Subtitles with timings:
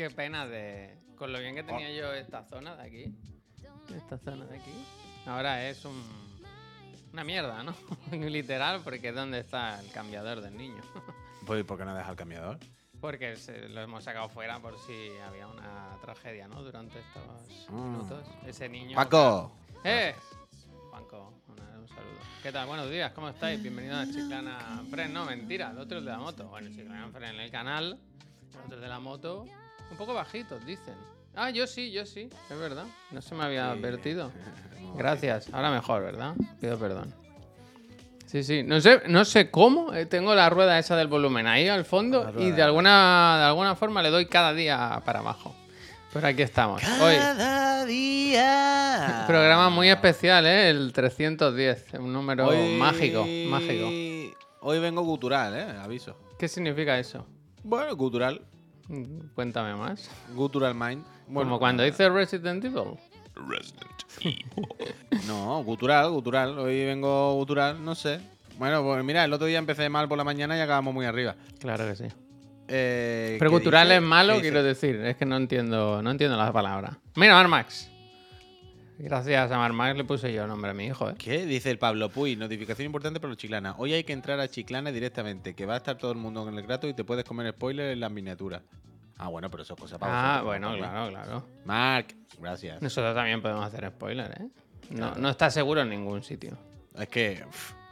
[0.00, 0.96] Qué pena de.
[1.14, 3.14] Con lo bien que tenía yo esta zona de aquí.
[3.94, 4.72] Esta zona de aquí.
[5.26, 6.02] Ahora es un.
[7.12, 7.74] Una mierda, ¿no?
[8.10, 10.80] Literal, porque es donde está el cambiador del niño.
[11.46, 12.58] Pues, ¿por qué no deja el cambiador?
[12.98, 16.62] Porque se- lo hemos sacado fuera por si había una tragedia, ¿no?
[16.62, 17.22] Durante estos
[17.68, 17.72] Ah.
[17.72, 18.26] minutos.
[18.46, 18.94] Ese niño.
[18.96, 19.52] Paco.
[19.84, 20.14] ¡Eh!
[21.48, 22.20] Una- un saludo.
[22.42, 22.66] ¿Qué tal?
[22.68, 23.60] Buenos días, ¿cómo estáis?
[23.60, 25.12] Bienvenidos a Chiclana Fren.
[25.12, 26.48] No, mentira, el otro es de la moto.
[26.48, 27.98] Bueno, Chiclana Fren en el canal,
[28.54, 29.44] el otro es de la moto.
[29.90, 30.94] Un poco bajitos, dicen.
[31.34, 32.84] Ah, yo sí, yo sí, es verdad.
[33.10, 34.30] No se me había advertido.
[34.96, 36.34] Gracias, ahora mejor, ¿verdad?
[36.60, 37.14] Pido perdón.
[38.26, 41.68] Sí, sí, no sé, no sé cómo eh, tengo la rueda esa del volumen ahí
[41.68, 45.54] al fondo y de alguna, de alguna forma le doy cada día para abajo.
[46.12, 46.82] Pero aquí estamos.
[47.00, 49.24] Hoy, Cada día.
[49.28, 50.70] Programa muy especial, ¿eh?
[50.70, 53.88] El 310, un número Hoy- mágico, mágico.
[54.62, 55.78] Hoy vengo gutural, ¿eh?
[55.82, 56.16] Aviso.
[56.38, 57.26] ¿Qué significa eso?
[57.62, 58.42] Bueno, gutural.
[59.34, 60.10] Cuéntame más.
[60.34, 61.04] Gutural mind.
[61.26, 62.98] Bueno, Como cuando dice Resident Evil.
[65.26, 66.58] No, gutural, gutural.
[66.58, 68.20] Hoy vengo gutural, no sé.
[68.58, 71.34] Bueno, pues mira, el otro día empecé mal por la mañana y acabamos muy arriba.
[71.58, 72.04] Claro que sí.
[72.68, 73.96] Eh, Pero ¿qué cultural dice?
[73.96, 74.96] es malo, ¿Qué quiero decir.
[74.96, 76.96] Es que no entiendo, no entiendo las palabras.
[77.16, 77.90] Mira, Marmax.
[79.02, 81.14] Gracias a Marmax le puse yo nombre a mi hijo, ¿eh?
[81.18, 81.46] ¿Qué?
[81.46, 83.74] Dice el Pablo Puy, notificación importante para los Chiclana.
[83.78, 86.56] Hoy hay que entrar a Chiclana directamente, que va a estar todo el mundo con
[86.58, 88.60] el grato y te puedes comer spoiler en las miniaturas.
[89.16, 90.78] Ah, bueno, pero eso es cosa para Ah, bueno, ¿no?
[90.78, 91.46] claro, claro.
[91.64, 92.82] Mark, gracias.
[92.82, 94.48] Nosotros también podemos hacer spoiler, ¿eh?
[94.90, 95.14] No, Claro.
[95.20, 96.58] no está seguro en ningún sitio.
[96.98, 97.42] Es que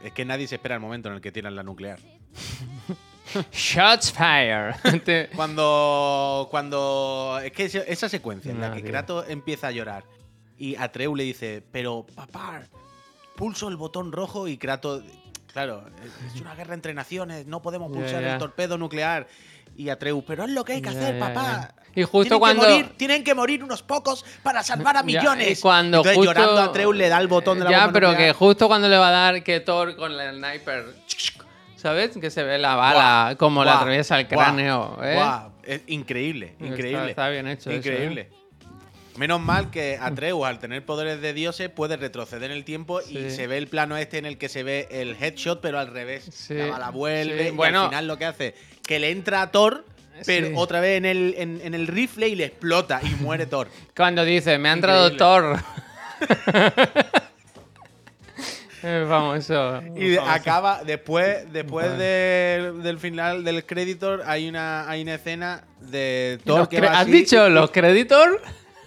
[0.03, 1.97] es que nadie se espera el momento en el que tiran la nuclear.
[3.51, 4.75] Shots fire.
[5.35, 8.91] Cuando cuando es que esa- secuencia en la No, que tío.
[8.91, 10.03] Kratos empieza a llorar
[10.59, 12.61] y Atreu le dice, "Pero papá,
[13.35, 15.03] pulso el botón rojo" y Kratos
[15.51, 15.83] Claro,
[16.35, 18.33] es- una guerra entre naciones, no podemos pulsar ya.
[18.33, 19.25] el torpedo nuclear.
[19.75, 21.73] Y Atreus, pero es lo que hay que Ya, hacer, ya, papá.
[21.75, 21.75] ya.
[21.95, 25.57] Y justo tienen cuando- Que morir, tienen que morir unos pocos para salvar a millones.
[25.57, 28.11] y cuando Entonces, justo- llorando Atreus le da el botón de la Ya, pero que
[28.13, 28.35] nuclear.
[28.35, 30.85] justo cuando le va a dar que Thor con el sniper.
[31.77, 32.15] ¿Sabes?
[32.17, 34.99] Que se ve la bala como le guau, atraviesa el cráneo.
[35.01, 35.15] ¿eh?
[35.15, 35.51] guau.
[35.63, 37.09] Es increíble, Está- increíble.
[37.09, 37.71] Está, bien hecho.
[37.71, 38.29] eso, ¿eh?
[39.19, 43.29] Menos mal que Atreus, al tener poderes de dioses, puede retroceder en el tiempo y
[43.31, 46.23] se ve el plano este en el que se ve el headshot, pero al revés.
[46.33, 47.47] Sí, La bala vuelve sí.
[47.49, 47.81] y Bueno.
[47.83, 48.55] al final lo que hace
[48.87, 49.83] que le entra a Thor,
[50.25, 50.53] pero Sí.
[50.55, 53.67] otra vez en el, en, en el rifle y le explota y muere Thor.
[53.95, 55.11] Cuando dice, me ha entrado.
[55.17, 55.59] Thor.
[58.81, 59.81] es famoso.
[59.97, 60.31] Y famoso.
[60.31, 66.69] acaba, después, después del- del final del creditor, hay una, hay una escena de Thor
[66.69, 68.41] que va ¿Has así- dicho los creditor?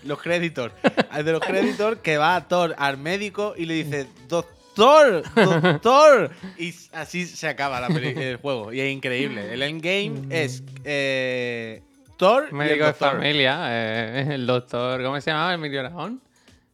[0.04, 0.72] Los creditor.
[1.14, 6.30] El de los creditor que va a Thor al médico y le dice, doctor, doctor.
[6.58, 8.72] Y así se acaba la el juego.
[8.72, 9.52] Y es increíble.
[9.52, 11.82] El endgame es eh,
[12.16, 13.58] Thor Médico de familia.
[13.68, 15.02] eh, el doctor.
[15.02, 15.54] ¿Cómo se llamaba?
[15.54, 16.20] Emilio Aragón.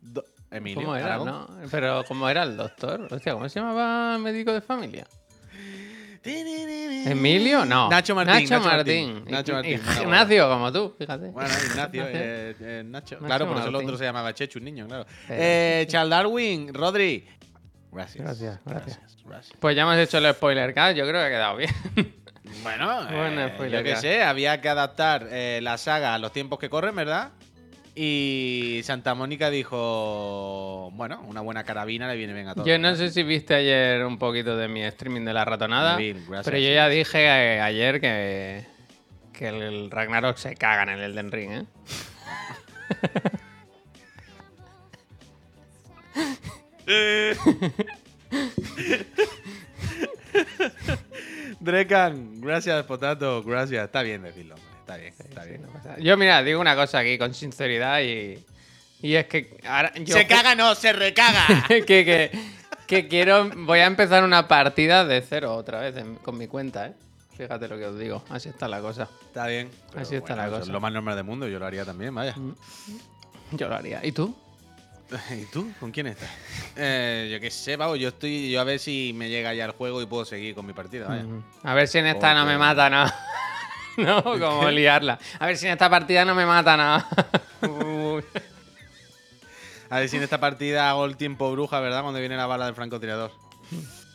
[0.00, 0.81] Do- Emilio.
[0.81, 1.27] ¿Cómo era, Aragón.
[1.28, 1.49] no?
[1.71, 3.06] Pero, ¿cómo era el doctor?
[3.10, 5.06] Hostia, ¿cómo se llamaba el médico de familia?
[7.06, 7.65] ¿Emilio?
[7.65, 7.89] No.
[7.89, 9.15] Nacho Martín, Nacho Martín.
[9.15, 11.28] Martín, Nacho Martín, Ignacio, como tú, fíjate.
[11.28, 13.16] Bueno, Ignacio, eh, eh, Nacho.
[13.16, 13.89] Nacho Claro, por eso el Martín.
[13.89, 15.06] otro se llamaba Chechu, un niño, claro.
[15.27, 17.27] Pero- Eh, Charles Darwin, Rodri.
[17.91, 18.22] Gracias.
[18.25, 19.00] Gracias, gracias.
[19.25, 19.56] gracias.
[19.59, 21.71] Pues ya hemos hecho el spoiler cast, yo creo que ha quedado bien.
[22.62, 26.33] Bueno, Bueno, eh, spoiler yo qué sé, había que adaptar eh, la saga a los
[26.33, 27.31] tiempos que corren, ¿verdad?
[28.00, 32.64] Y Santa Mónica dijo, bueno, una buena carabina le viene bien a todos.
[32.64, 36.44] Yo no sé si viste ayer un poquito de mi streaming de la ratonada, gracias.
[36.44, 37.28] pero yo ya dije
[37.60, 38.64] ayer que,
[39.32, 41.64] que el Ragnarok se caga en el Elden Ring, ¿eh?
[51.59, 53.86] Drekan, gracias, Potato, gracias.
[53.86, 55.62] Está bien decirlo, hombre, está bien, está Sí, bien.
[55.62, 58.43] no pasa- Yo, mira, digo una cosa aquí con sinceridad y,
[59.03, 61.44] y es que ahora yo Se caga, no, se recaga.
[61.69, 62.31] que, que,
[62.87, 66.86] que quiero voy a empezar una partida de cero otra vez en- con mi cuenta,
[66.86, 66.92] ¿eh?
[67.36, 69.09] Fíjate lo que os digo, así está la cosa.
[69.27, 69.71] está bien.
[69.95, 70.62] Así está la cosa.
[70.62, 72.34] Es lo más normal del mundo, yo lo haría también, vaya.
[73.53, 74.04] Yo lo haría.
[74.04, 74.34] ¿Y tú?
[75.30, 75.71] ¿Y tú?
[75.78, 76.28] ¿Con quién estás?
[76.77, 79.71] Eh, yo qué sé, vamos, yo estoy, yo a ver si me llega ya el
[79.71, 81.22] juego y puedo seguir con mi partida, vaya.
[81.22, 81.45] Mm.
[81.62, 83.04] A ver si en esta no me mata, ¿no?
[84.06, 85.18] no, como liarla.
[85.39, 87.06] A ver si en esta partida no me mata.
[87.62, 88.24] Uy.
[89.91, 92.03] A ver si en esta partida hago el tiempo bruja, ¿verdad?
[92.03, 93.33] Cuando viene la bala del francotirador.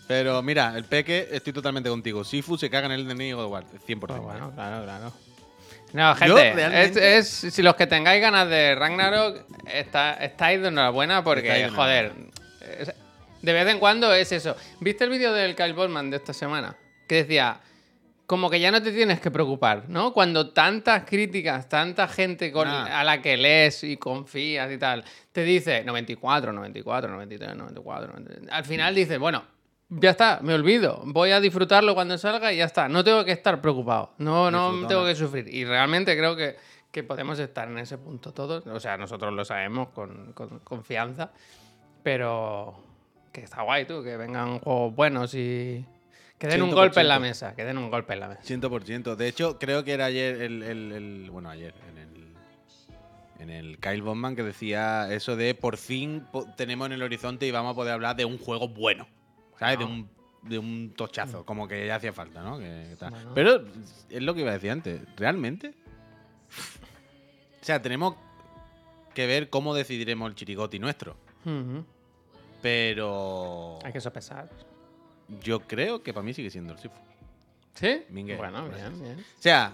[0.07, 2.23] Pero mira, el peque, estoy totalmente contigo.
[2.23, 3.99] Sifu se caga en el enemigo de War, 100%.
[3.99, 5.11] Pues bueno, claro, claro.
[5.93, 10.67] No, gente, realmente- es, es- si los que tengáis ganas de Ragnarok, está, estáis de
[10.67, 12.13] enhorabuena porque, de joder,
[13.41, 14.55] de vez en cuando es eso.
[14.79, 16.75] ¿Viste el vídeo del Kyle Bowman de esta semana?
[17.07, 17.59] Que decía
[18.25, 20.13] como que ya no te tienes que preocupar, ¿no?
[20.13, 25.43] Cuando tantas críticas, tanta gente con, a la que lees y confías y tal, te
[25.43, 28.51] dice 94, 94, 93, 94, 93.
[28.51, 29.43] Al final dices, bueno,
[29.89, 32.87] ya está, me olvido, voy a disfrutarlo cuando salga y ya está.
[32.87, 35.47] No tengo que estar preocupado, no, no tengo que sufrir.
[35.53, 36.55] Y realmente creo que,
[36.91, 38.65] que podemos estar en ese punto todos.
[38.67, 41.31] O sea, nosotros lo sabemos con, con confianza,
[42.01, 42.75] pero
[43.33, 45.85] que está guay tú, que vengan juegos buenos y
[46.47, 47.21] que den un golpe en la 100%.
[47.21, 48.41] mesa, que den un golpe en la mesa.
[48.43, 49.15] 100%.
[49.15, 50.61] De hecho, creo que era ayer el.
[50.63, 52.13] el- el- bueno, ayer, en el.
[53.39, 57.45] En el Kyle Bowman que decía eso de por fin po- tenemos en el horizonte
[57.45, 59.07] y vamos a poder hablar de un juego bueno.
[59.59, 59.79] ¿Sabes?
[59.79, 60.09] De, un,
[60.43, 62.57] de un tochazo, como que ya hacía falta, ¿no?
[62.59, 63.11] Que- que tal.
[63.11, 63.31] Bueno.
[63.35, 63.63] Pero
[64.09, 65.01] es lo que iba a decir antes.
[65.17, 65.73] ¿Realmente?
[67.61, 68.15] O sea, tenemos
[69.13, 71.15] que ver cómo decidiremos el chirigoti nuestro.
[72.61, 73.79] Pero.
[73.83, 74.49] Hay que sopesar.
[75.41, 76.95] Yo creo que para mí sigue siendo el Sifu.
[77.75, 78.03] ¿Sí?
[78.09, 79.19] Bueno, bien, bien.
[79.19, 79.71] O sea,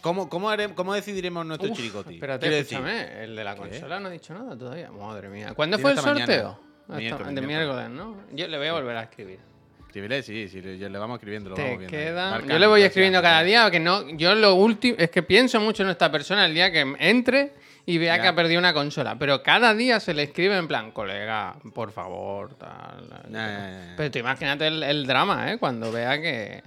[0.00, 2.14] ¿cómo, cómo, cómo decidiremos nuestro Uf, chirigoti?
[2.14, 3.24] Espérate, Quiero decir, escúchame.
[3.24, 3.60] El de la ¿Qué?
[3.60, 4.90] consola no ha dicho nada todavía.
[4.92, 5.52] Madre mía.
[5.54, 6.58] ¿Cuándo fue el sorteo?
[6.82, 7.90] Hasta- Miércoles, de miércoles.
[7.90, 8.16] ¿no?
[8.32, 9.38] Yo le voy a volver a escribir.
[9.86, 11.50] escribirle, sí, sí, le, le vamos escribiendo.
[11.50, 12.48] Lo Te vamos viendo quedan.
[12.48, 14.08] Yo le voy escribiendo cada día, que no.
[14.16, 14.96] Yo lo último.
[14.98, 17.54] Es que pienso mucho en esta persona el día que entre
[17.86, 18.22] y vea Ya.
[18.22, 19.16] que ha perdido una consola.
[19.18, 23.08] Pero cada día se le escribe en plan, colega, por favor, tal.
[23.30, 23.94] Ya, ya.
[23.96, 25.58] Pero tú imagínate el, el drama, ¿eh?
[25.58, 26.62] Cuando vea que.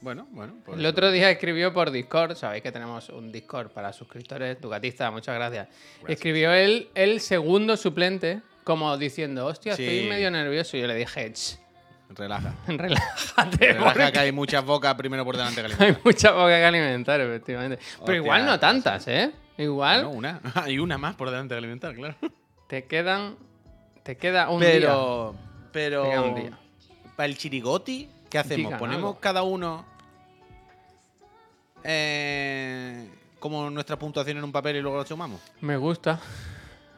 [0.00, 0.54] Bueno, bueno.
[0.64, 5.10] pues- El otro día escribió por Discord, sabéis que tenemos un Discord para suscriptores, Ducatista,
[5.12, 5.68] muchas gracias.
[6.08, 9.84] Escribió él el segundo suplente, como diciendo, hostia, Sí.
[9.84, 10.76] estoy medio nervioso.
[10.76, 11.58] Y yo le dije, "Ch,
[12.14, 12.52] Relaja.
[12.66, 16.64] relájate, Relaja porque que hay muchas bocas primero por delante que hay mucha poca que
[16.64, 17.78] alimentar, efectivamente.
[17.78, 19.30] Pero Hostia, igual no tantas, ¿eh?
[19.58, 20.40] Igual Bueno, una.
[20.54, 22.16] Hay una más por delante que alimentar, claro.
[22.68, 23.36] te quedan.
[24.02, 24.70] Te queda un día.
[24.70, 25.34] pero.
[25.72, 26.24] Pero.
[26.24, 26.58] Un día.
[27.16, 28.56] Para el chirigoti, ¿qué hacemos?
[28.56, 29.20] Digan Ponemos algo.
[29.20, 29.84] cada uno.
[31.84, 33.08] eh,
[33.38, 35.40] como nuestra puntuación en un papel y luego lo sumamos.
[35.60, 36.20] Me gusta.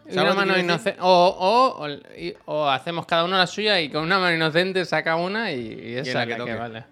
[0.07, 1.01] Y ¿Sabes una mano inocente.
[1.01, 4.85] O, o, o- y- o hacemos cada uno la suya y con una mano inocente
[4.85, 6.85] saca una y, y esa la es que la que vale.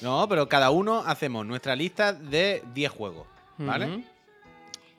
[0.00, 3.26] No, pero cada uno hacemos nuestra lista de 10 juegos,
[3.58, 3.86] ¿vale?
[3.86, 4.04] Ujú.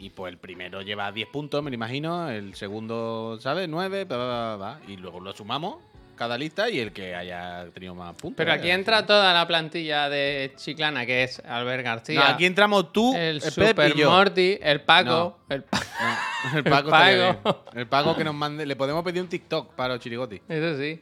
[0.02, 2.28] Y pues el primero lleva 10 puntos, me lo imagino.
[2.30, 3.70] El segundo, ¿sabes?
[3.70, 4.80] 9, va, va, va, va.
[4.88, 5.76] Y luego lo sumamos,
[6.16, 8.36] cada lista, y el que haya tenido más puntos.
[8.38, 8.74] Pero aquí vaya.
[8.74, 13.36] entra toda la plantilla de Chiclana, que es Albert García, No, aquí entramos tú, el
[13.36, 13.96] el Super.
[14.06, 17.64] Morty, el Paco, el Pa- No, el Paco, El Paco.
[17.76, 18.66] El Paco que nos mande.
[18.66, 20.42] Le podemos pedir un TikTok para los chirigoti.
[20.50, 21.00] Eso sí.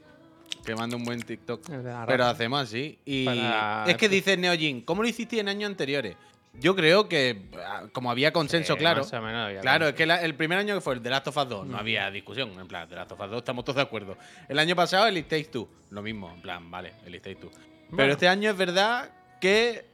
[0.66, 1.62] Que mande un buen TikTok.
[2.06, 3.00] Pero hacemos así.
[3.06, 6.18] Y Para- es que dice Neojin, ¿cómo lo hiciste en años anteriores?
[6.54, 9.02] Yo creo que, ah, como había consenso, Sí, claro.
[9.04, 9.90] más o menos había Claro, consenso.
[9.90, 11.78] es que la- el primer año que fue el de Last of Us 2, no
[11.78, 11.80] Mm.
[11.80, 12.52] había discusión.
[12.60, 14.18] En plan, de Last of Us 2 estamos todos de acuerdo.
[14.50, 16.32] El año pasado el It Takes Two, lo mismo.
[16.34, 17.52] En plan, vale, el It Takes Two.
[17.96, 19.10] Pero este año es verdad
[19.40, 19.86] que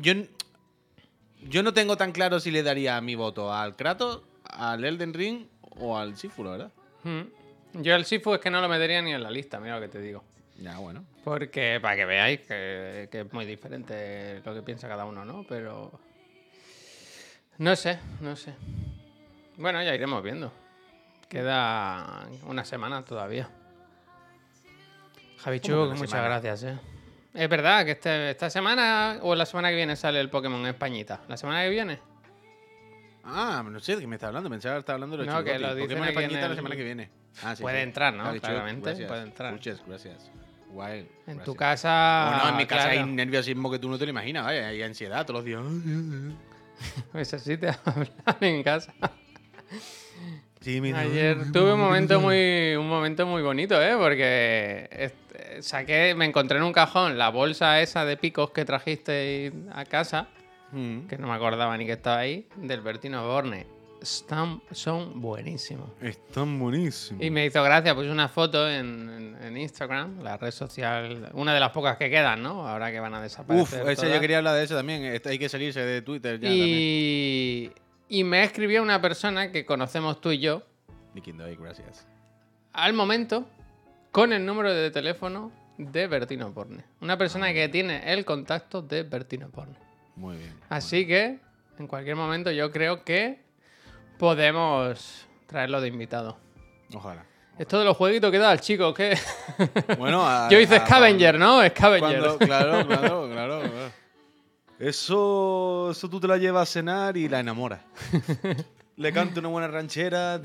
[0.00, 0.12] yo,
[1.42, 5.46] yo no tengo tan claro si le daría mi voto al Kratos, al Elden Ring
[5.62, 6.72] o al Sifu, la verdad.
[7.04, 7.82] Mm.
[7.82, 9.88] Yo el Sifu es que no lo metería ni en la lista, mira lo que
[9.88, 10.24] te digo.
[10.60, 11.04] Ya, bueno.
[11.24, 15.44] Porque, para que veáis que, que es muy diferente lo que piensa cada uno, ¿no?
[15.48, 15.90] Pero.
[17.58, 18.54] No sé, no sé.
[19.56, 20.52] Bueno, ya iremos viendo.
[21.28, 23.48] Queda una semana todavía.
[25.38, 26.28] Javi ¿Cómo que Chuk, una muchas semana?
[26.40, 26.78] gracias, ¿eh?
[27.32, 31.20] Es verdad que este- esta semana o la semana que viene sale el Pokémon Españita.
[31.28, 31.98] ¿La semana que viene?
[33.24, 34.50] Ah, no sé de qué me está hablando.
[34.50, 37.10] Pensaba que estaba hablando de los No, que lo Pokémon Españita la semana que viene.
[37.44, 37.82] Ah, sí, Puede sí.
[37.84, 38.24] entrar, ¿no?
[38.24, 39.08] Vale, Chuk, Claramente, gracias.
[39.08, 39.52] puede entrar.
[39.52, 40.30] Muchas gracias.
[40.72, 41.00] Guay.
[41.00, 41.44] En gracias.
[41.44, 42.30] tu casa.
[42.36, 43.00] Bueno, en mi casa claro.
[43.00, 44.68] hay nerviosismo que tú no te lo imaginas, vaya.
[44.68, 45.60] Hay ansiedad todos los días.
[47.12, 48.08] Pues así te hablan
[48.40, 48.94] en casa.
[50.60, 51.00] Sí, mira.
[51.00, 53.94] Ayer tuve un momento muy, un momento muy bonito, ¿eh?
[53.98, 59.52] Porque este, saqué, me encontré en un cajón la bolsa esa de picos que trajiste
[59.72, 60.28] a casa,
[60.72, 61.08] Mm.
[61.08, 63.66] que no me acordaba ni que estaba ahí, del Bertino Borne.
[64.00, 65.90] Están, son buenísimos.
[66.00, 67.22] Están buenísimos.
[67.22, 71.52] Y me hizo gracia, puse una foto en, en- en Instagram, la red social, una
[71.54, 72.66] de las pocas que quedan, ¿no?
[72.66, 73.80] Ahora que van a Uf, desaparecer.
[73.88, 74.14] ese todas.
[74.14, 75.04] yo quería hablar de eso también.
[75.04, 76.66] Este, Hay que salirse de Twitter ya también.
[76.70, 77.72] y,
[78.08, 80.62] y me escribió una persona que conocemos tú y yo,
[81.44, 82.06] ahí, gracias.
[82.72, 83.46] al momento
[84.12, 86.84] con el número de teléfono de Bertino Porne.
[87.00, 89.76] Una persona que tiene el contacto de Bertino Porne.
[90.16, 90.54] Muy bien.
[90.68, 91.38] Así que,
[91.78, 93.40] en cualquier momento, yo creo que
[94.20, 96.36] podemos traerlo de invitado.
[96.94, 97.24] Ojalá.
[97.58, 99.18] Esto de los jueguitos queda al chico, ¿qué?
[99.98, 101.66] Bueno, a- yo hice a- Scavenger, ¿no?
[101.66, 102.20] Scavenger.
[102.20, 103.90] Cuando, claro, claro, claro, claro.
[104.78, 107.80] Eso, eso tú te la llevas a cenar y la enamoras.
[108.96, 110.40] Le canta una buena ranchera.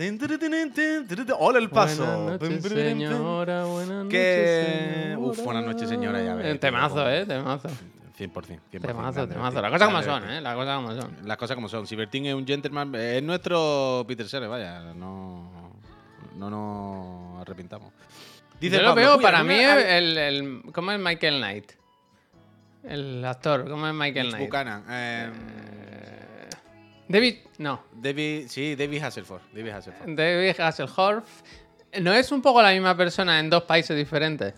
[1.40, 2.06] Hola el paso.
[2.06, 3.64] Buenas noches, señora.
[3.66, 5.20] Buenas noches, señora.
[5.20, 7.26] Uf, buenas noches, señora, ya ves, Eh, Temazo, ¿eh?
[7.26, 7.70] Temazo.
[8.18, 8.32] 100%.
[8.32, 9.62] 100%, Temazo, temazo.
[9.62, 10.30] Las cosas como son.
[10.30, 10.42] ¿eh?
[10.42, 11.18] Las cosas como son.
[11.28, 11.86] Las cosas como son.
[11.88, 14.80] Si Bertín es un gentleman, es nuestro Peter Sellers, vaya.
[14.94, 15.74] No,
[16.38, 17.92] no nos arrepintamos.
[18.62, 21.72] Yo lo veo, "Uy, para mí, el, el- ¿Cómo es Michael Knight?
[22.84, 24.46] El actor, ¿cómo es Michael Knight?
[24.46, 24.84] Buchanan.
[24.90, 25.30] eh,
[27.08, 27.36] David.
[27.58, 27.84] No.
[27.94, 29.42] David, sí, David Hasselhoff.
[29.54, 30.06] David Hasselhoff.
[30.08, 31.42] David Hasselhoff.
[32.02, 34.54] ¿No es un poco la misma persona en dos países diferentes?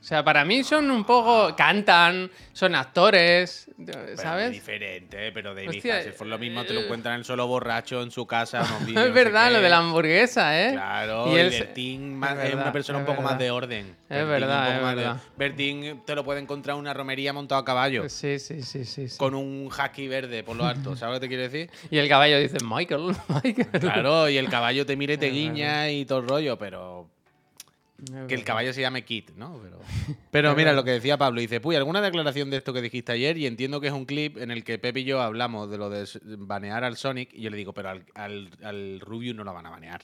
[0.00, 1.54] O sea, para mí son un poco.
[1.56, 4.52] Cantan, son actores, Pero ¿sabes?
[4.52, 8.10] diferente, pero David Hostia, Hasselhoff lo mismo te lo eh, encuentran en solo borracho en
[8.12, 8.60] su casa.
[8.80, 10.70] es no sé verdad, lo de la hamburguesa, ¿eh?
[10.72, 13.32] Claro, Y él se- Bertín más- es es, verdad, una persona es un poco más
[13.32, 13.44] verdad.
[13.44, 13.86] de orden.
[14.08, 15.20] Es Bertín verdad, es más de- verdad.
[15.36, 18.08] Bertín te lo puede encontrar en una romería montado a caballo.
[18.08, 19.08] Sí, sí, sí, sí.
[19.08, 19.18] sí.
[19.18, 21.70] Con un husky verde por lo alto, ¿sabes lo que te quiero decir?
[21.90, 23.68] Y el caballo dice, Michael, Michael.
[23.80, 27.08] Claro, y el caballo te mira y te Es guiña y todo el rollo, pero
[27.17, 27.17] Es
[28.28, 29.60] que el caballo se llame Kit, ¿no?
[29.62, 29.78] Pero,
[30.30, 33.36] pero mira lo que decía Pablo, dice, puy, ¿alguna declaración de esto que dijiste ayer?
[33.38, 35.90] Y entiendo que es un clip en el que Pepe y yo hablamos de lo
[35.90, 36.06] de
[36.38, 39.66] banear al Sonic y yo le digo, pero al, al, al Rubius no lo van
[39.66, 40.02] a banear.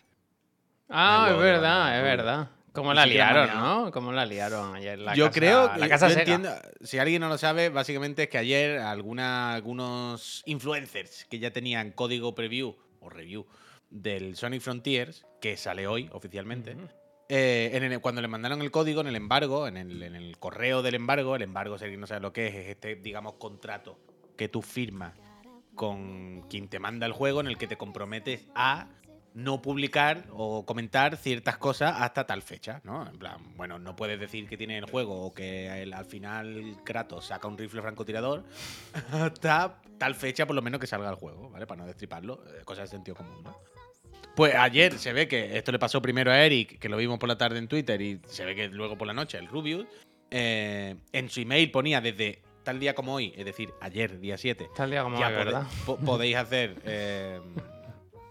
[0.89, 2.51] Ah, es verdad, es verdad.
[2.73, 3.91] ¿Cómo Ni la liaron, no?
[3.93, 4.99] ¿Cómo la liaron ayer?
[4.99, 6.51] La yo casa- creo La que casa yo entiendo,
[6.83, 11.93] si alguien no lo sabe, básicamente es que ayer alguna, algunos influencers que ya tenían
[11.93, 13.47] código preview o review
[13.91, 16.75] del Sonic Frontiers, que sale hoy oficialmente,
[17.37, 20.95] eh, en el- cuando le mandaron el código en el embargo, en el, correo del
[20.95, 23.99] embargo, el embargo, si alguien no sabe lo que es, es este, digamos, contrato
[24.37, 25.14] que tú firmas
[25.75, 28.87] con quien te manda el juego en el que te comprometes a
[29.35, 33.05] no publicar o comentar ciertas cosas hasta tal fecha, ¿no?
[33.05, 37.26] En plan, bueno, no puedes decir que tiene el juego o que al final Kratos
[37.26, 38.45] saca un rifle francotirador
[39.11, 41.67] hasta tal fecha por lo menos que salga el juego, ¿vale?
[41.67, 43.57] Para no destriparlo, eh, cosas de sentido común, ¿no?
[44.37, 47.29] Pues ayer se ve que esto le pasó primero a Eric, que lo vimos por
[47.29, 49.87] la tarde en Twitter, y se ve que luego por la noche el Rubius,
[50.31, 54.69] eh, en su email ponía desde tal día como hoy, es decir, ayer, día 7,
[54.75, 55.67] Tal día como ya hoy, pode- ¿verdad?
[55.87, 57.38] po- podéis hacer eh,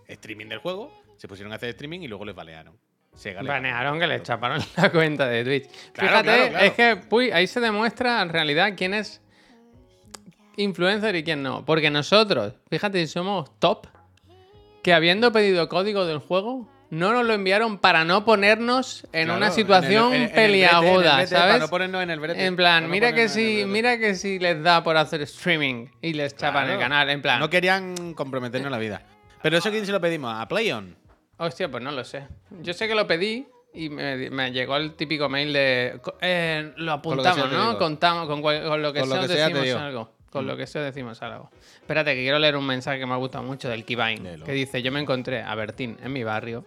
[0.07, 0.91] streaming del juego.
[1.17, 2.77] Se pusieron a hacer streaming y luego les balearon.
[3.23, 5.69] Les Banearon que le chaparon la cuenta de Twitch.
[5.93, 6.65] Claro, Fíjate, claro, claro.
[6.65, 9.21] es que puy, ahí se demuestra en realidad quién es
[10.57, 11.63] influencer y quién no.
[11.63, 13.85] Porque nosotros, fíjate, somos top,
[14.83, 19.37] que habiendo pedido código del juego, no nos lo enviaron para no ponernos en Claro,
[19.37, 21.53] una situación en el en el peliaguda, brete, ¿sabes?
[21.53, 22.45] Para no ponernos en el brete.
[22.45, 26.35] En plan, mira que si, mira que si les da por hacer streaming y les
[26.35, 26.79] chapan el Claro.
[26.81, 29.01] canal, en plan, No querían comprometernos la vida.
[29.41, 30.95] Pero eso quién se lo pedimos, a PlayOn.
[31.37, 32.27] hostia, pues no lo sé.
[32.61, 37.01] Yo sé que lo pedí y me, me llegó el típico mail de, eh, lo
[37.01, 37.77] Con lo que apuntamos, ¿no?
[37.79, 38.41] Contamos, con,
[38.81, 39.79] lo que Con lo sea, que sea te decimos digo.
[39.79, 40.11] algo.
[40.33, 40.47] Con Mm.
[40.47, 41.49] lo que sea decimos algo.
[41.75, 44.43] Espérate, que quiero leer un mensaje que me ha gustado mucho del Léelo.
[44.45, 46.65] que dice, yo me encontré a Bertín en mi barrio.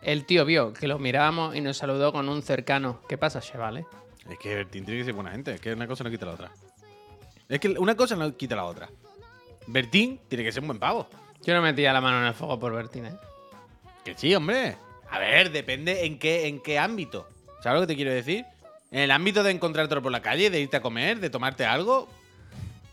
[0.00, 3.00] El tío vio que lo mirábamos y nos saludó con un cercano.
[3.08, 3.84] ¿Qué pasa, chavales?
[4.28, 5.54] Es que Bertín tiene que ser buena gente.
[5.54, 6.50] Es que una cosa no quita la otra.
[7.48, 8.88] Es que una cosa no quita la otra.
[9.66, 11.06] Bertín tiene que ser un buen pavo.
[11.44, 13.14] Yo no metía la mano en el fuego por Bertín, ¿eh?
[14.04, 14.76] Que sí, hombre.
[15.10, 17.28] A ver, depende en qué, en qué ámbito.
[17.62, 18.44] ¿Sabes lo que te quiero decir?
[18.90, 22.08] En el ámbito de encontrártelo por la calle, de irte a comer, de tomarte algo.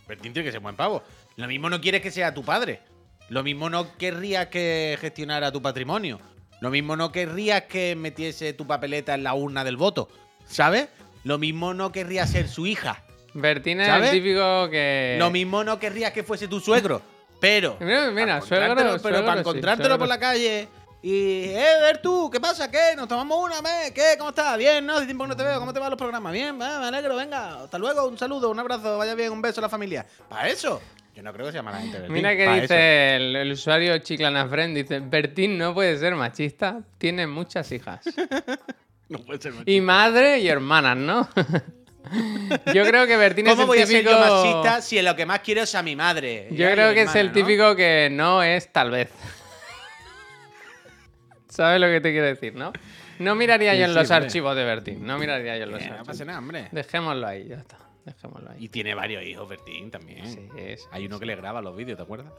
[0.10, 1.04] Bertín tiene que ser buen pavo.
[1.38, 2.82] Lo mismo no quieres que sea tu padre.
[3.30, 6.20] Lo mismo no querrías que gestionara tu patrimonio.
[6.62, 10.10] Lo mismo no querrías que metiese tu papeleta en la urna del voto.
[10.48, 10.88] ¿Sabes?
[11.24, 13.04] Lo mismo no querrías ser su hija.
[13.36, 14.12] Bertín es ¿Sabes?
[14.12, 15.16] el típico que...
[15.20, 17.04] Lo mismo no querrías que fuese tu suegro.
[17.40, 17.78] Pero.
[17.80, 20.68] Mira, mira, para suegro- pero suegro para encontrártelo por la calle.
[21.02, 22.70] Y, eh, ver tú, ¿qué pasa?
[22.70, 22.94] ¿Qué?
[22.98, 23.62] ¿Nos tomamos una?
[23.62, 23.94] ¿Me?
[23.94, 24.16] ¿Qué?
[24.18, 24.58] ¿Cómo estás?
[24.58, 24.98] Bien, ¿no?
[24.98, 25.60] Hace tiempo que no te veo.
[25.60, 26.34] ¿Cómo te van los programas?
[26.34, 27.64] Bien, va, me alegro, venga.
[27.64, 30.06] Hasta luego, un saludo, un abrazo, vaya bien, un beso a la familia.
[30.28, 30.82] ¿Para eso?
[31.16, 32.00] Yo no creo que sea mala gente.
[32.00, 37.28] Bertín, Mira que dice el, el usuario Chiclanafriend, dice, Bertín no puede ser machista, tiene
[37.28, 38.02] muchas hijas.
[39.10, 41.28] No puede ser y madre y hermanas, ¿no?
[42.76, 44.12] yo creo que Bertín es ¿Cómo el voy a ser típico...
[44.12, 46.48] yo machista si lo que más quiero es a mi madre?
[46.52, 47.34] Yo mi creo que es el ¿no?
[47.34, 49.10] típico que no es tal vez.
[51.50, 52.72] ¿Sabes lo que te quiero decir, no?
[53.20, 54.26] No miraría Sí, yo en sí, los hombre.
[54.26, 56.08] archivos de Bertín, no miraría yo en los Eh, no archivos.
[56.08, 56.68] pasa nada, hombre.
[56.72, 57.78] Dejémoslo ahí, ya está.
[58.06, 58.58] Dejémoslo ahí.
[58.64, 60.26] Y tiene varios hijos, Bertín, también.
[60.26, 62.32] Sí, sí, Hay uno que le graba los vídeos, ¿te acuerdas?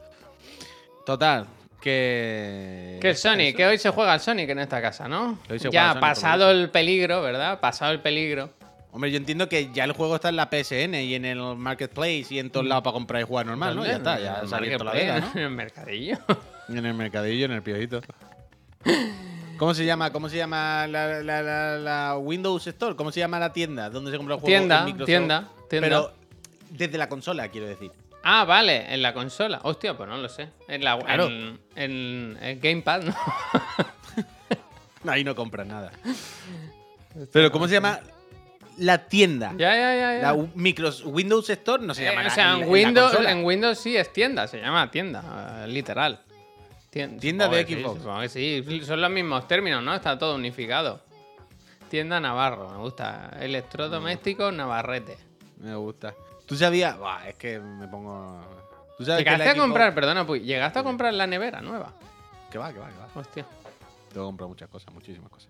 [1.05, 1.45] Total,
[1.81, 2.97] que.
[3.01, 5.39] Que el Sonic, que hoy se juega el Sonic en esta casa, ¿no?
[5.49, 7.59] Hoy se juega Ya al Sonic, pasado el peligro, ¿verdad?
[7.59, 8.49] Pasado el peligro.
[8.93, 12.25] Hombre, yo entiendo que ya el juego está en la PSN y en el Marketplace
[12.29, 13.85] y en todos lados para comprar y jugar normal, ¿no?
[13.85, 15.31] Ya está, ya se ha el abierto la veda, ¿no?
[15.35, 16.17] En el mercadillo.
[16.67, 18.01] En el mercadillo, en el piojito.
[19.57, 20.11] ¿Cómo se llama?
[20.11, 22.95] ¿Cómo se llama la, la- la- la Windows Store?
[22.95, 24.57] ¿Cómo se llama la tienda donde se compra el juego?
[24.57, 25.05] Tienda, en Microsoft?
[25.07, 25.87] tienda, tienda.
[25.87, 26.13] Pero
[26.71, 27.91] desde la consola, quiero decir.
[28.23, 29.59] Ah, vale, en la consola.
[29.63, 30.49] Hostia, pues no lo sé.
[30.67, 31.27] En la Claro.
[31.27, 31.59] en,
[32.41, 33.15] en Gamepad, ¿no?
[35.11, 35.91] Ahí no compras nada.
[37.31, 37.99] Pero ¿cómo se llama
[38.77, 39.53] la tienda.
[39.57, 40.21] Ya, ya, ya.
[40.21, 40.33] ya.
[40.33, 43.31] La micros Windows Store no se Eh, llama o sea, en Windows, consola.
[43.31, 46.21] en Windows sí es tienda, se llama tienda, literal.
[46.91, 47.99] Tien- Tienda de Xbox.
[47.99, 49.93] supongo que sí, son los mismos términos, ¿no?
[49.95, 51.01] Está todo unificado.
[51.89, 53.31] Tienda Navarro, me gusta.
[53.39, 55.17] Electrodoméstico Navarrete.
[55.57, 56.13] Me gusta.
[56.45, 56.97] ¿Tú sabías?
[56.97, 58.41] Buah, es que me pongo.
[58.97, 61.93] ¿Tú sabes que Llegaste a Xbox- comprar, perdona, pues, llegaste a comprar la nevera nueva.
[62.51, 63.07] Que va, que va, que va.
[63.15, 63.45] Hostia.
[64.11, 65.49] Tengo que comprar muchas cosas, muchísimas cosas.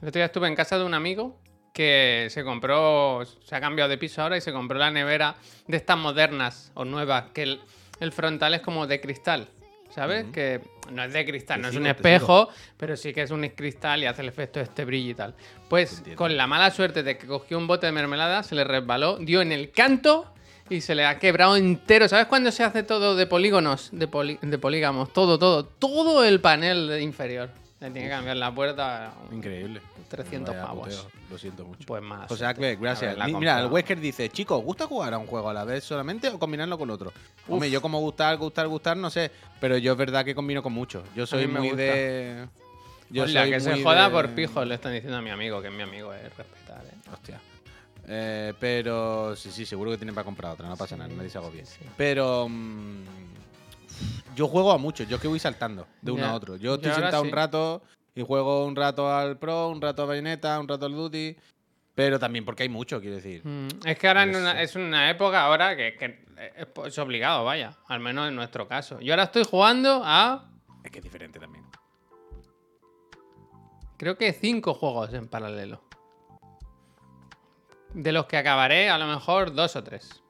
[0.00, 1.38] El otro día estuve en casa de un amigo
[1.72, 5.76] que se compró, se ha cambiado de piso ahora y se compró la nevera de
[5.76, 7.60] estas modernas o nuevas, que el,
[8.00, 9.48] el frontal es como de cristal,
[9.96, 10.26] ¿sabes?
[10.32, 10.60] Que
[10.92, 14.06] no es de cristal, no es un espejo, pero sí que es un cristal y
[14.06, 15.34] hace el efecto de este brillo y tal.
[15.68, 19.16] Pues con la mala suerte de que cogió un bote de mermelada, se le resbaló,
[19.18, 20.32] dio en el canto
[20.70, 22.08] y se le ha quebrado entero.
[22.08, 23.88] ¿Sabes cuando se hace todo de polígonos?
[23.90, 27.50] De, poli- de polígamos, todo, todo, todo el panel inferior.
[27.80, 29.12] Le tiene que cambiar la puerta.
[29.30, 29.82] Increíble.
[30.08, 30.88] 300 Vaya pavos.
[30.88, 31.84] puteo, Lo siento mucho.
[31.86, 32.26] Pues más.
[32.28, 33.08] José Acbe, gracias.
[33.10, 33.74] haberla Mi- Mira, el comprado.
[33.74, 36.88] Wesker dice, chicos, ¿gusta jugar a un juego a la vez solamente o combinarlo con
[36.90, 37.12] otro?
[37.48, 39.30] Hombre, yo como gustar, gustar, gustar, no sé.
[39.60, 41.04] Pero yo es verdad que combino con muchos.
[41.14, 41.82] Yo soy mí me muy gusta.
[41.82, 42.46] de...
[43.10, 45.30] Yo Hola, soy que se muy joda de- por pijos, le están diciendo a mi
[45.30, 47.10] amigo, que es mi amigo, es respetar, ¿eh?
[47.12, 47.40] Hostia.
[48.08, 51.38] Eh, pero sí, sí, seguro que tienen para comprar otra, no pasa nada, nadie se
[51.38, 51.64] agobie.
[51.96, 53.02] Pero mm,
[54.34, 56.56] yo juego a muchos, yo que voy saltando de uno a otro.
[56.56, 57.28] Yo estoy Yo sentado sí.
[57.28, 57.82] un rato
[58.14, 61.36] y juego un rato al Pro, un rato a Bayonetta, un rato al Duty.
[61.94, 63.40] Pero también porque hay mucho, quiero decir.
[63.42, 66.26] Mm, Es que ahora en una- es una época ahora que, que
[66.84, 67.72] es obligado, vaya.
[67.88, 69.00] Al menos en nuestro caso.
[69.00, 70.44] Yo ahora estoy jugando a.
[70.84, 71.64] Es que es diferente también.
[73.96, 75.80] Creo que cinco juegos en paralelo.
[77.94, 80.22] De los que acabaré, a lo mejor dos o tres.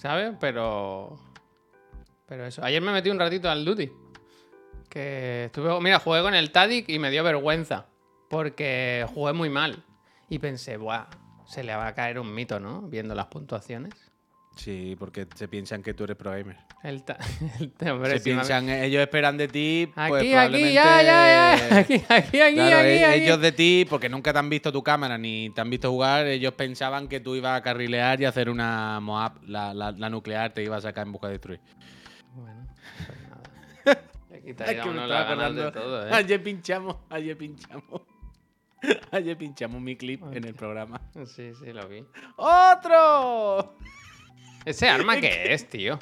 [0.00, 0.34] ¿Sabes?
[0.40, 1.20] Pero.
[2.32, 2.64] Pero eso.
[2.64, 3.90] Ayer me metí un ratito al Duty.
[4.88, 5.78] Que estuve.
[5.82, 7.88] Mira, jugué con el Tadic y me dio vergüenza.
[8.30, 9.84] Porque jugué muy mal.
[10.30, 11.08] Y pensé, buah,
[11.46, 12.88] se le va a caer un mito, ¿no?
[12.88, 13.92] Viendo las puntuaciones.
[14.56, 16.56] Sí, porque se piensan que tú eres pro gamer.
[16.82, 17.18] El, ta-
[17.60, 19.90] el hombre, se piensan, ellos esperan de ti.
[19.94, 21.76] pues, Aquí, aquí, probablemente- ya, ya, ya.
[21.78, 23.20] Aquí, aquí, aquí, Claro, aquí, e- aquí.
[23.24, 26.26] ellos de ti, porque nunca te han visto tu cámara ni te han visto jugar,
[26.26, 30.52] ellos pensaban que tú ibas a carrilear y hacer una Moab, la, la- la nuclear
[30.54, 31.60] te iba a sacar en busca de destruir.
[34.44, 35.72] Quitaría que me uno estaba ganas de acordando.
[35.72, 36.10] todo, ¿eh?
[36.12, 38.02] Ayer pinchamos, ayer pinchamos.
[39.12, 41.00] Ayer pinchamos mi clip en el programa.
[41.24, 42.04] Sí, sí, lo vi.
[42.36, 43.76] ¡Otro!
[44.64, 46.00] ¿Ese arma qué es, tío?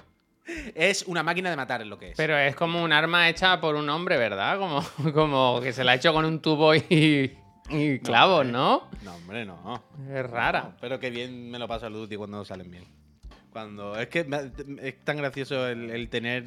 [0.74, 2.16] Es una máquina de matar, es lo que es.
[2.16, 4.58] Pero es como un arma hecha por un hombre, ¿verdad?
[4.58, 7.36] Como, como que se la ha hecho con un tubo y,
[7.68, 8.88] y clavos, ¿no?
[9.02, 9.84] No, hombre, no.
[10.10, 10.62] Es rara.
[10.62, 12.84] No, pero que bien me lo paso al Duty cuando salen bien.
[13.50, 13.94] Cuando.
[13.98, 14.26] Es que
[14.80, 16.44] es tan gracioso el, el tener.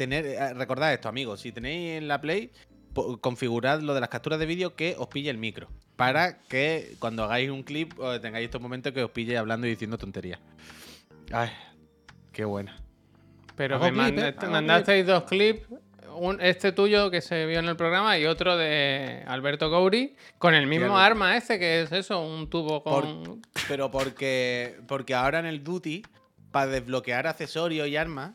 [0.00, 1.42] Tener eh, recordad esto, amigos.
[1.42, 2.50] Si tenéis en la Play,
[3.20, 5.68] configurad lo de las capturas de vídeo que os pille el micro.
[5.96, 9.98] Para que cuando hagáis un clip tengáis estos momentos que os pille hablando y diciendo
[9.98, 10.40] tonterías.
[11.30, 11.50] Ay,
[12.32, 12.78] qué buena.
[13.56, 14.34] Pero me clip, ¿eh?
[14.48, 15.66] mandasteis dos clips.
[16.16, 20.54] Un, este tuyo que se vio en el programa y otro de Alberto Gouri con
[20.54, 23.42] el mismo arma ese que es eso, un tubo Por- con...
[23.68, 26.02] Pero porque, porque ahora en el Duty,
[26.50, 28.32] para desbloquear accesorios y armas,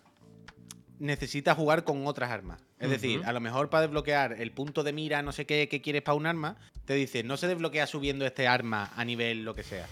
[0.99, 2.63] necesitas jugar con otras armas.
[2.79, 5.81] Es decir, a lo mejor para desbloquear el punto de mira, no sé qué, que
[5.81, 9.55] quieres para un arma, te dice, no se desbloquea subiendo este arma a nivel lo
[9.55, 9.88] que sea.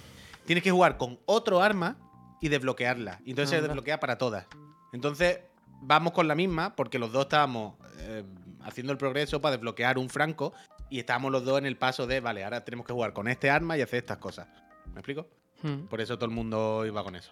[0.45, 1.97] Tienes que jugar con otro arma
[2.41, 3.21] y desbloquearla.
[3.25, 4.45] Y entonces se desbloquea para todas.
[4.91, 5.39] Entonces,
[5.81, 8.23] vamos con la misma, porque los dos estábamos eh,
[8.61, 10.53] haciendo el progreso para desbloquear un franco
[10.89, 13.49] y estábamos los dos en el paso de, vale, ahora tenemos que jugar con este
[13.49, 14.47] arma y hacer estas cosas.
[14.93, 15.27] ¿Me explico?
[15.61, 15.85] Hmm.
[15.87, 17.31] Por eso todo el mundo iba con eso.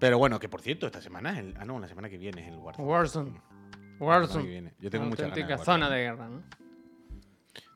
[0.00, 1.54] Pero bueno, que por cierto, esta semana es el.
[1.58, 3.40] Ah, no, la semana que viene es el Warzone.
[4.00, 4.44] Warzone.
[4.44, 4.72] Que viene.
[4.80, 5.38] Yo tengo Una muchas ganas.
[5.38, 6.42] auténtica de zona de guerra, ¿no?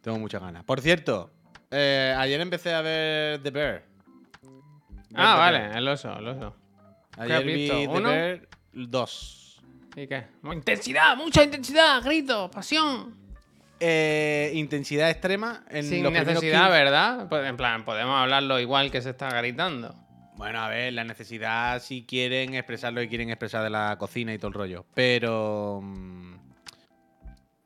[0.01, 0.65] Tengo muchas ganas.
[0.65, 1.31] Por cierto,
[1.71, 3.85] eh, ayer empecé a ver The Bear.
[5.15, 5.77] Ah, The vale, Bear.
[5.77, 6.57] el oso, el oso.
[7.19, 7.69] Ayer vi?
[7.69, 8.09] The ¿Uno?
[8.09, 9.63] Bear 2.
[9.97, 10.25] ¿Y qué?
[10.51, 13.15] Intensidad, mucha intensidad, grito, pasión.
[13.81, 17.29] Eh, intensidad extrema en Sin los necesidad, 15 ¿verdad?
[17.29, 19.95] Pues en plan, podemos hablarlo igual que se está gritando.
[20.37, 24.35] Bueno, a ver, la necesidad si quieren expresar lo que quieren expresar de la cocina
[24.35, 24.85] y todo el rollo.
[24.94, 25.83] Pero.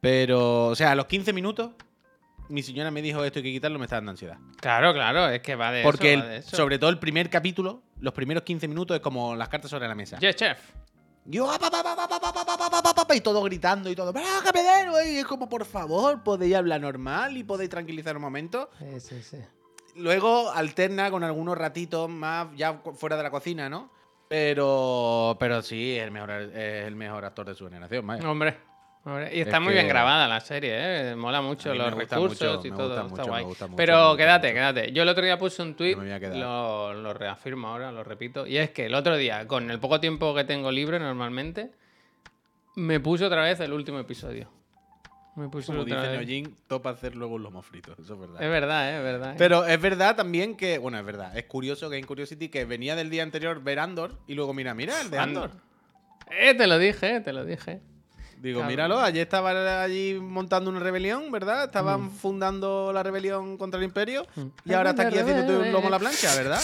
[0.01, 1.73] Pero, o sea, a los 15 minutos,
[2.49, 4.39] mi señora me dijo esto hay que quitarlo, me está dando ansiedad.
[4.61, 6.23] Claro, claro, es que va de Porque eso.
[6.23, 9.89] Porque, sobre todo, el primer capítulo, los primeros 15 minutos es como las cartas sobre
[9.89, 10.19] la mesa.
[10.19, 10.59] Yes, chef.
[11.31, 17.45] Y todo gritando y todo, ¡Ah, Y es como, por favor, podéis hablar normal y
[17.45, 18.71] podéis tranquilizar un momento.
[18.79, 19.37] Sí, sí, sí.
[19.99, 23.91] Luego alterna con algunos ratitos más ya fuera de la cocina, ¿no?
[24.29, 28.29] Pero, pero sí, es el mejor, es el mejor actor de su generación, vaya.
[28.31, 28.57] Hombre,
[29.05, 30.73] Hombre, Y está Es muy bien grabada la serie,
[31.13, 31.17] ¿eh?
[31.17, 32.89] Mola mucho los recursos mucho, y todo.
[32.89, 33.45] gusta está mucho, guay.
[33.45, 34.55] gusta mucho, Pero quédate, mucho.
[34.55, 34.93] quédate.
[34.93, 36.37] Yo el otro día puse un tweet, me voy a quedar.
[36.37, 38.47] lo, lo reafirmo ahora, lo repito.
[38.47, 41.71] Y es que el otro día, con el poco tiempo que tengo libre normalmente,
[42.75, 44.51] me puse otra vez el último episodio.
[45.39, 47.93] Me puse Como otra dice topa hacer luego un lomo frito.
[47.93, 48.43] Eso es verdad.
[48.43, 48.97] Es verdad, ¿eh?
[48.99, 49.31] es verdad.
[49.33, 49.35] ¿eh?
[49.39, 53.09] Pero es verdad también que, bueno, es verdad, es curioso Game Curiosity que venía del
[53.09, 55.51] día anterior ver Andor y luego mira, mira el de Andor.
[56.31, 57.81] Eh, te lo dije, eh, te lo dije.
[58.41, 58.71] Digo, Claro.
[58.71, 61.65] míralo, ayer estaba allí montando una rebelión, ¿verdad?
[61.65, 62.11] Estaban Mm.
[62.11, 64.27] fundando la rebelión contra el imperio
[64.65, 66.61] y ahora está aquí haciéndote un lomo a la plancha, ¿verdad?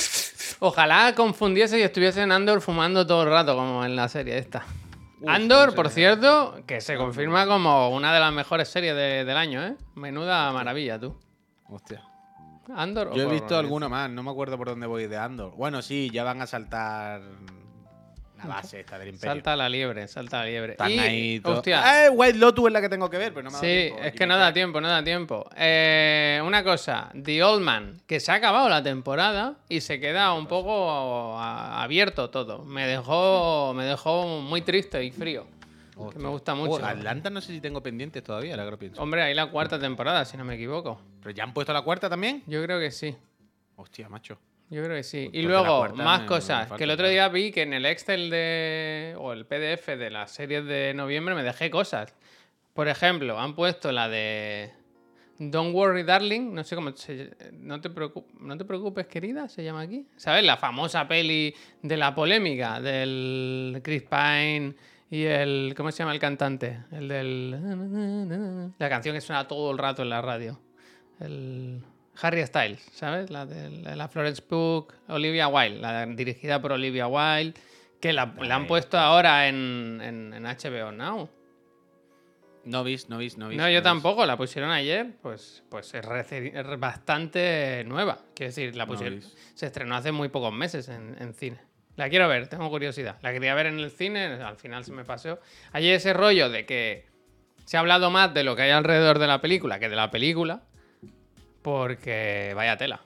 [0.60, 4.64] Ojalá confundiese y estuviese en Andor fumando todo el rato, como en la serie esta.
[5.26, 9.62] Andor, por cierto, que se confirma como una de las mejores series de- del año,
[9.64, 9.76] ¿eh?
[9.94, 11.16] Menuda maravilla, tú.
[11.68, 12.02] Hostia.
[12.74, 13.12] Andor.
[13.14, 15.54] Yo he visto alguno más, no me acuerdo por dónde voy de Andor.
[15.56, 17.20] Bueno, sí, ya van a saltar
[18.48, 19.32] la base esta del imperio.
[19.34, 20.76] Salta la liebre, salta la liebre.
[20.88, 23.50] Y, ahí todo- hostia, Eh, White Lotus es la que tengo que ver, pero no
[23.50, 24.02] me ha dado sí, tiempo.
[24.02, 25.48] es que no da tiempo, no da tiempo.
[25.56, 30.32] Eh, una cosa, The Old Man, que se ha acabado la temporada y se queda
[30.34, 32.64] un poco a- abierto todo.
[32.64, 35.46] Me dejó, me dejó muy triste y frío.
[36.12, 36.72] Que me gusta mucho.
[36.82, 38.90] Oh, Atlanta no sé si tengo pendientes todavía, ahora que.
[38.96, 41.00] Hombre, ahí la cuarta temporada, si no me equivoco.
[41.22, 42.42] ¿Pero ya han puesto la cuarta también?
[42.48, 43.14] Yo creo que sí.
[43.76, 44.36] Hostia, macho.
[44.70, 45.28] Yo creo que sí.
[45.30, 46.70] Pues y luego, más me- cosas.
[46.72, 49.14] que el otro día vi que en el Excel de.
[49.18, 52.14] o el PDF de las series de noviembre me dejé cosas.
[52.72, 54.72] Por ejemplo, han puesto la de.
[55.38, 56.54] Don't worry, darling.
[56.54, 57.30] No sé cómo se.
[57.52, 60.06] No te, preocu- no te preocupes, querida, se llama aquí.
[60.16, 60.44] ¿Sabes?
[60.44, 64.74] La famosa peli de la polémica del Chris Pine
[65.10, 65.74] y el.
[65.76, 66.80] ¿Cómo se llama el cantante?
[66.90, 68.72] El del.
[68.78, 70.58] La canción que suena todo el rato en la radio.
[71.20, 71.80] El.
[72.20, 73.30] Harry Styles, ¿sabes?
[73.30, 77.54] La de la Florence Pugh, Olivia Wilde, la dirigida por Olivia Wilde,
[78.00, 81.28] que la, la han puesto ahora en, en, en HBO Now.
[82.64, 83.58] No vis, no vis, no vis.
[83.58, 86.06] No, yo tampoco, la pusieron ayer, pues, pues es,
[86.78, 88.18] bastante nueva.
[88.34, 89.20] Quiero decir, la pusieron,
[89.54, 91.58] se estrenó hace muy pocos meses en, en cine.
[91.96, 93.18] La quiero ver, tengo curiosidad.
[93.22, 95.40] La quería ver en el cine, al final se me pasó.
[95.72, 97.06] Hay ese rollo de que
[97.66, 100.10] se ha hablado más de lo que hay alrededor de la película que de la
[100.10, 100.62] película,
[101.64, 103.00] porque vaya tela.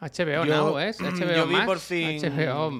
[0.00, 0.98] HBO Yo- Now, ¿es?
[1.00, 2.70] HBO yo vi Max, por fin- HBO,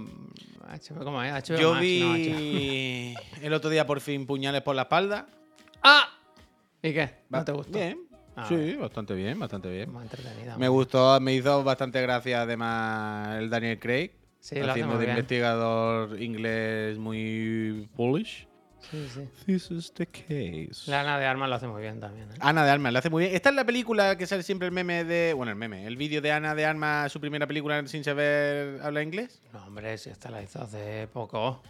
[0.67, 1.33] HBO ¿Cómo es?
[1.49, 5.29] HBO Yo Max, no, vi el otro día por fin puñales por la espalda.
[5.85, 6.09] ¡Ah!
[6.83, 7.11] ¿Y qué?
[7.31, 7.79] ¿No te gustó?
[7.79, 7.97] Bien.
[8.35, 9.93] Ah, sí, bastante bien, bastante bien.
[9.93, 10.57] Más entretenida.
[10.59, 14.11] Me gustó, me hizo bastante gracia además el Daniel Craig.
[14.41, 15.17] Sí, lo hace haciendo muy de bien.
[15.19, 18.49] investigador inglés muy Polish.
[18.91, 19.29] Sí, sí.
[19.47, 20.91] This is the case.
[20.91, 22.29] La Ana de Armas lo hace muy bien también.
[22.31, 22.35] ¿eh?
[22.41, 23.35] Ana de Armas, lo hace muy bien.
[23.35, 25.33] Esta es la película que sale siempre el meme de.
[25.35, 29.05] Bueno, el meme, el vídeo de Ana de Armas, su primera película sin saber hablar
[29.05, 29.41] inglés.
[29.53, 31.63] No, hombre, si esta la hizo hace poco.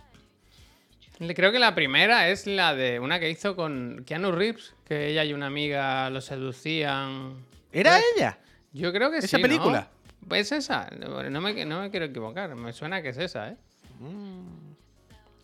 [1.37, 5.25] Creo que la primera es la de una que hizo con Keanu Reeves, que ella
[5.25, 7.35] y una amiga lo seducían.
[7.73, 8.39] ¿Era Pues- ella?
[8.73, 9.27] Yo creo que sí.
[9.27, 9.43] ¿Esa ¿no?
[9.43, 9.89] película?
[10.31, 10.89] ¿Es esa?
[10.99, 12.55] No no me, no me quiero equivocar.
[12.57, 13.57] Me suena que es esa, ¿eh?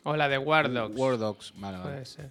[0.04, 0.96] O la de War Dogs.
[0.96, 1.90] War Dogs, vale, vale.
[1.92, 2.30] Puede ser.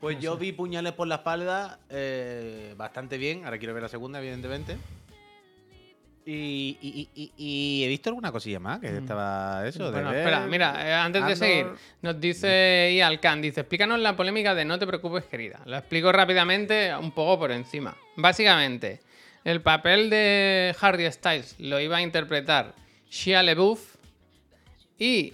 [0.00, 3.44] Pues yo vi puñales por la espalda eh, bastante bien.
[3.44, 4.76] Ahora quiero ver la segunda, evidentemente.
[6.28, 9.84] Y, y- y- y- y he visto alguna cosilla más que estaba eso.
[9.84, 9.92] de Mm.
[9.92, 11.66] Bueno, ver espera, mira, eh, antes de seguir,
[12.02, 15.60] nos dice Ial Khan, dice, explícanos la polémica de No te preocupes, querida.
[15.66, 17.96] Lo explico rápidamente, un poco por encima.
[18.16, 19.00] Básicamente,
[19.44, 22.74] el papel de Harry Styles lo iba a interpretar
[23.08, 23.94] Shia LaBeouf
[24.98, 25.32] y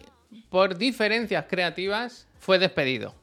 [0.49, 3.15] por diferencias creativas fue despedido.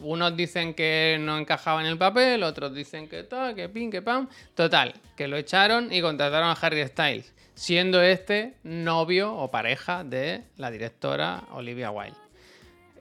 [0.00, 4.02] Unos dicen que no encajaba en el papel, otros dicen que tal, que pin, que
[4.02, 4.28] pam.
[4.54, 10.44] Total, que lo echaron y contrataron a Harry Styles, siendo este novio o pareja de
[10.56, 12.16] la directora Olivia Wilde.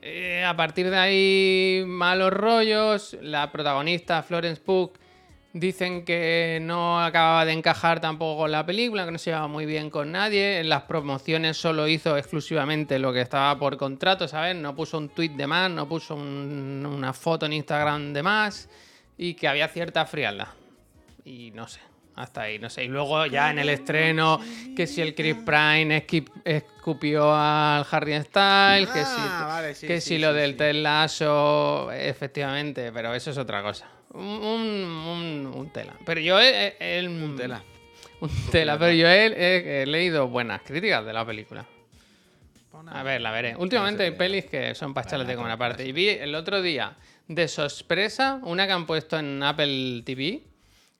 [0.01, 3.17] Eh, a partir de ahí, malos rollos.
[3.21, 4.91] La protagonista, Florence Pugh,
[5.57, 9.65] dicen que no acababa de encajar tampoco con la película, que no se llevaba muy
[9.65, 10.59] bien con nadie.
[10.59, 14.53] En las promociones solo hizo exclusivamente lo que estaba por contrato, ¿sabes?
[14.55, 18.67] No puso un tweet de más, no puso un- una foto en Instagram de más.
[19.17, 20.49] Y que había cierta frialdad.
[21.23, 21.79] Y no sé.
[22.15, 22.83] Hasta ahí, no sé.
[22.83, 24.39] Y luego ya en el estreno,
[24.75, 29.99] que si el Chris esqui- escupió al Harry Styles, que si, Ah, vale, sí, que
[30.01, 30.55] sí, si lo del.
[30.57, 33.87] Ted Lasso, efectivamente, pero eso es otra cosa.
[34.15, 35.93] Un, un- un tela.
[36.05, 37.63] Pero yo he, he- el- Un tela.
[38.21, 41.65] un tela, pero yo he, leído buenas críticas de la película.
[42.87, 43.55] A ver, la veré.
[43.57, 45.85] Últimamente hay pelis que son pasteles de comer aparte.
[45.87, 46.95] Y vi el otro día
[47.27, 50.43] de sorpresa una que han puesto en Apple TV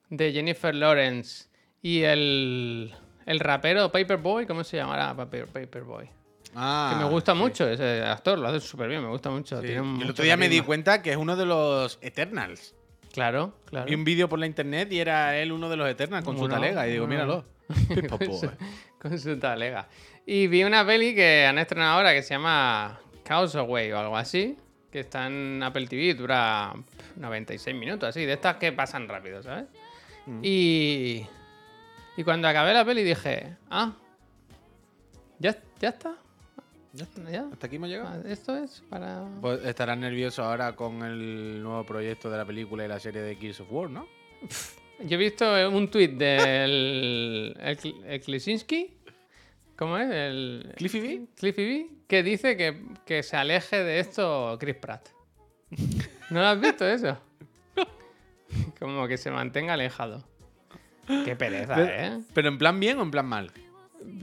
[0.10, 1.48] de Jennifer Lawrence
[1.82, 2.94] y el,
[3.26, 6.10] el rapero Paperboy, ¿cómo se llamará Paper, Paperboy?
[6.56, 7.38] Ah, que me gusta sí.
[7.40, 9.60] mucho ese actor, lo hace súper bien, me gusta mucho.
[9.62, 9.68] Sí.
[9.68, 12.74] tiene el otro día me di cuenta que es uno de los Eternals.
[13.16, 13.86] Claro, claro.
[13.86, 16.50] Vi un vídeo por la internet y era él uno de los Eternals con su
[16.50, 16.86] talega.
[16.86, 17.46] Y digo, míralo.
[18.10, 18.52] Con, su,
[19.00, 19.88] con su talega.
[20.24, 24.56] Y vi una peli que han estrenado ahora que se llama Causeway o algo así,
[24.92, 29.42] que está en Apple TV, dura pf, 96 minutos, así, de estas que pasan rápido,
[29.42, 29.66] ¿sabes?
[30.28, 30.40] Mm.
[30.44, 31.26] Y,
[32.18, 33.94] y cuando acabé la peli dije, ah,
[35.40, 36.16] ya, ya está,
[36.96, 37.30] Ya está.
[37.30, 38.10] ya, Hasta aquí hemos llegado.
[38.10, 39.28] Ah, esto es para...
[39.42, 43.36] Pues estarás nervioso ahora con el nuevo proyecto de la película y la serie de
[43.36, 44.08] Gears of War, ¿no?
[45.04, 48.94] Yo he visto un tuit del el, el Klisinski,
[49.76, 50.10] ¿cómo es?
[50.10, 51.26] El, ¿Cliffy B?
[51.36, 55.10] Cliffy B, que dice que, que se aleje de esto Chris Pratt.
[56.30, 57.18] ¿No lo has visto eso?
[58.80, 60.24] Como que se mantenga alejado.
[61.26, 62.22] Qué pereza, ¿eh?
[62.34, 63.52] ¿Pero en plan bien o en plan mal?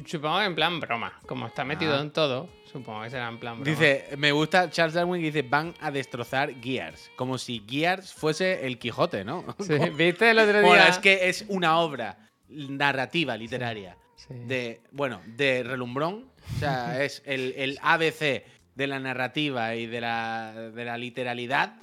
[0.07, 1.13] Supongo que en plan broma.
[1.27, 2.01] Como está metido Ah.
[2.01, 3.71] en todo, supongo que será en plan broma.
[3.71, 7.11] Dice, me gusta Charles Darwin que dice, van a destrozar Gears.
[7.17, 9.45] Como si Gears fuese el Quijote, ¿no?
[9.61, 10.69] Sí, ¿Viste el otro día?
[10.69, 12.19] Bueno, es que es una obra
[12.49, 14.35] narrativa, literaria, Sí.
[14.47, 16.27] de, bueno, de relumbrón.
[16.57, 21.75] O sea, es el, el ABC de la narrativa y de la, de la literalidad.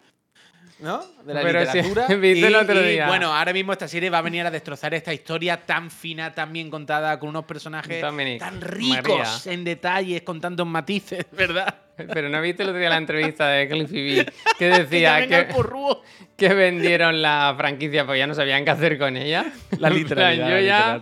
[0.80, 1.02] ¿No?
[1.26, 2.08] De la Pero sí, literatura.
[2.18, 3.08] viste el otro y, día.
[3.08, 6.54] bueno, ahora mismo esta serie va a venir a destrozar esta historia tan fina, tan
[6.54, 9.54] bien contada, con unos personajes Dominic, tan ricos María.
[9.54, 11.76] en detalles, con tantos matices, ¿verdad?
[12.14, 15.44] Pero no viste el otro día la entrevista de Cliffy B que Que decía que,
[15.54, 16.02] porrúo.
[16.38, 19.52] que vendieron la franquicia porque ya no sabían qué hacer con ella.
[19.80, 20.50] La literalidad.
[20.50, 21.02] Yo ya...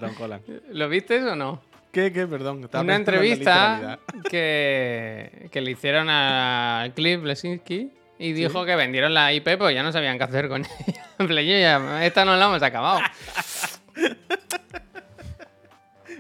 [0.72, 1.62] ¿Lo viste o no?
[1.92, 2.26] ¿Qué, qué?
[2.26, 2.64] Perdón.
[2.64, 4.00] estaba Una entrevista
[4.30, 9.84] que, que le hicieron a Cliff Lesinski y dijo que vendieron la IP porque ya
[9.84, 11.06] no sabían qué hacer con ella.
[11.20, 13.00] En plan, ya, esta no la hemos acabado.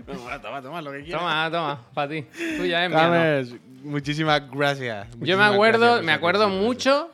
[0.07, 1.19] No, bueno, toma, toma, lo que quieras.
[1.21, 2.21] Toma, toma, para ti.
[2.57, 2.97] Tuya es mía.
[3.07, 3.13] no.
[3.13, 5.07] James, muchísimas gracias.
[5.19, 7.09] Yo me acuerdo, gracias me acuerdo mucho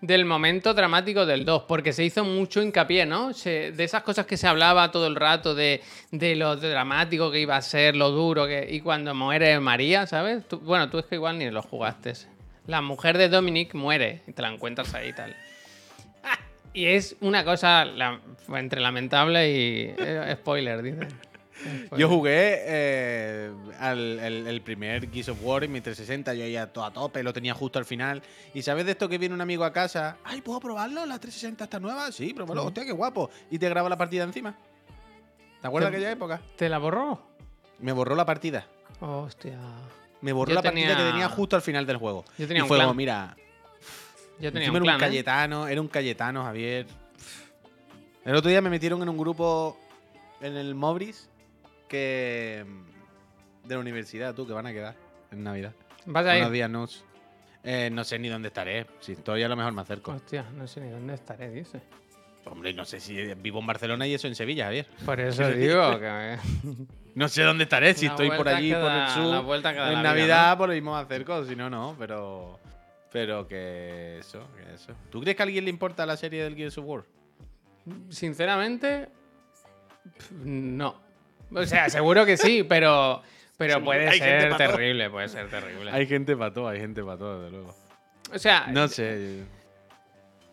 [0.00, 3.32] del momento dramático del 2, porque se hizo mucho hincapié, ¿no?
[3.32, 7.40] Se- de esas cosas que se hablaba todo el rato, de, de lo dramático que
[7.40, 10.46] iba a ser, lo duro, que, y cuando muere María, ¿sabes?
[10.46, 12.12] Tú- bueno, tú es que igual ni lo jugaste.
[12.66, 15.36] La mujer de Dominic muere y te la encuentras ahí y tal.
[16.72, 18.20] Y es una cosa la-
[18.54, 19.94] entre lamentable y...
[19.96, 21.08] eh, spoiler, dice.
[21.96, 23.50] Yo jugué eh,
[23.80, 27.22] al, el, el primer Gears of War en mi 360, yo ya todo a tope,
[27.22, 28.20] lo tenía justo al final.
[28.52, 31.06] Y sabes de esto que viene un amigo a casa, ay, ¿puedo probarlo?
[31.06, 32.12] ¿La 360 está nueva?
[32.12, 32.66] Sí, pruébalo, Sí.
[32.66, 33.30] hostia, qué guapo.
[33.50, 34.54] Y te graba la partida encima.
[35.62, 36.42] ¿Te acuerdas de aquella época?
[36.56, 37.22] ¿Te la borró?
[37.78, 38.66] Me borró la partida.
[39.00, 39.58] Hostia.
[40.26, 42.24] Me borró Yo la partida tenía- que tenía justo al final del juego.
[42.36, 42.88] Yo tenía y un fue clan.
[42.88, 43.36] como, mira,
[44.40, 45.00] Yo tenía un era un clan, ¿eh?
[45.00, 46.86] Cayetano, era un Cayetano, Javier.
[48.24, 49.78] El otro día me metieron en un grupo
[50.40, 51.30] en el Mobris
[51.88, 52.66] que.
[53.64, 54.96] de la universidad, tú, que van a quedar
[55.30, 55.72] en Navidad.
[56.06, 56.38] Vas a ir.
[56.40, 57.04] Buenos días, Nus.
[57.62, 58.86] Eh, no sé ni dónde estaré.
[59.00, 60.10] Si estoy, a lo mejor me acerco.
[60.12, 61.80] Hostia, no sé ni dónde estaré, dice.
[62.46, 64.86] Hombre, no sé si vivo en Barcelona y eso en Sevilla, Javier.
[65.04, 66.38] Por eso digo que
[67.14, 69.64] No sé dónde estaré, si estoy por allí, por el sur.
[69.64, 71.96] en Navidad, por lo mismo me acerco, si no, no.
[71.98, 72.60] Pero.
[73.10, 74.92] Pero que eso, que eso.
[75.10, 77.04] ¿Tú crees que a alguien le importa la serie del Gears of War?
[78.10, 79.08] Sinceramente,
[80.30, 81.00] no.
[81.54, 83.22] O sea, seguro que sí, pero,
[83.56, 85.90] pero puede hay ser terrible, puede ser terrible.
[85.92, 87.74] Hay gente para todo, hay gente para todo, desde luego.
[88.34, 89.44] O sea, No sé.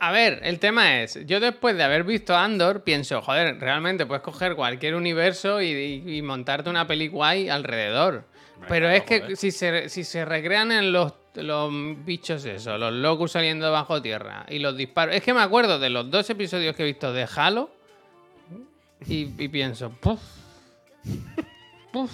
[0.07, 4.23] A ver, el tema es, yo después de haber visto Andor, pienso, joder, realmente puedes
[4.23, 8.25] coger cualquier universo y, y- y montarte una peli guay alrededor.
[8.67, 9.37] Pero es que joder.
[9.37, 11.71] si se, si se recrean en los, los
[12.05, 15.15] bichos eso, los locus saliendo bajo tierra y los disparos.
[15.15, 17.69] Es que me acuerdo de los dos episodios que he visto de Halo
[19.05, 20.21] y, y pienso, "Puf,
[21.91, 22.11] puf".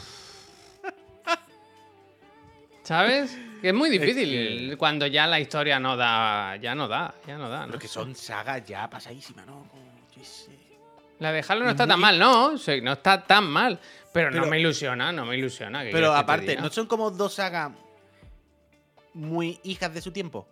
[2.83, 3.37] ¿Sabes?
[3.61, 7.37] Que es muy difícil que- cuando ya la historia no da, ya no da, ya
[7.37, 7.61] no da.
[7.61, 7.67] ¿no?
[7.67, 9.67] Pero que son sagas ya pasadísimas, ¿no?
[9.69, 9.83] Como,
[10.15, 10.51] yo sé.
[11.19, 13.79] La de Halo no está tan mal, no, no está tan mal.
[14.13, 15.83] Pero, no me ilusiona, no me ilusiona.
[15.83, 16.55] ¿qué Pero aparte?
[16.55, 17.71] ¿no son como dos sagas
[19.13, 20.47] muy hijas de su tiempo?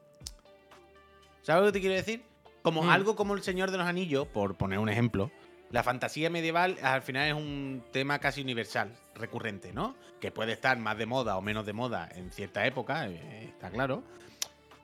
[1.41, 2.21] ¿Sabes lo que te quiero decir?
[2.61, 2.89] Como Mm.
[2.89, 5.31] algo como El Señor de los Anillos, por poner un ejemplo.
[5.69, 9.95] La fantasía medieval al final es un tema casi universal, recurrente, ¿no?
[10.21, 13.69] Que puede estar más de moda o menos de moda en cierta época, eh, está
[13.69, 14.03] claro.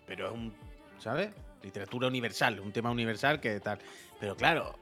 [0.06, 0.54] Pero es un,
[1.00, 1.30] ¿sabes?
[1.62, 3.80] Literatura universal, un tema universal que tal.
[4.20, 4.78] Pero claro,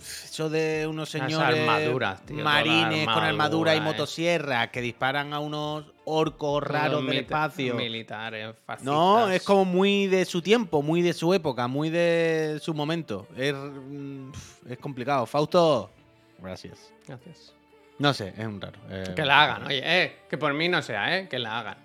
[0.00, 3.82] eso de unos señores armaduras, tío, marines con armadura y eh.
[3.82, 7.74] motosierra que disparan a unos orcos raros del espacio.
[7.74, 8.84] Militares, fascistas.
[8.84, 13.26] No, es como muy de su tiempo, muy de su época, muy de su momento.
[13.36, 14.30] Es, mm,
[14.68, 15.26] es complicado.
[15.26, 15.90] Fausto,
[16.40, 16.92] gracias.
[17.06, 17.54] Gracias.
[17.98, 18.78] No sé, es un raro.
[18.88, 21.76] eh, Que la hagan, oye, eh, que por mí no sea, eh, que la hagan.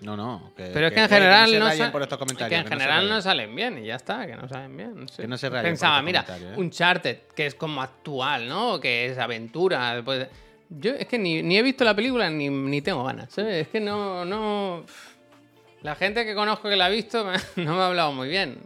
[0.00, 0.52] No, no.
[0.56, 2.58] Que, Pero es que en general no, no, se por estos que comentarios.
[2.60, 5.00] en que se general no salen bien y ya está, que no salen bien.
[5.00, 5.22] no sé.
[5.22, 6.54] Que no se por Pensaba, estos mira, ¿eh?
[6.56, 8.78] Uncharted, que es como actual, ¿no?
[8.78, 10.00] Que es aventura.
[10.00, 10.28] de-
[10.70, 13.62] Yo es que ni, ni he visto la película ni, ni tengo ganas, ¿sabes?
[13.62, 14.84] Es que no, no.
[15.82, 18.58] La gente que conozco que la ha visto me- no me ha hablado muy bien.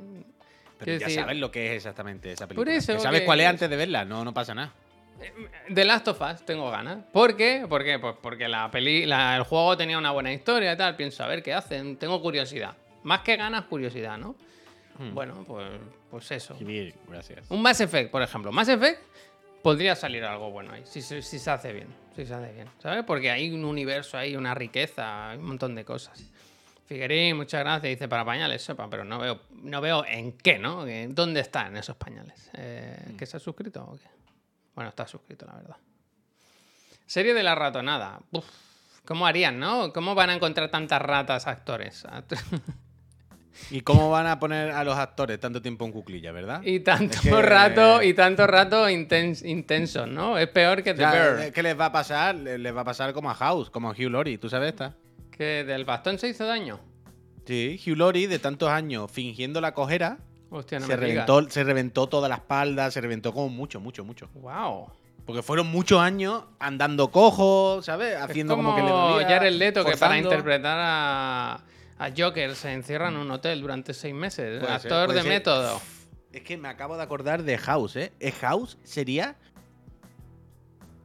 [0.78, 2.76] Pero Quiero ya decir- sabes lo que es exactamente esa Por película.
[2.76, 4.72] eso Que sabes que- cuál es antes de verla, no, no pasa nada.
[5.72, 7.04] The Last of Us tengo ganas.
[7.12, 7.64] ¿Por qué?
[7.68, 8.00] ¿Por qué?
[8.00, 10.96] Pues porque la peli, la- el juego tenía una buena historia y tal.
[10.96, 11.96] Pienso, a ver qué hacen.
[11.96, 12.74] Tengo curiosidad.
[13.04, 14.34] Más que ganas, curiosidad, ¿no?
[14.98, 15.14] Hmm.
[15.14, 15.68] Bueno, pues,
[16.10, 16.56] pues eso.
[16.58, 17.48] Bien, gracias.
[17.50, 18.50] Un Mass Effect, por ejemplo.
[18.50, 19.00] Mass Effect
[19.62, 21.88] podría salir algo bueno ahí, si, se- si se hace bien.
[22.16, 23.04] Si se hace bien, ¿sabes?
[23.04, 26.22] Porque hay un universo, hay una riqueza, hay un montón de cosas.
[26.86, 27.90] Figuerín, muchas gracias.
[27.90, 30.84] Dice para pañales, sepa, pero no veo, no veo en qué, ¿no?
[30.84, 32.50] Que- ¿Dónde están esos pañales?
[32.54, 34.06] Eh, ¿Que se ha suscrito o qué?
[34.74, 35.76] Bueno, está suscrito, la verdad.
[37.06, 38.20] Serie de la ratonada.
[38.30, 38.44] Uf,
[39.04, 39.92] ¿Cómo harían, no?
[39.92, 42.04] ¿Cómo van a encontrar tantas ratas actores?
[43.70, 46.62] ¿Y cómo van a poner a los actores tanto tiempo en cuclilla, verdad?
[46.64, 50.38] Y tanto Es que- rato, y tanto rato intens- intensos, ¿no?
[50.38, 51.52] Es peor que The Ya, Bear.
[51.52, 52.34] ¿Qué les va a pasar?
[52.34, 54.38] Le- Les va a pasar como a House, como a Hugh Laurie.
[54.38, 54.94] ¿Tú sabes esta?
[55.30, 56.80] Que del bastón se hizo daño.
[57.46, 60.18] Sí, Hugh Laurie, de tantos años fingiendo la cojera,
[60.50, 61.26] Hostia, no se, me digas.
[61.26, 64.28] reventó, se reventó toda la espalda, se reventó como mucho, mucho, mucho.
[64.34, 64.88] Wow.
[65.26, 68.16] Porque fueron muchos años andando cojo, ¿sabes?
[68.16, 69.28] Haciendo es como, como, que le dolía.
[69.28, 70.28] Jared Leto, que para forzando.
[70.30, 71.60] interpretar a,
[72.02, 74.58] a Joker se encierra en un hotel durante seis meses.
[74.58, 75.28] Puede Actor de ser.
[75.28, 75.80] método.
[76.32, 78.12] Es que me acabo de acordar de House, ¿eh?
[78.40, 79.36] House sería.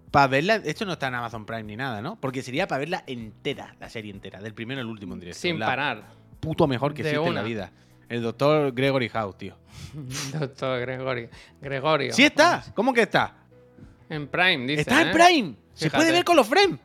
[0.10, 0.56] Para verla.
[0.56, 2.20] Esto no está en Amazon Prime ni nada, ¿no?
[2.20, 5.40] Porque sería para verla entera, la serie entera, del primero al último en directo.
[5.40, 6.04] Sin La parar.
[6.40, 7.72] Puto mejor que De existe en la vida.
[8.10, 9.56] El doctor Gregory House, tío.
[10.40, 11.30] Doctor Gregorio.
[11.62, 12.14] Gregorio.
[12.14, 12.64] ¡Sí está!
[12.74, 13.36] ¿Cómo que está?
[14.10, 14.82] En Prime, dice.
[14.82, 15.12] ¡Está en ¿eh?
[15.12, 15.56] Prime!
[15.74, 16.80] ¡Se puede ver con los frames!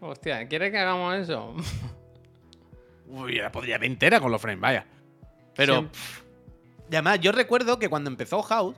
[0.00, 1.54] Hostia, ¿quieres que hagamos eso?
[3.12, 4.86] Uy, la podría ver entera con los frames, vaya.
[5.54, 5.88] Pero.
[6.90, 8.76] Y además, yo recuerdo que cuando empezó House,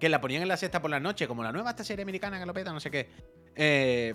[0.00, 2.38] que la ponían en la sexta por la noche, como la nueva esta serie americana
[2.38, 3.08] que lo peta, no sé qué.
[3.56, 4.14] eh,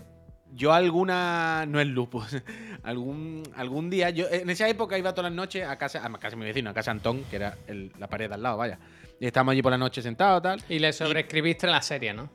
[0.55, 1.65] yo alguna.
[1.67, 2.37] No es lupus.
[2.83, 4.11] algún, algún día.
[4.11, 6.05] Yo en esa época iba todas las noches a casa.
[6.05, 8.43] A casa de mi vecino, a casa Antón, que era el- la pared de al
[8.43, 8.77] lado, vaya.
[9.19, 10.61] Y estábamos allí por la noche sentados tal.
[10.69, 12.29] Y le sobreescribiste la serie, ¿no?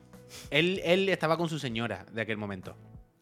[0.51, 2.75] Él, él estaba con su señora de aquel momento.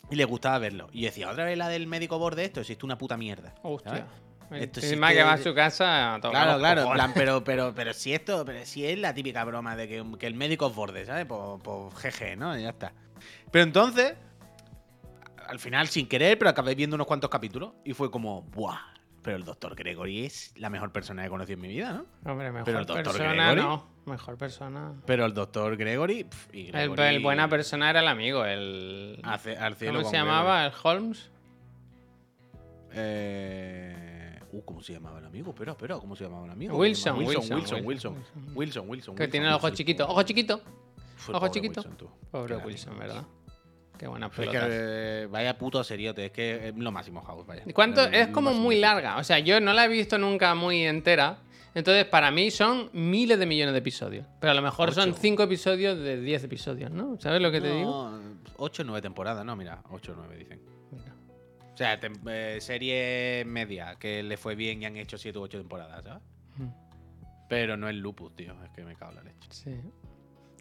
[0.10, 0.88] Y le gustaba verlo.
[0.94, 3.54] Y decía, otra vez la del médico borde esto, existe una puta mierda.
[3.64, 4.08] Hostia.
[4.52, 7.94] Esto sí que que- va a su casa a Claro, claro, plan, pero, pero, pero
[7.94, 11.06] si esto, pero si es la típica broma de que, que el médico es borde,
[11.06, 11.26] ¿sabes?
[11.26, 12.58] Pues, pues jeje, ¿no?
[12.58, 12.94] Y ya está.
[13.52, 14.14] Pero entonces,
[15.48, 18.80] al final, sin querer, pero acabé viendo unos cuantos capítulos y fue como, ¡buah!
[19.22, 22.32] Pero el doctor Gregory es la mejor persona que he conocido en mi vida, ¿no?
[22.32, 23.97] Hombre, mejor Pero el doctor persona Gregory- no.
[24.08, 24.94] Mejor persona.
[25.06, 26.24] Pero el doctor Gregory.
[26.24, 29.20] pf, y El, Gregory el buena persona era el amigo, el.
[29.24, 30.66] hace- al cielo ¿Cómo con se llamaba?
[30.66, 31.30] ¿El Holmes?
[31.30, 31.38] Gregory.
[32.94, 35.52] Eh, uh, ¿cómo se llamaba el amigo?
[35.52, 36.76] Espera, espera, ¿cómo se llamaba el amigo?
[36.78, 38.56] Wilson, Wilson, Wilson, Wilson, Wilson, Wilson.
[38.56, 39.16] Wilson, Wilson.
[39.16, 39.78] Que Wilson, tiene el ojo Wilson.
[39.78, 40.08] chiquito.
[40.08, 40.62] ¡Ojo chiquito!
[41.18, 41.82] Fue ojo pobre chiquito.
[41.82, 42.10] Wilson, tú.
[42.32, 42.98] Pobre Qué Wilson.
[43.00, 43.24] ¿verdad?
[43.98, 44.68] Qué buena Es que, pelota.
[44.70, 47.64] eh, vaya puto seriote, es que es lo máximo House, vaya.
[47.74, 48.04] ¿Cuánto?
[48.06, 49.18] Es como muy larga.
[49.18, 51.40] O sea, yo no la he visto nunca muy entera.
[51.78, 54.26] Entonces, para mí son miles de millones de episodios.
[54.40, 57.20] Pero a lo mejor son cinco episodios de 10 episodios, ¿no?
[57.20, 58.10] ¿Sabes lo que te digo?
[58.10, 58.20] No,
[58.58, 60.60] 8 o 9 temporadas, no, mira, 8 o 9 dicen.
[60.90, 61.14] Mira.
[61.72, 65.60] O sea, eh, serie media, que le fue bien y han hecho 7 u 8
[65.60, 66.24] temporadas, ¿sabes?
[66.56, 66.70] Mm.
[67.48, 69.48] Pero no es lupus, tío, es que me cago en la leche.
[69.52, 69.80] Sí.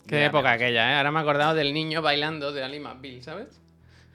[0.06, 0.96] Qué época aquella, ¿eh?
[0.98, 3.58] Ahora me he acordado del niño bailando de Ali McBeal, ¿sabes?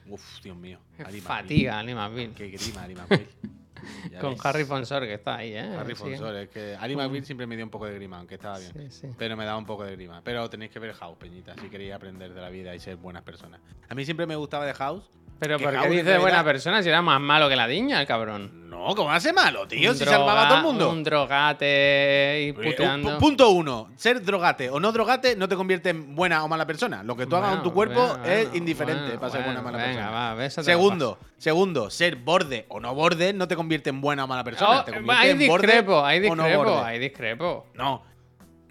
[0.07, 0.77] Uf, Dios mío.
[1.23, 2.35] Fatiga Ali McBeal.
[2.35, 3.27] Qué grima, Ali McBeal.
[4.21, 4.45] Con ves.
[4.45, 5.75] Harry Fonsor, que está ahí, ¿eh?
[5.77, 6.01] Harry Sí.
[6.01, 8.71] Fonsor, es que Ali McBeal siempre me dio un poco de grima, aunque estaba bien.
[8.73, 9.07] Sí, sí.
[9.17, 10.21] Pero me daba un poco de grima.
[10.23, 13.23] Pero tenéis que ver House, Peñita, si queréis aprender de la vida y ser buenas
[13.23, 13.59] personas.
[13.89, 15.09] A mí siempre me gustaba de House.
[15.41, 17.99] Pero ¿por qué House en dice buena persona si era más malo que la diña,
[17.99, 18.69] el cabrón?
[18.69, 19.89] No, ¿cómo hace malo, tío?
[19.91, 20.89] Un si salvaba a todo el droga- mundo.
[20.91, 23.09] Un drogate y Eh, puteando.
[23.11, 23.89] pu- Punto uno.
[23.95, 27.03] Ser drogate o no drogate no te convierte en buena o mala persona.
[27.03, 29.43] Lo que tú hagas con tu Bueno, cuerpo bueno, es bueno, indiferente bueno, para ser
[29.43, 30.61] buena o bueno, mala venga, persona.
[30.61, 34.43] va, Segundo, segundo, ser borde o no borde no te convierte en buena o mala
[34.43, 34.81] persona.
[34.81, 36.85] Oh, te convierte ahí en borde discrepo, ahí o no discrepo, borde.
[36.87, 37.67] ahí discrepo.
[37.73, 38.10] No.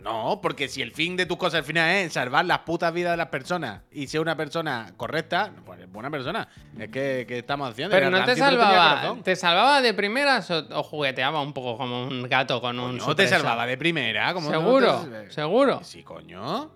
[0.02, 3.12] No, porque si el fin de tus cosas al final es salvar las putas vidas
[3.12, 6.48] de las personas y ser una persona correcta, pues es buena persona.
[6.78, 7.94] Es que, que estamos haciendo.
[7.94, 9.22] Pero no te salvaba, corazón.
[9.22, 13.14] ¿te salvaba de primeras o, o jugueteaba un poco como un gato con un No
[13.14, 14.32] te salvaba de primera.
[14.32, 15.06] como ¿Seguro?
[15.28, 15.80] ¿Seguro?
[15.84, 16.70] Sí, coño.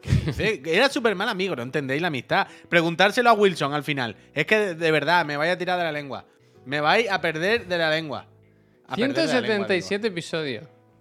[0.00, 0.62] ¿Qué dice?
[0.62, 2.46] Que Era súper mal amigo, no entendéis la amistad.
[2.68, 4.16] Preguntárselo a Wilson al final.
[4.32, 6.24] Es que de, verdad, me vais a tirar de la lengua.
[6.64, 8.26] Me vais a perder de la lengua.
[8.86, 10.10] A perder de la lengua, 177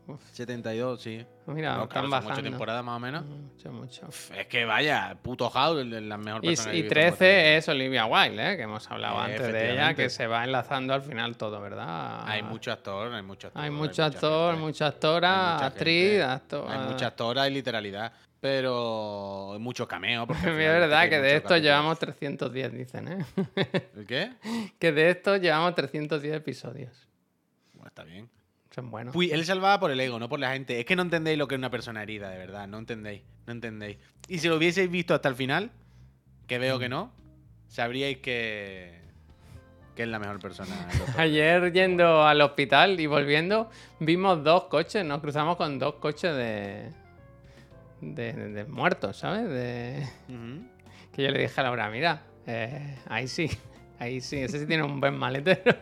[0.08, 0.20] episodios.
[0.34, 1.26] 72, sí.
[1.47, 2.49] Mira, No, están claro, son bajando.
[2.49, 3.26] temporadas más o menos.
[3.26, 4.08] Mucho, mucho.
[4.38, 7.58] Es que vaya, puto House, la mejor Y, persona y vuestra 13 vida.
[7.58, 8.58] es Olivia Wilde, ¿eh?
[8.58, 12.28] que hemos hablado Eh, antes de ella, que se va enlazando al final todo, ¿verdad?
[12.28, 13.64] Hay mucho actor, hay mucho actor.
[13.64, 14.66] Hay mucho mucha actor, gente.
[14.66, 16.72] mucha actora, Hay mucha actriz, actor.
[16.72, 20.26] Hay mucha actora y literalidad, pero hay mucho cameo.
[20.28, 21.62] porque al Es verdad que de muchos estos capítulos.
[21.64, 23.26] llevamos 310, dicen, ¿eh?
[23.95, 24.32] ¿El qué?
[24.80, 27.08] que de estos llevamos 310 episodios.
[27.74, 28.30] Bueno, está bien.
[28.78, 29.11] Son buenos.
[29.11, 30.80] Fui- él salvaba por el ego, no por la gente.
[30.80, 32.67] Es que no entendéis lo que es una persona herida, de verdad.
[32.67, 33.23] No entendéis.
[33.47, 33.97] No entendéis.
[34.28, 35.71] Y si lo hubieseis visto hasta el final,
[36.45, 36.80] que veo Mm.
[36.80, 37.11] que no,
[37.67, 39.01] sabríais que,
[39.95, 40.75] que es la mejor persona.
[41.17, 43.67] Ayer yendo al hospital y volviendo,
[43.99, 46.91] vimos dos coches, nos cruzamos con dos coches de,
[48.01, 49.49] de, de- de muertos, ¿sabes?
[49.49, 50.07] De,
[51.13, 53.49] que yo le dije a Laura, mira, eh, ahí sí,
[53.97, 55.75] ahí sí, ese sí tiene un buen maletero.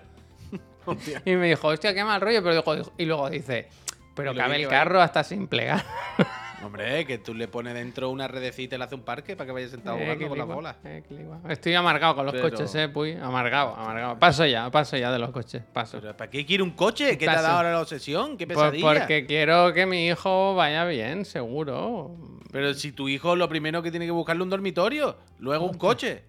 [0.86, 1.21] Hostia.
[1.25, 3.67] Y me dijo, hostia, qué mal rollo, pero dijo- y luego dice,
[4.15, 5.83] pero Y cabe el carro hasta sin plegar.
[6.63, 9.51] Hombre, que tú le pones dentro una redecita y le haces un parque para que
[9.51, 10.75] vaya sentado Eh, jugando con las bolas.
[10.86, 11.03] eh.
[11.49, 14.17] Estoy amargado con los Pero- coches, eh, puy, amargado, amargado.
[14.17, 15.99] Paso ya, paso ya de los coches, paso.
[16.01, 17.17] Pero, ¿Para qué quiere un coche?
[17.19, 18.36] ¿Qué te ha dado ahora la obsesión?
[18.38, 18.88] ¿Qué Por- pesadilla?
[18.99, 22.15] porque quiero que mi hijo vaya bien, seguro.
[22.51, 26.23] Pero si tu hijo lo primero que tiene que buscarle un dormitorio, luego un coche.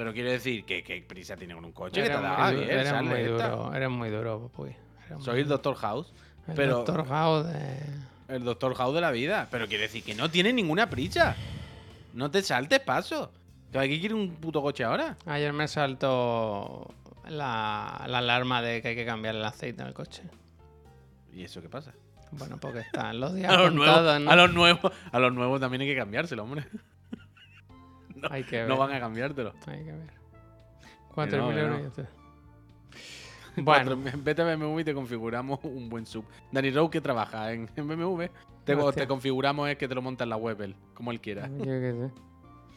[0.00, 2.02] Pero quiero decir, que ¿qué prisa tiene con un coche?
[2.02, 4.50] Que te muy, bien, duro, eres muy duro,
[5.18, 5.48] Soy el.
[5.48, 6.10] Doctor House.
[6.48, 8.34] El pero doctor House de...
[8.34, 9.46] el Doctor House de la vida.
[9.50, 11.36] Pero quiere decir que no tiene ninguna prisa.
[12.14, 13.30] No te saltes paso.
[13.70, 15.18] ¿Para qué quiere un puto coche ahora?
[15.26, 16.94] Ayer me saltó
[17.28, 20.22] la, la alarma de que hay que cambiar el aceite en el coche.
[21.30, 21.92] ¿Y eso qué pasa?
[22.30, 24.30] Bueno, porque están los días A los, nuevos, contados, ¿no?
[24.30, 26.64] a los nuevos, a los nuevos también hay que cambiárselo, hombre.
[28.30, 28.68] Hay que ver.
[28.68, 29.54] No van a cambiártelo.
[29.66, 30.10] Hay que ver.
[31.14, 31.98] 4.000 no, que euros.
[31.98, 32.20] no.
[33.56, 36.24] Bueno, Vete a BMW y te configuramos un buen sub.
[36.52, 38.24] Dani Rowe que trabaja en, en BMW.
[38.64, 41.48] Te, configuramos es que te lo monta en la web él, como él quiera.
[41.48, 42.10] yo qué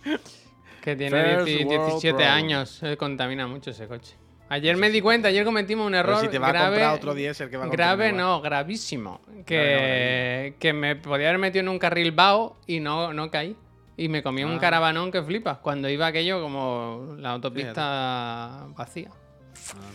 [0.03, 0.19] sé.
[0.81, 2.33] Que tiene First 10 world 17 problem.
[2.33, 2.83] años.
[2.83, 4.17] Él contamina mucho ese coche.
[4.49, 6.69] Ayer me di cuenta, ayer cometimos un Pero error si te va a grave.
[6.75, 9.21] comprar otro diésel que va a Grave no, gravísimo.
[9.45, 13.55] Que, que me podía haber metido en un carril bao y no, no caí.
[13.95, 14.59] Y me comí un Ah.
[14.59, 15.59] caravanón que flipas.
[15.59, 19.09] Cuando iba aquello como la autopista vacía.
[19.09, 19.85] igual.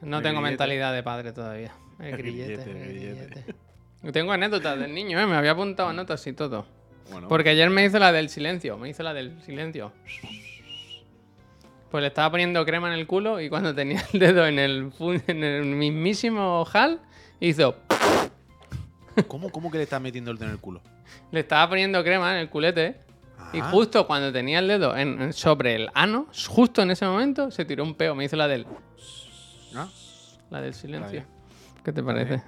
[0.00, 0.40] No tengo grillete.
[0.42, 1.72] mentalidad de padre todavía.
[1.98, 3.54] El, El grillete, grillete, el grillete.
[4.12, 5.26] Tengo anécdotas del niño, ¿eh?
[5.26, 6.66] Me había apuntado notas y todo.
[7.10, 8.78] Bueno, Porque ayer me hizo la del silencio.
[8.78, 9.92] Me hizo la del silencio.
[11.90, 14.92] Pues le estaba poniendo crema en el culo y cuando tenía el dedo en el,
[15.26, 17.00] en el mismísimo hal,
[17.40, 17.76] hizo.
[19.26, 20.80] ¿cómo, ¿cómo que le estás metiendo el dedo en el culo?
[21.32, 23.00] Le estaba poniendo crema en el culete.
[23.52, 23.70] Y Ah.
[23.70, 27.64] justo cuando tenía el dedo en- en- sobre el ano, justo en ese momento, se
[27.64, 28.14] tiró un peo.
[28.14, 28.66] Me hizo la del,
[29.72, 29.90] ¿No?
[30.50, 31.24] la del silencio.
[31.84, 32.42] ¿Qué te parece?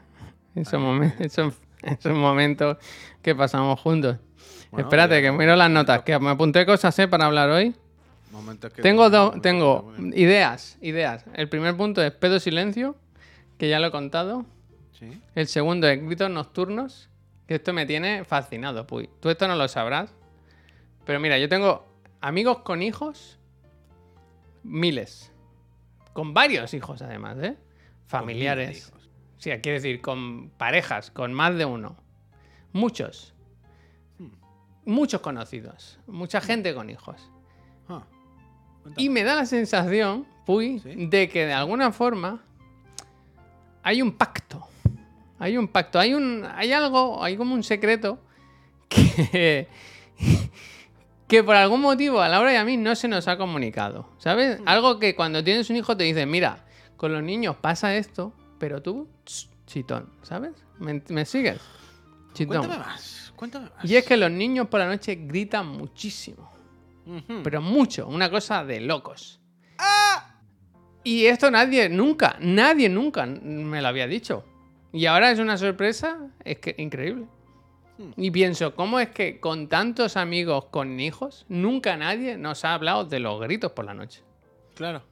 [0.54, 2.76] Esos, momen- esos, esos momentos
[3.22, 4.16] que pasamos juntos.
[4.70, 7.08] Bueno, Espérate, que miro las notas, que me apunté cosas ¿eh?
[7.08, 7.74] para hablar hoy.
[8.30, 11.24] Momentos que Tengo, te- dos, tengo ideas, ideas.
[11.34, 12.94] El primer punto es pedo silencio,
[13.58, 14.44] que ya lo he contado.
[14.92, 15.20] Sí.
[15.34, 17.08] El segundo es gritos nocturnos,
[17.48, 19.08] que esto me tiene fascinado, Puy.
[19.20, 20.14] Tú esto no lo sabrás.
[21.10, 21.84] Pero mira, yo tengo
[22.20, 23.36] amigos con hijos,
[24.62, 25.32] miles.
[26.12, 27.56] Con varios hijos, además, ¿eh?
[28.06, 28.92] Familiares.
[29.38, 31.96] Sí, quiero decir, con parejas, con más de uno.
[32.72, 33.34] Muchos.
[34.20, 34.28] Hmm.
[34.84, 35.98] Muchos conocidos.
[36.06, 37.28] Mucha gente con hijos.
[37.88, 38.04] Ah.
[38.96, 41.06] Y me da la sensación, Puy, ¿Sí?
[41.06, 42.40] de que de alguna forma
[43.82, 44.68] hay un pacto.
[45.40, 45.98] Hay un pacto.
[45.98, 46.46] Hay un.
[46.54, 47.20] Hay algo.
[47.20, 48.20] Hay como un secreto
[48.88, 49.66] que.
[51.30, 54.10] Que por algún motivo a Laura y a mí no se nos ha comunicado.
[54.18, 54.60] ¿Sabes?
[54.66, 56.66] Algo que cuando tienes un hijo te dicen, mira,
[56.96, 60.52] con los niños pasa esto, pero tú, ch, chitón, ¿sabes?
[60.78, 61.58] ¿Me, me sigues?
[62.34, 62.58] Chitón.
[62.58, 63.32] Cuéntame más.
[63.34, 63.84] Cuéntame más.
[63.84, 66.50] Y es que los niños por la noche gritan muchísimo
[67.42, 69.40] pero mucho, una cosa de locos.
[71.02, 74.44] Y esto nadie, nunca, nadie nunca me lo había dicho.
[74.92, 77.26] Y ahora es una sorpresa, es que increíble.
[78.16, 83.04] Y pienso, ¿cómo es que con tantos amigos con hijos, nunca nadie nos ha hablado
[83.04, 84.22] de los gritos por la noche?
[84.74, 85.02] Claro.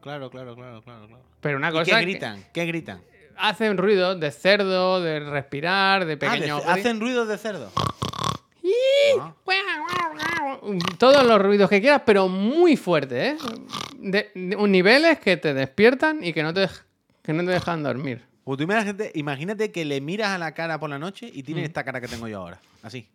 [0.00, 1.22] Claro, claro, claro, claro, claro.
[1.40, 2.44] Pero una ¿Y cosa qué que gritan?
[2.52, 3.02] ¿Qué gritan?
[3.36, 7.70] hacen ruido de cerdo, de respirar, de Ah, de- pequeños hacen ruidos de cerdo.
[9.18, 9.34] Ah.
[10.98, 13.36] Todos los ruidos que quieras, pero muy fuerte, ¿eh?
[13.98, 16.68] De, de- un niveles que te despiertan y que no te,
[17.22, 18.24] que no te dejan dormir.
[18.44, 21.44] Pues tú imagínate, imagínate que le miras a la cara por la noche y Mm.
[21.44, 22.58] tiene esta cara que tengo yo ahora.
[22.82, 23.06] Así.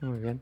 [0.00, 0.40] Muy bien.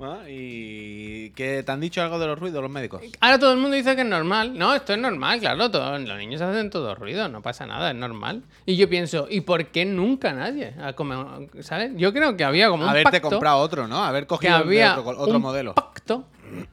[0.00, 3.00] Ah, ¿Y qué te han dicho algo de los ruidos los médicos?
[3.20, 4.58] Ahora todo el mundo dice que es normal.
[4.58, 5.70] No, esto es normal, claro.
[5.70, 8.42] todos los niños hacen todo ruido, no pasa nada, es normal.
[8.66, 10.74] Y yo pienso, ¿y por qué nunca nadie?
[10.82, 10.94] ha
[11.62, 11.92] ¿Sabes?
[11.96, 14.02] Yo creo que había como un Haberte pacto, comprado otro, ¿no?
[14.04, 15.74] Haber que cogido de había otro, otro un modelo.
[15.74, 16.24] pacto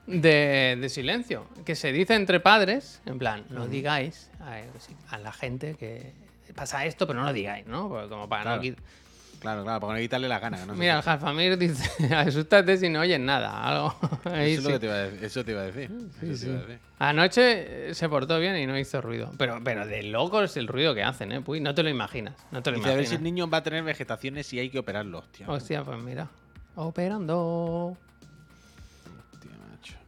[0.07, 4.61] de, de silencio que se dice entre padres, en plan, no digáis a,
[5.13, 6.13] a la gente que
[6.55, 7.87] pasa esto, pero no lo digáis, ¿no?
[7.89, 8.57] Porque como para Claro.
[8.57, 8.77] no quit-
[9.39, 10.57] Claro, claro, para no quitarle la gana.
[10.59, 11.01] que no Mira, el.
[11.01, 13.63] Jalfamir dice, asústate si no oyes nada.
[13.67, 13.95] Algo.
[14.25, 14.67] Ahí eso, es sí.
[14.67, 15.23] lo que te iba a decir.
[15.25, 15.91] Eso te iba a decir.
[16.21, 16.79] Eso te iba a decir.
[16.99, 19.31] Anoche se portó bien y no hizo ruido.
[19.39, 21.41] Pero, pero de locos el ruido que hacen, ¿eh?
[21.41, 22.35] Puy, no te lo imaginas.
[22.51, 24.77] No te lo a ver si el niño va a tener vegetaciones si hay que
[24.77, 25.49] operarlo, hostia.
[25.49, 26.27] Hostia, pues mira.
[26.75, 27.97] Operando.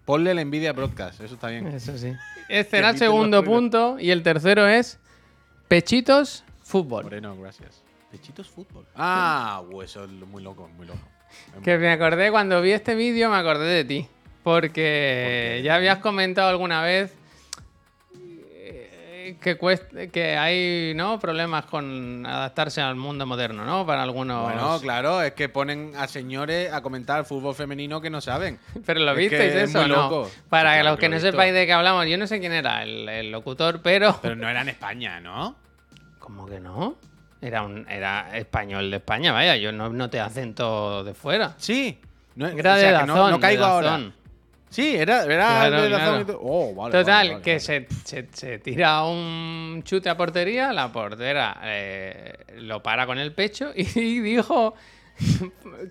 [0.06, 1.68] Ponle la envidia a broadcast, eso está bien.
[1.68, 2.14] Eso sí.
[2.49, 3.97] Este será el segundo punto.
[3.99, 4.99] Y el tercero es
[5.68, 7.04] Pechitos Fútbol.
[7.06, 7.82] Moreno, gracias.
[8.12, 8.86] Pechitos fútbol.
[8.95, 10.99] Ah, eso es muy loco, muy loco.
[11.49, 14.08] Es muy- Que me acordé cuando vi este vídeo, me acordé de ti.
[14.43, 17.14] Porque ya habías comentado alguna vez
[19.44, 21.20] que, cuest- que hay ¿no?
[21.20, 23.86] problemas con adaptarse al mundo moderno, ¿no?
[23.86, 24.41] Para algunos.
[24.44, 28.58] Bueno, claro, es que ponen a señores a comentar fútbol femenino que no saben.
[28.86, 30.28] Pero lo Es visteis es eso, muy ¿no?
[30.50, 31.30] Para claro los que no visto.
[31.32, 34.18] sepáis de qué hablamos, yo no sé quién era el, el locutor, pero.
[34.24, 35.56] Pero no era en España, ¿no?
[36.18, 36.96] ¿Cómo que no?
[37.41, 41.54] Era un era español de España, vaya, yo no, no te acento de fuera.
[41.58, 42.00] Sí.
[42.36, 44.00] No, Era o de sea, que no, de caigo ahora.
[44.74, 46.36] Sí, era, era Claro, de.
[46.39, 47.59] Oh, vale, Total, vale, vale, que vale.
[47.59, 53.34] Se, se- se tira un chute a portería, la portera eh, lo para con el
[53.34, 53.84] pecho y
[54.19, 54.74] dijo...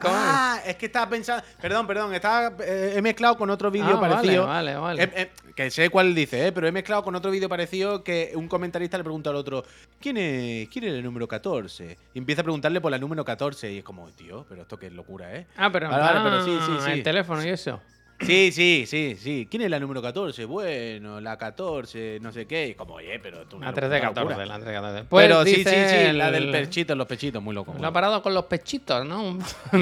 [0.01, 0.15] ¿Cómo?
[0.17, 1.45] Ah, es que estaba pensando.
[1.61, 4.47] Perdón, perdón, estaba, eh, he mezclado con otro vídeo Ah, vale, parecido.
[4.49, 5.03] vale, vale.
[5.05, 8.33] Eh, eh, que sé cuál dice, eh, pero he mezclado con otro vídeo parecido que
[8.35, 9.65] un comentarista le pregunta al otro:
[10.01, 11.97] ¿Quién es, quién es el número 14?
[12.15, 13.73] Y empieza a preguntarle por la número 14.
[13.73, 15.47] Y es como, tío, pero esto qué locura, ¿eh?
[15.57, 16.91] Ah, pero, Vale, vale, plan, pero sí, sí, sí.
[16.91, 17.81] el teléfono y eso.
[18.25, 19.47] Sí, sí, sí, sí.
[19.51, 20.45] ¿Quién es la número 14?
[20.45, 22.69] Bueno, la 14, no sé qué.
[22.69, 23.59] Y como, oye, pero tú.
[23.61, 25.05] La 3 de 14, la 3 de 14.
[25.09, 27.75] Pues pero sí, sí, sí, la el- del pechito, los pechitos, muy loco.
[27.81, 29.39] Lo ha parado con los pechitos, ¿no?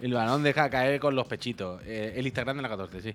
[0.00, 1.80] El balón deja caer con los pechitos.
[1.86, 3.14] Eh, el Instagram de la 14, sí.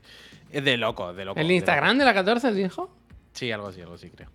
[0.50, 1.40] Es de loco, de loco.
[1.40, 2.90] ¿El de Instagram de la 14 dijo?
[3.34, 4.30] Sí, algo así, algo así, creo.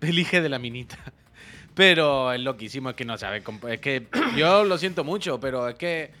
[0.00, 0.96] Elige de la minita.
[1.74, 3.44] Pero es loquísimo, es que no sabes.
[3.44, 4.06] comp- Es que
[4.36, 6.12] yo lo siento mucho, pero es que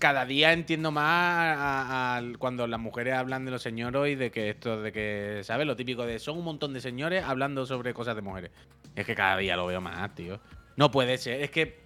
[0.00, 4.50] cada día entiendo más a- cuando las mujeres hablan de los señoros y de que
[4.50, 5.66] esto, de que, ¿sabes?
[5.66, 8.50] Lo típico de son un montón de señores hablando sobre cosas de mujeres.
[8.96, 10.40] Es que cada día lo veo más, tío.
[10.76, 11.40] No puede ser.
[11.42, 11.80] Es que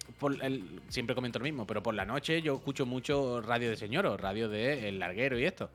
[0.87, 4.49] siempre comento lo mismo, pero por la noche yo escucho mucho radio de señoros, radio
[4.49, 5.69] de El Larguero y esto.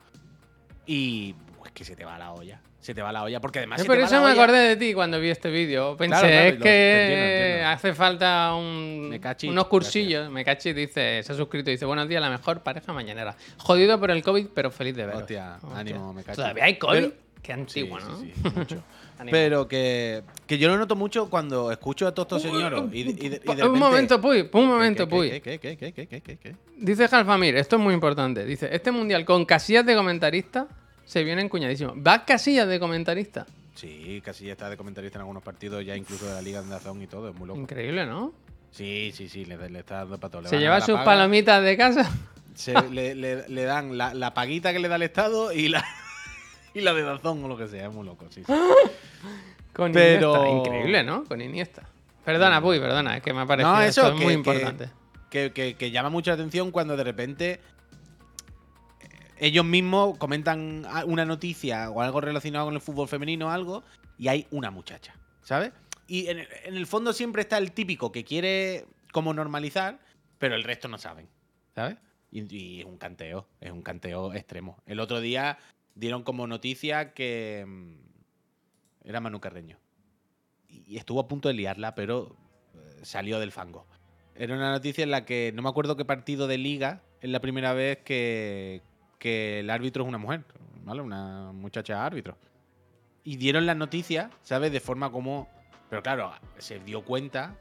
[0.85, 2.59] Y pues que se te va la olla.
[2.81, 4.93] Se te va la olla porque además se por eso me olla- acordé de ti
[4.93, 5.95] cuando vi este vídeo.
[5.95, 7.67] Pensé, Claro, claro, es lo- que te entiendo, entiendo.
[7.69, 10.31] hace falta un, Me cachi, unos cursillos.
[10.31, 13.35] Me cachi dice, se ha suscrito y dice, buenos días, la mejor pareja mañanera.
[13.57, 15.21] Jodido por el COVID, pero feliz de veros.
[15.21, 16.37] Hostia, ánimo, me cachi.
[16.37, 16.99] Todavía hay COVID.
[16.99, 18.17] Pero- Qué antiguo, Sí, ¿no?
[18.19, 18.83] sí, sí, mucho.
[19.31, 22.81] Pero que, que yo lo noto mucho cuando escucho a todos estos señores.
[22.91, 25.41] Y, de- un momento, Puy, un momento, ¿Qué, Puy.
[25.41, 26.55] qué, qué, qué, qué?
[26.77, 28.45] Dice Jalfamir, esto es muy importante.
[28.45, 30.67] Dice, este mundial con casillas de comentarista
[31.05, 31.93] se viene encuñadísimo.
[31.97, 33.45] ¿Va casillas de comentarista?
[33.75, 36.69] Sí, casi ya está de comentarista en algunos partidos, ya incluso de la Liga de
[36.69, 37.59] Dazón y todo, es muy loco.
[37.59, 38.33] Increíble, ¿no?
[38.71, 40.41] Sí, sí, sí, le, le está dando para todo.
[40.43, 42.09] Le Se lleva sus paga, palomitas de casa.
[42.53, 45.83] se- le, le- le dan la, la paguita que le da el Estado y la,
[46.73, 48.43] y la de Dazón o lo que sea, es muy loco, sí.
[48.45, 48.53] sí.
[49.73, 50.49] Con Pero- Iniesta.
[50.69, 51.23] Increíble, ¿no?
[51.23, 51.83] Con Iniesta.
[52.25, 54.89] Perdona, Puy, perdona, es que me ha parecido No, esto eso es que- muy importante.
[55.29, 57.59] que, que- que llama mucha atención cuando de repente
[59.41, 63.83] ellos mismos comentan una noticia o algo relacionado con el fútbol femenino o algo
[64.19, 65.71] y hay una muchacha, ¿sabes?
[66.07, 69.99] Y en el, en el fondo siempre está el típico que quiere como normalizar,
[70.37, 71.27] pero el resto no saben,
[71.73, 71.97] ¿sabes?
[72.29, 74.77] Y, y es un canteo, es un canteo extremo.
[74.85, 75.57] El otro día
[75.95, 77.95] dieron como noticia que mm,
[79.05, 79.79] era Manu Carreño.
[80.67, 82.37] Y estuvo a punto de liarla, pero
[82.75, 83.87] eh, salió del fango.
[84.35, 87.39] Era una noticia en la que no me acuerdo qué partido de liga es la
[87.39, 88.81] primera vez que,
[89.21, 90.43] que el árbitro es una mujer,
[90.83, 90.99] ¿vale?
[90.99, 92.35] Una muchacha árbitro.
[93.23, 94.71] Y dieron las noticias, ¿sabes?
[94.71, 95.47] De forma como...
[95.91, 97.55] Pero claro, se dio cuenta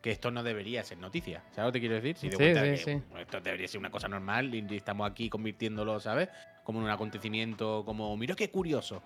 [0.00, 1.44] que esto no debería ser noticia.
[1.50, 2.16] ¿Sabes lo que te quiero decir?
[2.16, 3.02] Se dio Sí, cuenta sí, que sí.
[3.10, 6.30] bueno, esto debería ser una cosa normal y estamos aquí convirtiéndolo, ¿sabes?
[6.64, 9.02] Como en un acontecimiento, como, mira qué curioso.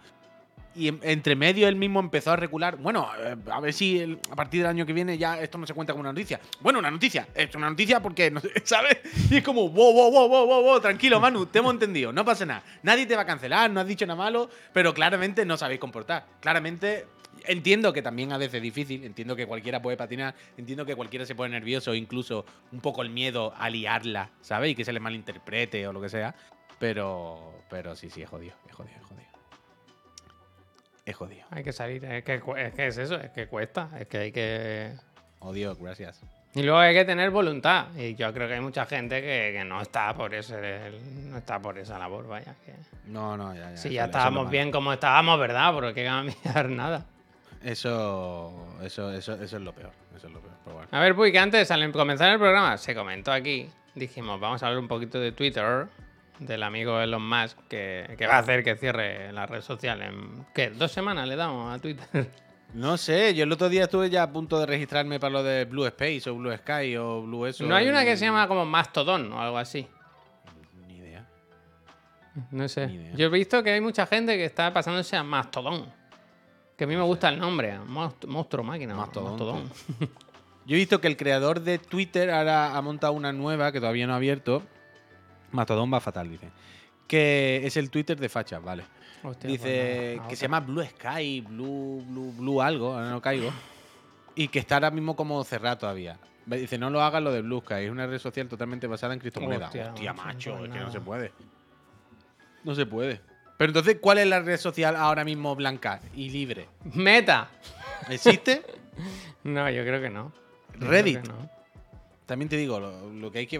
[0.77, 2.77] Y en- entre medio él mismo empezó a recular.
[2.77, 5.75] Bueno, eh, a ver si a partir del año que viene ya esto no se
[5.75, 6.41] cuenta como una noticia.
[6.61, 7.27] Bueno, una noticia.
[7.35, 8.33] Es una noticia porque,
[8.65, 8.99] ¿sabes?
[9.31, 12.13] Y es como, wow, wow, wow, wow, wow, wow, tranquilo, Manu, te hemos entendido.
[12.13, 12.63] No pasa nada.
[12.83, 16.27] Nadie te va a cancelar, no has dicho nada malo, pero claramente no sabéis comportar.
[16.41, 17.07] Claramente
[17.49, 21.27] Entiendo que también a veces es difícil, entiendo que cualquiera puede patinar, entiendo que cualquiera
[21.27, 24.73] se pone nervioso, incluso un poco el miedo a liarla, ¿sabes?
[24.73, 26.35] Y que se le malinterprete o lo que sea.
[26.79, 28.97] Pero, pero sí, sí, es jodido, es jodido,
[31.07, 31.47] es jodido.
[31.51, 34.33] Hay que salir, es que, es que es eso, es que cuesta, es que hay
[34.33, 34.93] que...
[35.41, 36.21] Odio, gracias.
[36.55, 37.87] Y luego hay que tener voluntad.
[37.97, 40.91] Y yo creo que hay mucha gente que, que no está por ese,
[41.27, 42.55] no está por esa labor, vaya.
[42.65, 42.73] Que...
[43.07, 43.77] No, no, ya, ya.
[43.77, 45.73] Si eso- eso ya es estábamos bien como estábamos, ¿verdad?
[45.73, 47.05] Porque hay que cambiar nada.
[47.63, 48.53] Eso,
[48.83, 49.91] eso, eso, eso es lo peor.
[50.17, 50.55] Eso es lo peor.
[50.65, 50.89] Pero bueno.
[50.93, 53.69] A ver, Puy, que antes, al comenzar el programa, se comentó aquí.
[53.95, 55.87] Dijimos, vamos a hablar un poquito de Twitter,
[56.39, 60.47] del amigo Elon Musk, que, que va a hacer que cierre la red social en.
[60.55, 60.71] ¿Qué?
[60.71, 62.31] ¿Dos semanas le damos a Twitter?
[62.75, 65.65] No sé, yo el otro día estuve ya a punto de registrarme para lo de
[65.65, 67.65] Blue Space o Blue Sky o Blue eso.
[67.65, 69.87] ¿No hay una que se llama como Mastodon o algo así?
[70.87, 71.25] Ni idea.
[72.51, 72.85] No sé.
[72.87, 73.13] Idea.
[73.15, 75.87] Yo he visto que hay mucha gente que está pasándose a Mastodon.
[76.77, 77.79] Que a mí me gusta el nombre.
[77.79, 78.95] Monst- Monstruo máquina.
[78.97, 79.71] Mastodon, Mastodon.
[80.67, 84.07] Yo he visto que el creador de Twitter ahora ha montado una nueva que todavía
[84.09, 84.63] no ha abierto.
[85.53, 86.49] Mastodon va fatal, dice.
[87.07, 88.85] Que es el Twitter de fachas, vale.
[89.23, 93.51] Hostia, Dice pues que se llama Blue Sky, Blue, Blue, Blue algo, ahora no caigo.
[94.35, 96.19] Y que está ahora mismo como cerrado todavía.
[96.45, 99.21] Dice, no lo hagas lo de Blue Sky, es una red social totalmente basada en
[99.21, 99.69] criptomonedas.
[99.69, 101.33] Hostia, Hostia, macho, pues es que no se puede.
[102.65, 103.21] No se puede.
[103.57, 106.69] Pero entonces, ¿cuál es la red social ahora mismo blanca y libre?
[106.95, 107.51] Meta.
[108.09, 108.63] ¿Existe?
[109.45, 110.33] No, yo creo que no.
[110.81, 111.21] Yo Reddit.
[111.21, 111.49] que no.
[112.25, 113.59] También te digo, lo, lo que hay que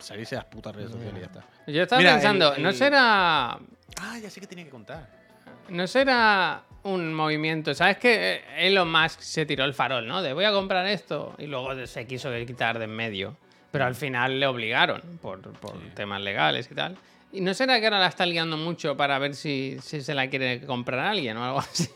[0.00, 1.44] salirse de las putas redes sociales y ya está.
[1.66, 3.52] Yo estaba Mira, pensando, el- ¿no el- será
[4.00, 5.06] Ah, ya sé que tenía que contar.
[5.68, 7.74] no será un movimiento?
[7.74, 10.20] ¿Sabes que Elon Musk se tiró el farol, ¿no?
[10.22, 13.36] De voy a comprar esto y luego se quiso quitar de en medio,
[13.70, 16.96] pero al final le obligaron por, por temas legales y tal.
[17.32, 20.28] ¿Y no será que ahora la está liando mucho para ver si, si se la
[20.28, 21.88] quiere comprar alguien o algo así?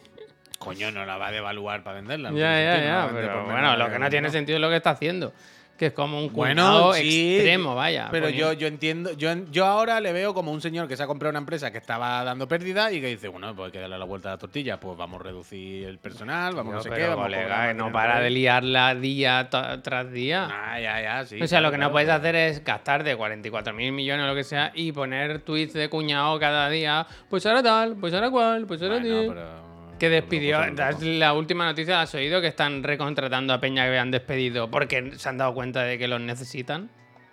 [0.59, 2.30] Coño, no la va a devaluar para venderla.
[2.30, 4.68] ya, no tiene ya, sentido, no la por lo que no tiene sentido es lo
[4.68, 5.32] que está haciendo,
[5.79, 8.09] que es como un Bueno, cuñado sí, extremo, vaya.
[8.11, 10.97] Pero yo, poniendo- yo entiendo, yo, en- yo ahora le veo como un señor que
[10.97, 13.72] se ha comprado una empresa que estaba dando pérdida y que dice, bueno, pues hay
[13.72, 16.83] que darle la vuelta a la tortilla, pues vamos a reducir el personal, vamos no
[16.83, 19.49] sé Tío, qué, vamos a colega, más no para de liarla día
[19.83, 20.49] tras día.
[20.51, 21.41] Ah, ya, ya, sí.
[21.41, 24.29] o sea, lo claro, que no claro, puedes hacer es gastarte 44 mil millones o
[24.29, 27.07] lo que sea y poner tweets de cuñado cada día.
[27.31, 29.67] Pues ahora tal, pues ahora cual, pues ahora Bueno,
[29.99, 30.61] Que despidió.
[31.01, 35.28] La última noticia has oído que están recontratando a Peña que habían despedido porque se
[35.28, 36.90] han dado cuenta de que los necesitan.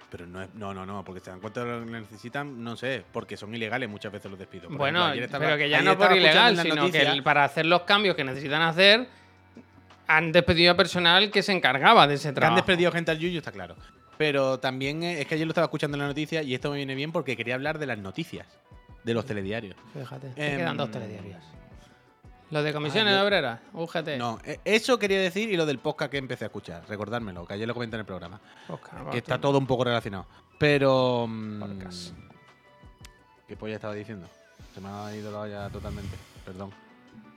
[0.09, 2.76] Pero no, es, no, no, no, porque se dan cuenta de lo que necesitan, no
[2.78, 4.68] sé, porque son ilegales muchas veces los despidos.
[4.68, 7.66] Por bueno, ejemplo, estaba- pero que ya no por ilegal, sino que noticias- para hacer
[7.66, 9.07] los cambios que necesitan hacer
[10.07, 12.55] han despedido a personal que se encargaba de ese Que han trabajo.
[12.57, 13.76] despedido gente al Yuyu, está claro.
[14.18, 16.78] Pero también eh, es que ayer lo estaba escuchando en la noticia y esto me
[16.78, 18.47] viene bien porque quería hablar de las noticias,
[19.03, 19.76] de los telediarios.
[19.93, 21.43] Fíjate, te Em, quedan dos telediarios.
[22.52, 24.18] Los de comisiones Ah, yo- obreras, UGT.
[24.18, 27.54] No, eh, eso quería decir y lo del podcast que empecé a escuchar, recordármelo, que
[27.56, 28.39] ayer lo comenté en el programa.
[29.12, 29.41] Que está tío.
[29.41, 30.28] todo un poco relacionado.
[30.60, 31.26] Pero.
[31.28, 32.14] mm, Podcast.
[33.48, 34.28] ¿Qué polla estaba diciendo?
[34.74, 36.16] Se me ha ido la olla totalmente.
[36.43, 36.72] Perdón.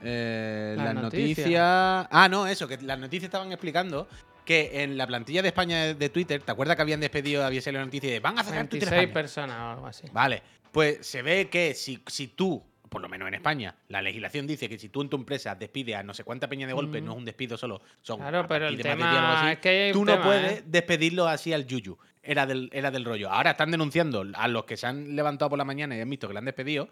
[0.01, 1.37] Eh, Las las noticias.
[1.37, 2.07] noticias.
[2.11, 4.07] Ah, no, eso, que las noticias estaban explicando
[4.45, 7.81] que en la plantilla de España de- Twitter, ¿te acuerdas que habían despedido, había salido
[7.81, 9.13] la noticia de van a cerrar Twitter 26 España?
[9.13, 10.07] personas o algo así.
[10.11, 10.41] Vale,
[10.71, 14.67] pues se ve que si, si tú, por lo menos en España, la legislación dice
[14.67, 17.05] que si tú en tu empresa despides a no sé cuánta peña de golpe, Mm.
[17.05, 20.13] no es un despido solo, son Claro, pero el tema así, es que tú no
[20.13, 20.63] tema, puedes ¿eh?
[20.65, 21.97] despedirlo así al yuyu.
[22.21, 23.31] Era del, era del rollo.
[23.31, 26.27] Ahora están denunciando a los que se han levantado por la mañana y han visto
[26.27, 26.89] que le han despedido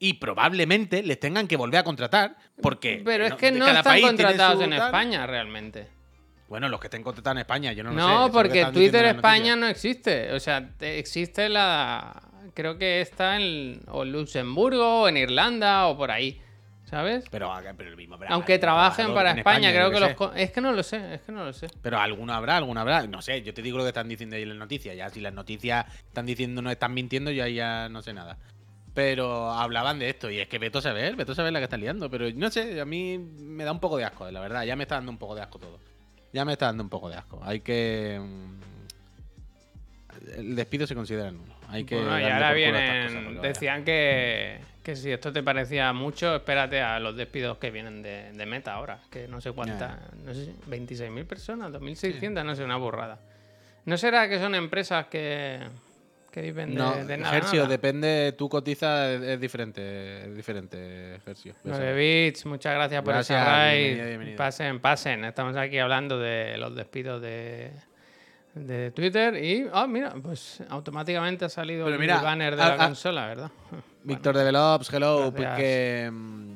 [0.00, 3.00] y probablemente les tengan que volver a contratar porque...
[3.04, 4.82] Pero es que no están contratados en tal.
[4.86, 5.86] España realmente.
[6.48, 8.06] Bueno, los que estén contratados en España, yo no lo sé.
[8.06, 10.32] No, porque Twitter España no existe.
[10.32, 12.20] O sea, te- existe la.
[12.54, 16.40] Creo que está en o en Luxemburgo o en Irlanda o por ahí.
[16.84, 17.24] ¿Sabes?
[17.30, 20.10] Pero, pero el mismo, pero Aunque trabajen para en España, creo que los.
[20.10, 20.42] sé.
[20.42, 21.66] Es que no lo sé, es que no lo sé.
[21.82, 23.06] Pero alguno habrá, alguno habrá.
[23.06, 24.94] No sé, yo te digo lo que están diciendo ahí en las noticias.
[24.96, 28.38] Ya si las noticias están diciendo no están mintiendo, yo ahí ya no sé nada.
[28.92, 31.64] Pero hablaban de esto y es que veto a saber, veto a saber la que
[31.64, 32.08] está liando.
[32.10, 34.62] Pero no sé, a mí me da un poco de asco, la verdad.
[34.64, 35.80] Ya me está dando un poco de asco todo.
[36.32, 37.40] Ya me está dando un poco de asco.
[37.42, 38.20] Hay que...
[38.22, 38.60] mm,
[40.36, 41.53] El despido se considera nulo.
[41.68, 41.96] Hay que...
[41.96, 43.40] Bueno, y ahora vienen.
[43.40, 48.32] decían que, que si esto te parecía mucho, espérate a los despidos que vienen de,
[48.32, 49.00] de Meta ahora.
[49.10, 49.98] Que no sé cuántas.
[50.24, 53.18] No sé, 26.000 personas, 2.600, no sé, una burrada.
[53.86, 55.60] ¿No será que son empresas que,
[56.30, 57.34] que viven de, No, de nada?
[57.34, 57.68] Gersio, nada?
[57.70, 61.96] depende, tu cotiza es, es diferente, es diferente, 9 sabes.
[61.96, 63.78] bits, muchas gracias por esa raid.
[63.82, 64.36] bienvenido, bienvenido.
[64.38, 65.24] Pasen, pasen.
[65.24, 67.72] Estamos aquí hablando de los despidos de,
[68.54, 72.74] de Twitter y, ah, mira, pues automáticamente ha salido Pero el banner de a- la
[72.84, 73.50] a- consola, ¿verdad?
[74.04, 75.32] Víctor Develops, hello, Gracias.
[75.50, 76.52] porque mm,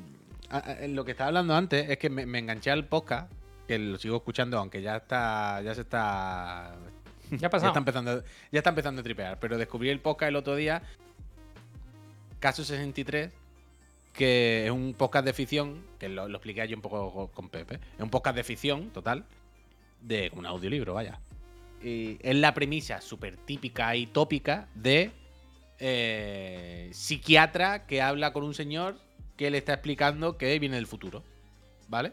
[0.51, 3.33] a- lo que estaba hablando antes es que me, me enganché al podcast,
[3.67, 5.61] que lo sigo escuchando, aunque ya está.
[5.63, 6.75] Ya se está.
[7.31, 7.69] Ya ha Ya pasado.
[7.71, 9.39] está, empezando, ya está empezando a tripear.
[9.41, 10.83] Pero descubrí el podcast el otro día.
[12.41, 13.31] Caso 63.
[14.15, 15.83] Que es un podcast de ficción.
[15.99, 17.75] Que lo, lo expliqué yo un poco con Pepe.
[17.97, 19.25] Es un podcast de ficción, total.
[20.01, 21.19] De un audiolibro, vaya.
[21.83, 25.13] Y es la premisa súper típica y tópica de
[25.79, 28.99] eh, psiquiatra que habla con un señor
[29.37, 31.23] que le está explicando que viene del futuro.
[31.89, 32.13] ¿Vale?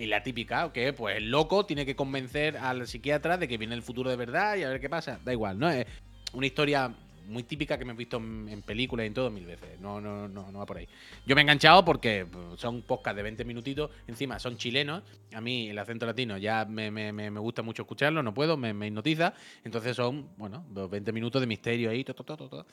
[0.00, 3.74] Y la típica, que pues el loco tiene que convencer al psiquiatra de que viene
[3.76, 5.20] el futuro de verdad y a ver qué pasa.
[5.24, 5.70] Da igual, ¿no?
[5.70, 5.86] Es
[6.32, 6.92] una historia
[7.26, 9.80] muy típica que me he visto en, películas y en todo mil veces.
[9.80, 10.88] No, no, no, no va por ahí.
[11.26, 13.90] Yo me he enganchado porque pues, son podcast de 20 minutitos.
[14.06, 15.02] Encima son chilenos.
[15.32, 18.72] A mí el acento latino ya me, me- me- gusta mucho escucharlo, no puedo, me,
[18.74, 19.34] me hipnotiza.
[19.64, 22.04] Entonces son, bueno, los 20 minutos de misterio ahí.
[22.04, 22.66] to, to, to, to, to.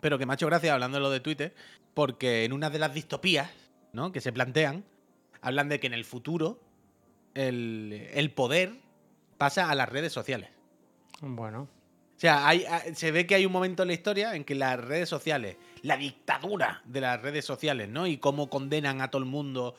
[0.00, 1.54] Pero que me ha hecho hablando de lo de Twitter,
[1.94, 3.50] porque en una de las distopías
[3.92, 4.12] ¿no?
[4.12, 4.84] que se plantean,
[5.40, 6.60] hablan de que en el futuro
[7.34, 8.72] el, el poder
[9.38, 10.50] pasa a las redes sociales.
[11.20, 11.68] Bueno.
[12.18, 14.56] O sea, hay, a- se ve que hay un momento en la historia en que
[14.56, 18.08] las redes sociales, la dictadura de las redes sociales, ¿no?
[18.08, 19.76] Y cómo condenan a todo el mundo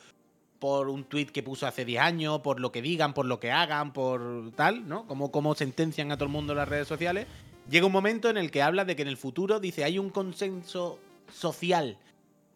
[0.58, 3.50] por un tuit que puso hace 10 años, por lo que digan, por lo que
[3.52, 5.06] hagan, por tal, ¿no?
[5.06, 7.26] Cómo, cómo sentencian a todo el mundo las redes sociales.
[7.68, 10.08] Llega un momento en el que habla de que en el futuro, dice, hay un
[10.08, 10.98] consenso
[11.30, 11.98] social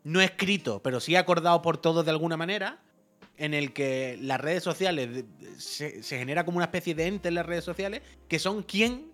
[0.02, 2.78] no escrito, pero sí acordado por todos de alguna manera,
[3.36, 5.24] en el que las redes sociales
[5.58, 9.10] se, se genera como una especie de ente en las redes sociales que son quien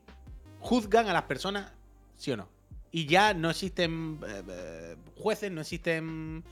[0.61, 1.73] juzgan a las personas,
[2.17, 2.49] sí o no.
[2.93, 6.45] Y ya no existen eh, eh, jueces, no existen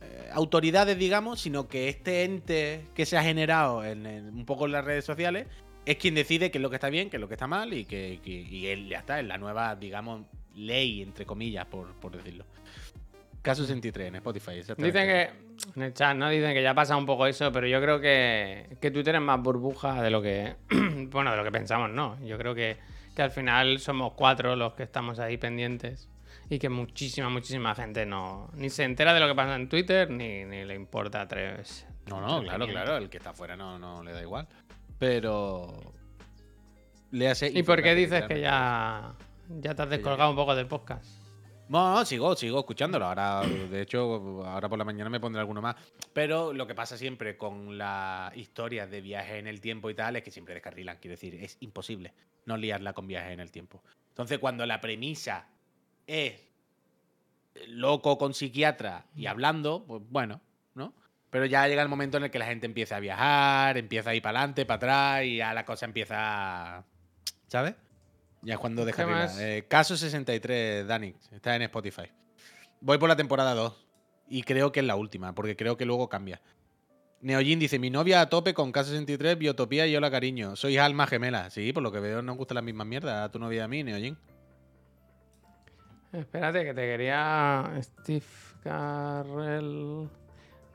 [0.00, 4.72] eh, autoridades, digamos, sino que este ente que se ha generado en, un poco en
[4.72, 5.46] las redes sociales
[5.84, 7.72] es quien decide qué es lo que está bien, qué es lo que está mal
[7.74, 10.22] y que, y él ya está, en la nueva, digamos,
[10.54, 12.44] ley, entre comillas, por, por decirlo.
[13.42, 14.52] Caso 63 en Spotify.
[14.54, 15.30] Dicen que.
[15.74, 16.28] En el chat, ¿no?
[16.30, 19.40] Dicen que ya pasa un poco eso, pero yo creo que, que Twitter es más
[19.42, 20.54] burbuja de lo que.
[21.10, 22.24] bueno, de lo que pensamos, ¿no?
[22.24, 22.76] Yo creo que,
[23.14, 26.08] que al final somos cuatro los que estamos ahí pendientes.
[26.48, 28.50] Y que muchísima, muchísima gente no.
[28.54, 31.86] Ni se entera de lo que pasa en Twitter, ni, ni le importa tres.
[32.06, 32.96] No, no, claro, claro.
[32.96, 34.46] El que está afuera no, no le da igual.
[34.98, 35.92] Pero.
[37.10, 37.48] Léase.
[37.48, 39.14] ¿Y por qué dices que ya,
[39.48, 41.21] ya te has descolgado un poco del podcast?
[41.72, 43.06] No, no, sigo, sigo escuchándolo.
[43.06, 45.74] Ahora, de hecho, ahora por la mañana me pondré alguno más.
[46.12, 50.16] Pero lo que pasa siempre con las historias de viaje en el tiempo y tal
[50.16, 50.98] es que siempre descarrilan.
[50.98, 52.12] Quiero decir, es imposible
[52.44, 53.82] no liarla con viajes en el tiempo.
[54.10, 55.48] Entonces, cuando la premisa
[56.06, 56.42] es
[57.68, 60.42] loco con psiquiatra y hablando, pues bueno,
[60.74, 60.92] ¿no?
[61.30, 64.14] Pero ya llega el momento en el que la gente empieza a viajar, empieza a
[64.14, 66.84] ir para adelante, para atrás y ya la cosa empieza.
[67.46, 67.76] ¿Sabes?
[68.42, 69.18] Ya es cuando deja ¿Qué arriba.
[69.18, 69.38] más?
[69.40, 72.10] Eh, Caso 63, Dani, está en Spotify.
[72.80, 73.86] Voy por la temporada 2
[74.28, 76.40] y creo que es la última, porque creo que luego cambia.
[77.20, 80.56] Neojin dice, mi novia a tope con Caso 63, Biotopía y Hola Cariño.
[80.56, 81.50] Sois alma gemela.
[81.50, 83.68] Sí, por lo que veo nos gustan las mismas mierdas a tu novia y a
[83.68, 84.18] mí, Neojin.
[86.12, 87.72] Espérate, que te quería.
[87.80, 88.24] Steve
[88.64, 90.08] Carrell.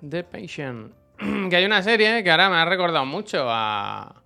[0.07, 0.93] The Patient.
[1.49, 4.23] que hay una serie que ahora me ha recordado mucho a.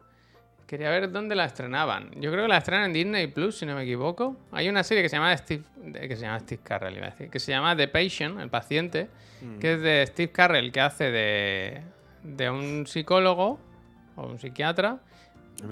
[0.72, 2.12] Quería ver dónde la estrenaban.
[2.16, 4.38] Yo creo que la estrenan en Disney Plus, si no me equivoco.
[4.54, 5.64] Hay una serie que se llama Steve.
[5.92, 7.30] que se llama Steve Carrell, iba a decir.
[7.30, 9.10] Que se llama The Patient, el paciente.
[9.60, 11.82] Que es de Steve Carrell, que hace de.
[12.24, 13.60] de un psicólogo.
[14.16, 15.00] o un psiquiatra.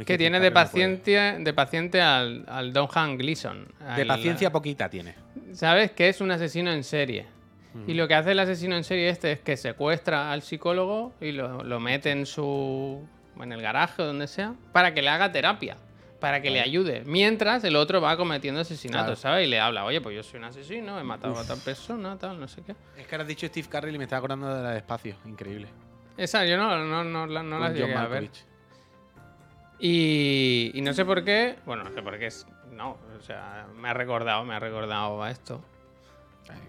[0.05, 3.69] Que tiene de paciente, de paciente al, al Don Han Gleason.
[3.95, 5.15] De paciencia poquita tiene.
[5.53, 5.91] ¿Sabes?
[5.91, 7.25] Que es un asesino en serie.
[7.87, 11.31] Y lo que hace el asesino en serie este es que secuestra al psicólogo y
[11.31, 13.01] lo, lo mete en su.
[13.43, 15.77] En el garaje o donde sea, para que le haga terapia.
[16.19, 17.03] Para que le ayude.
[17.05, 19.35] Mientras el otro va cometiendo asesinatos, Claro.
[19.35, 19.47] ¿sabes?
[19.47, 22.37] Y le habla, oye, pues yo soy un asesino, he matado a tal persona, tal,
[22.41, 22.75] no sé qué.
[22.97, 25.15] Es que ahora has dicho Steve Carrell y me estaba acordando de la de espacio.
[25.25, 25.69] Increíble.
[26.17, 28.29] Esa yo no, no, no, la- no Con las John llegué a ver.
[29.79, 31.57] Y, y no sé por qué.
[31.65, 32.45] Bueno, no sé por qué es.
[32.73, 35.61] No, o sea, me ha recordado, me ha recordado a esto.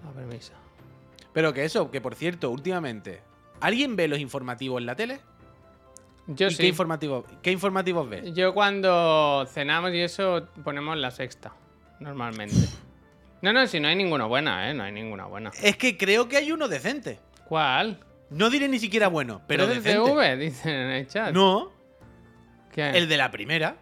[0.05, 0.53] La premisa.
[1.33, 3.21] Pero que eso, que por cierto, últimamente,
[3.61, 5.21] ¿alguien ve los informativos en la tele?
[6.33, 6.57] Yo ¿Y sí.
[6.59, 8.33] qué, informativos, qué informativos ves?
[8.35, 11.53] Yo cuando cenamos y eso ponemos la sexta,
[11.99, 12.55] normalmente.
[13.43, 14.75] No, no, si no hay ninguna buena, ¿eh?
[14.75, 15.51] No hay ninguna buena.
[15.63, 17.19] Es que creo que hay uno decente.
[17.47, 17.99] ¿Cuál?
[18.31, 20.09] No diré ni siquiera bueno, pero ¿Tres decente.
[20.11, 20.37] TV?
[20.37, 21.33] Dicen en el chat.
[21.35, 21.73] No,
[22.73, 22.91] ¿Qué?
[22.91, 23.77] el de la primera.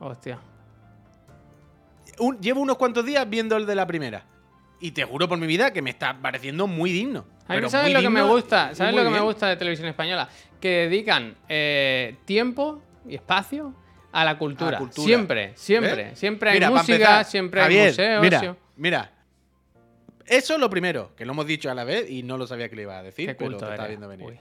[0.00, 0.38] Hostia.
[2.18, 4.24] Un- llevo unos cuantos días viendo el de la primera.
[4.80, 7.26] Y te juro por mi vida que me está pareciendo muy digno.
[7.48, 8.74] A mí, ¿sabes lo que me gusta?
[8.74, 10.28] ¿Sabes lo que me gusta de televisión española?
[10.60, 13.74] Que dedican eh, tiempo y espacio
[14.12, 14.68] a la cultura.
[14.68, 15.06] A la cultura.
[15.06, 16.04] Siempre, siempre.
[16.04, 16.18] ¿Ves?
[16.18, 18.22] Siempre hay Mira, música, empezar, siempre hay Javier, museos.
[18.22, 19.12] Mira, mira.
[20.26, 22.68] Eso es lo primero, que lo hemos dicho a la vez y no lo sabía
[22.68, 24.26] que le iba a decir, Qué pero culto lo estaba viendo venir.
[24.26, 24.38] Uy.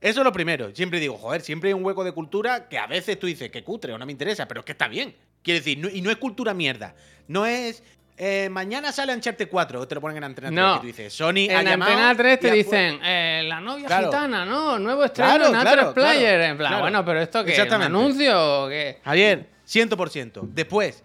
[0.00, 0.74] Eso es lo primero.
[0.74, 3.62] Siempre digo, joder, siempre hay un hueco de cultura que a veces tú dices que
[3.62, 5.14] cutre o no me interesa, pero es que está bien.
[5.42, 6.94] Quiero decir, no- y no es cultura mierda.
[7.28, 7.82] No es.
[8.16, 10.74] Eh, mañana sale Uncharted 4, que te lo ponen en Antena 3, No.
[10.74, 13.60] que tú dices, Sony ha En llamado Antena 3 te y ha dicen, eh, la
[13.60, 14.06] novia Claro.
[14.06, 14.78] gitana, ¿no?
[14.78, 16.40] Nuevo estreno Claro, en claro, A3 Player.
[16.40, 19.00] en plan, bueno, pero esto qué, ¿Un anuncio o qué?
[19.04, 20.40] Javier, 100%.
[20.52, 21.04] Después,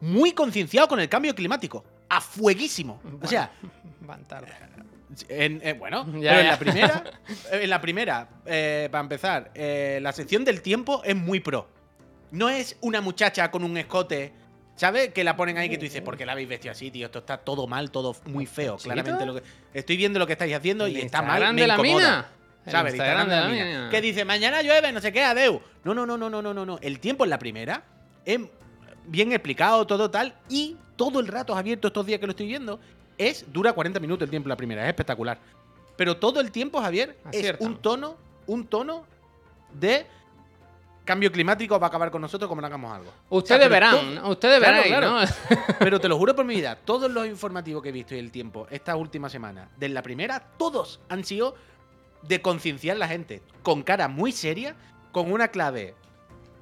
[0.00, 1.84] muy concienciado con el cambio climático.
[2.08, 3.00] A fueguísimo.
[3.20, 3.50] O sea,
[4.00, 4.52] Van tarde.
[5.28, 6.50] En- eh, bueno, Ya, pero en ya.
[6.52, 7.04] la primera,
[7.52, 11.68] en la primera, eh, para empezar, la sección del tiempo es muy pro.
[12.30, 14.32] No es una muchacha con un escote,
[14.76, 15.12] ¿sabes?
[15.12, 17.06] Que la ponen ahí que tú dices, ¿por qué la habéis vestido así, tío?
[17.06, 18.76] Esto está todo mal, todo muy feo.
[18.76, 19.42] Claramente lo que
[19.74, 21.54] estoy viendo lo que estáis haciendo y ¿El está mal.
[21.54, 22.28] Me de la mina?
[22.66, 22.94] ¿Sabes?
[22.94, 23.88] Instagram de la mina.
[23.90, 25.60] Que dice, mañana llueve, no sé qué, adeu.
[25.84, 26.78] No, no, no, no, no, no, no, no.
[26.82, 27.82] El tiempo en la primera
[28.24, 28.40] es
[29.06, 30.34] bien explicado, todo tal.
[30.48, 32.78] Y todo el rato abierto estos días que lo estoy viendo.
[33.18, 35.38] Es, dura 40 minutos el tiempo en la primera, es espectacular.
[35.96, 37.64] Pero todo el tiempo, Javier, Acierta.
[37.64, 38.16] es un tono,
[38.46, 39.06] un tono
[39.72, 40.06] de
[41.06, 43.10] cambio climático va a acabar con nosotros como no hagamos algo.
[43.30, 45.20] Ustedes verán, ustedes Claro, veréis, claro.
[45.20, 45.26] ¿no?
[45.78, 48.30] Pero te lo juro por mi vida, todos los informativos que he visto y el
[48.30, 51.54] tiempo esta última semana, de la primera, todos han sido
[52.22, 54.74] de concienciar a la gente, con cara muy seria,
[55.12, 55.94] con una clave.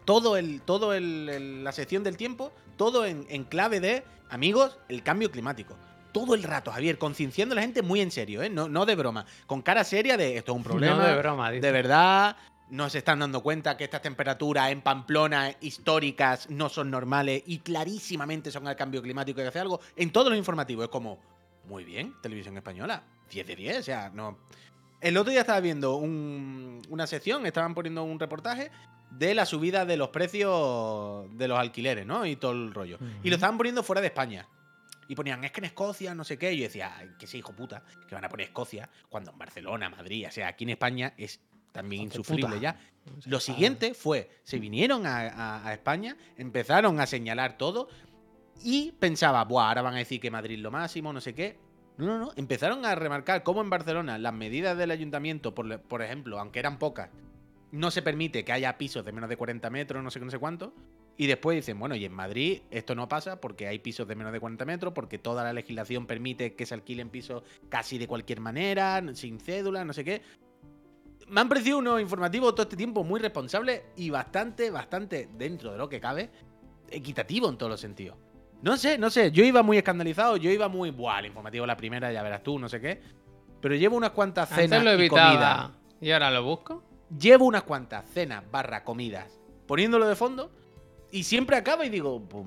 [0.05, 4.79] Todo el, todo el, el- la sección del tiempo, todo en, en clave de, amigos,
[4.89, 5.75] el cambio climático.
[6.13, 8.49] Todo el rato, Javier, concienciando a la gente muy en serio, ¿eh?
[8.51, 9.27] No, no de broma.
[9.47, 10.97] Con cara seria de esto es un problema.
[10.97, 11.67] No de broma, dice.
[11.67, 12.37] De verdad,
[12.75, 17.59] no se están dando cuenta que estas temperaturas en Pamplona históricas no son normales y
[17.61, 19.81] clarísimamente son al cambio climático que hacer algo.
[19.97, 21.19] En todos los informativos es como,
[21.69, 24.39] muy bien, televisión española, 10 de 10, o sea, no.
[25.01, 28.71] El otro día estaba viendo un- una sección, estaban poniendo un reportaje
[29.11, 32.27] de la subida de los precios de los alquileres, ¿no?
[32.27, 32.99] Y todo el rollo.
[33.23, 34.49] Y lo estaban poniendo fuera de España.
[35.07, 36.53] Y ponían, es que en Escocia, no sé qué.
[36.55, 39.39] Y yo decía, "Ay, que sí, hijo puta, que van a poner Escocia, cuando en
[39.39, 41.39] Barcelona, Madrid, o sea, aquí en España es
[41.75, 42.79] también insufrible ya.
[43.27, 47.89] Lo siguiente fue, se vinieron a, a- a España, empezaron a señalar todo
[48.63, 51.59] y pensaba, Buah, ahora van a decir que Madrid lo máximo, no sé qué.
[51.99, 52.33] No, no, no.
[52.37, 56.79] Empezaron a remarcar cómo en Barcelona las medidas del ayuntamiento, por, por ejemplo, aunque eran
[56.79, 57.11] pocas,
[57.73, 60.31] no se permite que haya pisos de menos de 40 metros, no sé qué, no
[60.31, 60.73] sé cuánto.
[61.17, 64.33] Y después dicen, bueno, y en Madrid esto no pasa porque hay pisos de menos
[64.33, 68.41] de 40 metros, porque toda la legislación permite que se alquilen pisos casi de cualquier
[68.41, 70.23] manera, sin cédula, no sé qué.
[71.29, 75.79] Me han parecido unos informativos todo este tiempo muy responsables y bastante, bastante, dentro de
[75.79, 76.31] lo que cabe,
[76.91, 78.17] equitativo en todos los sentidos.
[78.63, 81.77] No sé, no sé, yo iba muy escandalizado, yo iba muy, buah, el informativo la
[81.77, 83.01] primera, ya verás tú, no sé qué.
[83.61, 85.31] Pero llevo unas cuantas cenas lo y evitaba.
[85.31, 85.71] comidas.
[86.01, 86.83] ¿Y ahora lo busco?
[87.19, 90.51] Llevo unas cuantas cenas barra comidas poniéndolo de fondo
[91.11, 92.45] y siempre acaba y digo, pues,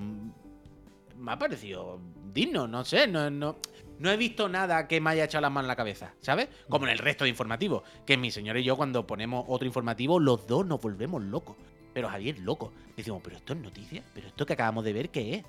[1.17, 1.99] me ha parecido
[2.33, 3.57] digno, no sé, no, no,
[3.99, 6.47] no he visto nada que me haya echado las manos en la cabeza, ¿sabes?
[6.69, 10.19] Como en el resto de informativos, que mi señora y yo cuando ponemos otro informativo,
[10.19, 11.55] los dos nos volvemos locos.
[11.93, 12.73] Pero Javier, loco.
[12.95, 15.45] Decimos, pero esto es noticia, pero esto que acabamos de ver, ¿qué es?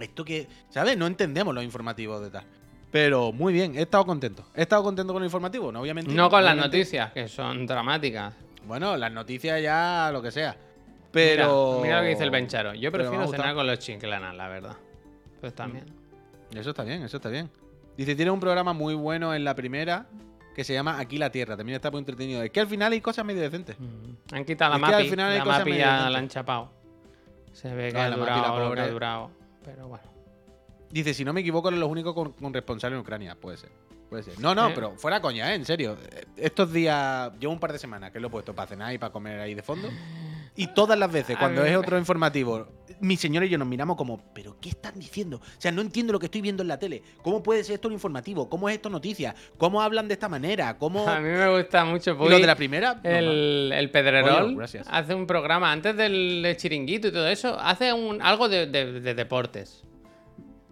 [0.00, 0.96] Esto que, ¿sabes?
[0.96, 2.44] No entendemos los informativos de tal.
[2.90, 4.44] Pero muy bien, he estado contento.
[4.54, 6.12] He estado contento con el informativo, no obviamente.
[6.12, 8.34] No con las noticias, que son dramáticas.
[8.66, 10.54] Bueno, las noticias ya, lo que sea.
[11.10, 11.80] Pero.
[11.80, 12.74] Mira, mira lo que dice el Bencharo.
[12.74, 14.76] Yo prefiero cenar con los chiclanas, la verdad.
[15.40, 15.86] Pues también.
[16.54, 17.50] Eso está bien, eso está bien.
[17.96, 20.06] Dice, tiene un programa muy bueno en la primera
[20.54, 21.56] que se llama Aquí la Tierra.
[21.56, 22.42] También está muy entretenido.
[22.42, 23.76] Es que al final hay cosas medio decentes.
[23.78, 24.34] Mm.
[24.34, 25.10] Han quitado la Es que al mapi.
[25.10, 26.12] final hay La cosas mapi medio ya decentes.
[26.12, 26.70] la han chapado.
[27.52, 28.80] Se ve que Ah, ha la mapi, durado la que pobre.
[28.80, 29.30] ha durado.
[29.64, 30.04] Pero bueno.
[30.90, 33.34] Dice, si no me equivoco, eran los únicos con, con responsable en Ucrania.
[33.34, 33.70] Puede ser.
[34.10, 34.38] Puede ser.
[34.40, 34.72] No, no, Eh.
[34.74, 35.54] pero fuera coña, ¿eh?
[35.54, 35.96] En serio.
[36.36, 39.10] Estos días, llevo un par de semanas que lo he puesto para cenar y para
[39.12, 39.88] comer ahí de fondo.
[40.54, 42.68] Y todas las veces, cuando es otro informativo,
[43.02, 45.36] mi señor y yo nos miramos como, ¿pero qué están diciendo?
[45.38, 47.02] O sea, no entiendo lo que estoy viendo en la tele.
[47.22, 48.48] ¿Cómo puede ser esto un informativo?
[48.48, 49.34] ¿Cómo es esto noticia?
[49.58, 50.78] ¿Cómo hablan de esta manera?
[50.78, 51.06] ¿Cómo...?
[51.08, 52.12] A mí me gusta mucho.
[52.12, 52.94] Y los de la primera...
[52.94, 57.58] no, el, el Pedrerol Oye, hace un programa antes del de chiringuito y todo eso.
[57.60, 59.84] Hace un, algo de, de- de deportes.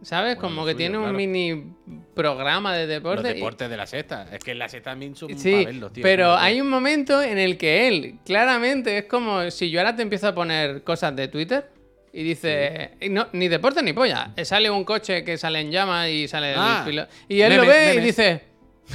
[0.03, 0.37] ¿Sabes?
[0.37, 1.17] Bueno, Como lo que suyo, tiene un claro.
[1.19, 1.75] mini
[2.15, 3.67] programa de Los deportes.
[3.67, 4.29] y- de la sexta.
[4.33, 6.03] Es que en la sexta también son Sí, verlos, tío.
[6.03, 10.01] pero hay un momento en el que él, claramente, es como si yo ahora te
[10.03, 11.69] empiezo a poner cosas de Twitter
[12.13, 14.33] y dice, y no, ni deporte ni polla.
[14.37, 17.11] Eh, Sale un coche que sale en llamas y sale Ah, el piloto.
[17.29, 18.05] Y él lo memes, ve y memes.
[18.17, 18.45] dice,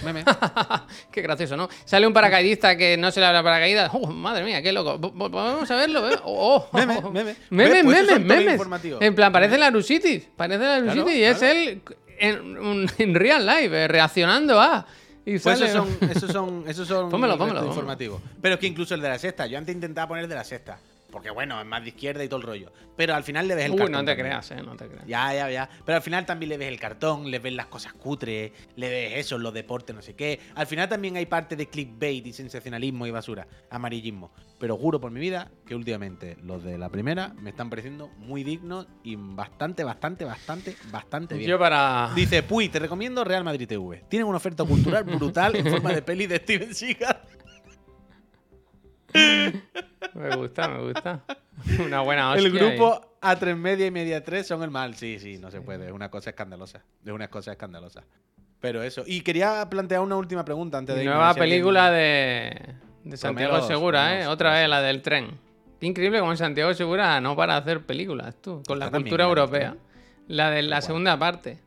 [0.03, 0.26] Meme.
[1.11, 1.70] qué gracioso, ¿no?
[1.86, 3.89] Sale un paracaidista que no se le habla paracaídas.
[3.93, 4.97] ¡Oh, madre mía, qué loco!
[4.99, 6.18] Vamos a verlo, ¿eh?
[6.26, 6.68] ¡Oh!
[6.70, 6.78] oh.
[6.78, 7.36] Meme, meme.
[7.49, 8.61] Memes, Ve, pues esos memes.
[8.99, 10.28] En plan, parece la Lucitis.
[10.36, 11.53] Parece la Claro, Lucitis y es claro.
[11.59, 11.82] él
[12.20, 14.86] en, un- en real life, eh, reaccionando a.
[15.26, 17.66] Y Pues sale- esos son, esos son, esos son pómelo, pómelo.
[17.66, 18.22] informativos.
[18.41, 20.43] Pero es que incluso el de la sexta, yo antes intentaba poner el de la
[20.43, 20.78] sexta.
[21.16, 22.74] Porque bueno, es más de izquierda y todo el rollo.
[22.97, 23.93] Pero al final le ves el Uy, cartón.
[23.93, 24.28] no te también.
[24.28, 25.07] creas, eh, no te creas.
[25.07, 25.70] Ya, ya, ya.
[25.86, 29.13] Pero al final también le ves el cartón, le ves las cosas cutres, le ves
[29.20, 30.41] eso, los deportes, no sé qué.
[30.55, 34.34] Al final también hay parte de clickbait y sensacionalismo y basura, amarillismo.
[34.59, 38.43] Pero juro por mi vida que últimamente los de la primera me están pareciendo muy
[38.43, 41.49] dignos y bastante, bastante, bastante, bastante bien.
[41.49, 42.11] Yo para.
[42.13, 44.03] Dice, Puy, te recomiendo Real Madrid TV.
[44.09, 47.22] Tienen una oferta cultural brutal en forma de peli de Steven Seagal.
[50.13, 51.24] Me gusta, me gusta.
[51.86, 52.47] Una buena hostia.
[52.47, 54.95] El y- grupo A3 media y media 3 son el mal.
[54.95, 55.88] Sí, sí, no se puede.
[55.88, 56.84] Es una cosa escandalosa.
[57.05, 58.03] Es una cosa escandalosa.
[58.59, 59.03] Pero eso.
[59.05, 63.53] Y quería plantear una última pregunta antes de Nueva si alguien- película de, de Santiago
[63.53, 64.13] Romero, Segura, ¿eh?
[64.16, 65.38] Romero, Otra vez la del tren.
[65.80, 69.76] Qué increíble como en Santiago Segura no para hacer películas, tú, con la cultura europea.
[70.28, 71.59] La de la segunda parte.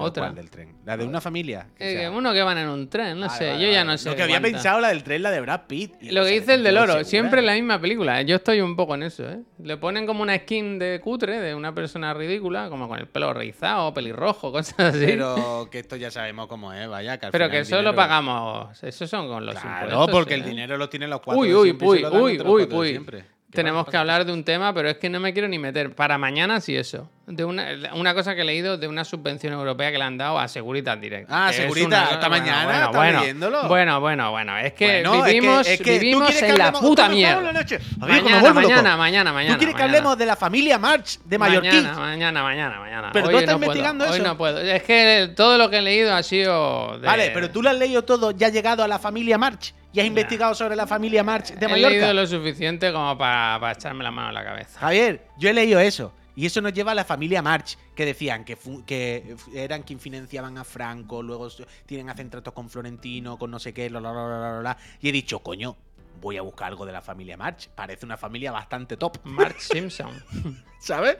[0.00, 0.22] ¿Pero Otra.
[0.24, 0.74] cuál del tren?
[0.84, 1.66] La de una familia.
[1.76, 3.84] que Eh, que uno que van en un tren, no Vale, sé, vale, yo ya
[3.84, 4.08] no sé.
[4.10, 4.56] Lo que había cuánta.
[4.56, 5.94] pensado la del tren, la de Brad Pitt.
[6.02, 7.04] y Lo que dice el del oro, Segura.
[7.04, 8.22] siempre la misma película.
[8.22, 9.40] Yo estoy un poco en eso, ¿eh?
[9.62, 13.32] Le ponen como una skin de cutre, de una persona ridícula, como con el pelo
[13.34, 15.04] rizado, pelirrojo, cosas así.
[15.06, 17.18] Pero, Pero que esto ya sabemos cómo es, vaya.
[17.18, 18.82] Que, al que final el eso lo pagamos.
[18.82, 20.10] Eso son con los Claro, impuestos.
[20.10, 20.36] porque ¿eh?
[20.38, 21.40] el dinero lo tienen los cuatro.
[21.40, 23.24] Uy, uy, uy, uy, uy, uy.
[23.50, 23.62] Siempre.
[23.62, 25.94] ¿Qué Tenemos que hablar de un tema, pero es que no me quiero ni meter.
[25.94, 27.10] Para mañana sí eso.
[27.26, 30.38] De una, una cosa que he leído de una subvención europea que le han dado
[30.38, 31.28] a Seguritas Direct.
[31.30, 33.68] Ah, Seguritas, bueno, mañana, bueno, ¿estás bueno?
[33.68, 34.58] Bueno, bueno, bueno.
[34.58, 35.32] Es que Bueno, es
[35.80, 37.40] que- vivimos, es que en la puta ¿Cómo estamos mierda.
[37.42, 37.78] la noche?
[37.98, 39.54] Mañana, mañana, mañana, mañana.
[39.54, 41.84] ¿Tú quieres que hablemos de la familia March de Mallorquín?
[41.84, 43.10] Mañana, mañana, mañana, mañana.
[43.12, 44.22] Pero Hoy tú estás no puedo, investigando Hoy eso.
[44.24, 44.60] no puedo.
[44.60, 46.98] Es que todo lo que he leído ha sido.
[46.98, 49.72] de- Vale, pero tú lo has leído todo, ya has llegado a la familia March
[49.92, 51.90] y has investigado sobre la familia March de He Mallorca.
[51.90, 54.80] leído lo suficiente como para echarme la mano en la cabeza.
[54.80, 56.12] Javier, yo he leído eso.
[56.36, 60.56] Y eso nos lleva a la familia March, que decían que, que eran quien financiaban
[60.56, 61.48] a Franco, luego
[61.84, 64.76] tienen hacen tratos con Florentino, con no sé qué, bla, bla, bla, bla.
[65.02, 65.76] Y he dicho, coño,
[66.20, 67.68] voy a buscar algo de la familia March.
[67.74, 70.10] Parece una familia bastante top, March Simpson.
[70.80, 71.18] ¿sabes?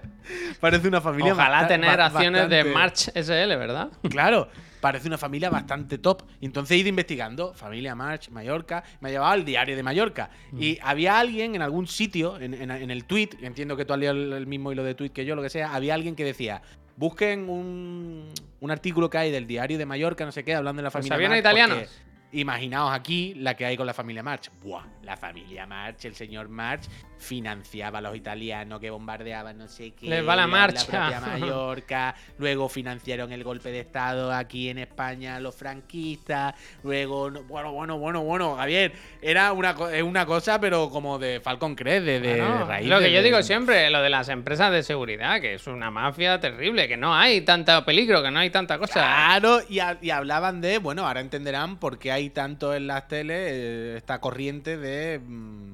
[0.58, 3.90] Parece una familia Ojalá tener acciones de March SL, ¿verdad?
[4.08, 4.48] Claro,
[4.80, 6.22] parece una familia bastante top.
[6.40, 10.30] Y entonces he ido investigando, familia March, Mallorca, me ha llevado al diario de Mallorca.
[10.58, 13.98] Y había alguien en algún sitio, en, en- en el tweet, entiendo que tú has
[13.98, 16.62] leído el, mismo hilo de tweet que yo, lo que sea, había alguien que decía,
[16.96, 18.28] busquen un,
[18.60, 21.06] un artículo que hay del diario de Mallorca, no sé qué, hablando de la Pues
[21.08, 21.40] familia March.
[21.40, 21.78] italianos.
[21.78, 24.50] porque Imaginaos aquí la que hay con la familia March.
[24.62, 26.82] Buah, la familia March, el señor March
[27.18, 30.06] financiaba a los italianos que bombardeaban no sé qué.
[30.08, 30.86] Les va la marcha.
[30.86, 32.14] propia Mallorca.
[32.38, 36.54] Luego financiaron el golpe de Estado aquí en España los franquistas.
[36.82, 39.74] Luego, no- bueno, bueno, bueno, bueno, Javier, era una,
[40.04, 42.88] una cosa, pero como de Falcon Crest, de, de Bueno, raíz.
[42.88, 45.90] lo que de- yo digo siempre, lo de las empresas de seguridad, que es una
[45.90, 48.94] mafia terrible, que no hay tanto peligro, que no hay tanta cosa.
[48.94, 53.08] Claro, y, ha- y hablaban de, bueno, ahora entenderán por qué hay tanto en las
[53.08, 55.72] teles eh, esta corriente de, mm,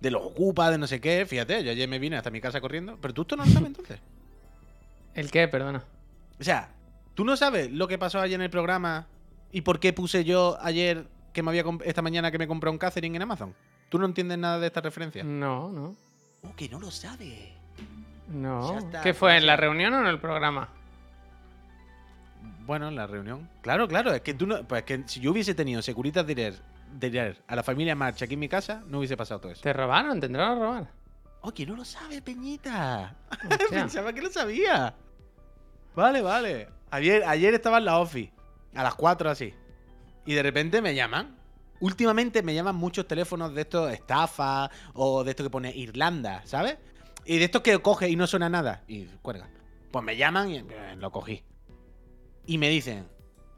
[0.00, 1.24] de los ocupa, de no sé qué.
[1.26, 3.68] Fíjate, yo ayer me vine hasta mi casa corriendo, pero tú esto no lo sabes
[3.68, 4.00] entonces.
[5.14, 5.46] ¿El qué?
[5.46, 5.84] Perdona.
[6.40, 6.70] O sea,
[7.14, 9.06] ¿tú no sabes lo que pasó ayer en el programa
[9.52, 12.78] y por qué puse yo ayer que me había esta mañana que me compré un
[12.78, 13.54] Catherine en Amazon?
[13.88, 15.22] ¿Tú no entiendes nada de esta referencia?
[15.22, 15.94] No, no.
[16.42, 17.52] Oh, que no lo sabe.
[18.28, 18.72] No.
[18.72, 19.30] Ya está, ¿Qué fue?
[19.30, 19.56] pues ¿En la ya.
[19.60, 20.68] reunión o en el programa?
[22.66, 23.48] Bueno, en la reunión.
[23.62, 24.66] Claro, claro, es que tú no.
[24.66, 26.60] Pues que si yo hubiese tenido Securitas Direct,
[26.98, 29.62] Direct a la familia March aquí en mi casa, no hubiese pasado todo eso.
[29.62, 30.18] ¿Te robaron?
[30.18, 30.90] ¿Te entraron a robar?
[31.42, 33.14] Oh, que no lo sabe, Peñita.
[33.70, 34.94] Pensaba que lo sabía.
[35.94, 36.68] Vale, vale.
[36.90, 38.32] Ayer, ayer estaba en la office,
[38.74, 39.54] a las 4 así.
[40.24, 41.36] Y de repente me llaman.
[41.78, 46.78] Últimamente me llaman muchos teléfonos de estos estafa o de esto que pone Irlanda, ¿sabes?
[47.24, 48.82] Y de estos que coge y no suena nada.
[48.88, 49.48] Y cuelga.
[49.92, 51.44] Pues me llaman y eh, lo cogí.
[52.46, 53.06] Y me dicen,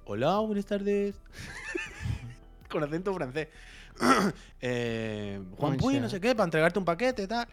[0.05, 1.15] hola, buenas tardes.
[2.69, 3.49] Con acento francés.
[4.61, 7.47] Eh, Juan Puy, no sé qué, para entregarte un paquete y tal.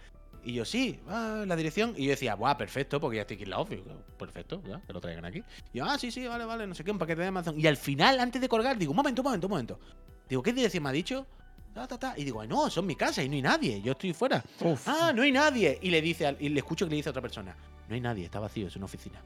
[0.44, 1.94] Y yo, sí, ah, la dirección.
[1.96, 3.84] Y yo decía, buah, perfecto, porque ya estoy aquí en la office.
[4.18, 5.44] Perfecto, ya, que lo traigan aquí.
[5.72, 7.60] Y yo, ah, sí, sí, vale, vale, no sé qué, un paquete de Amazon.
[7.60, 9.80] Y al final, antes de colgar, digo, un momento, un momento, un momento.
[10.28, 11.28] Digo, ¿qué dirección me ha dicho?
[11.76, 12.14] Ta, ta, ta.
[12.18, 14.44] Y digo, "Ay, no, son mi casa y no hay nadie, yo estoy fuera.
[14.62, 14.88] Uf.
[14.88, 15.78] Ah, no hay nadie.
[15.82, 17.56] Y le dice, al- y le escucho que le dice a otra persona,
[17.88, 19.22] no hay nadie, está vacío, es una oficina.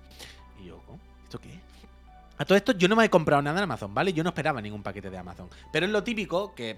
[0.61, 0.99] Y yo, ¿cómo?
[1.23, 1.59] ¿Esto qué es?
[2.39, 4.13] A todo esto yo no me he comprado nada en Amazon, ¿vale?
[4.13, 5.49] Yo no esperaba ningún paquete de Amazon.
[5.73, 6.77] Pero es lo típico que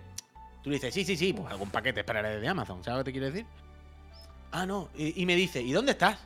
[0.64, 3.12] tú dices, sí, sí, sí, pues algún paquete esperaré de Amazon, ¿sabes lo que te
[3.12, 3.46] quiero decir?
[4.52, 4.90] Ah, no.
[4.96, 6.18] Y, me dice, ¿y dónde estás?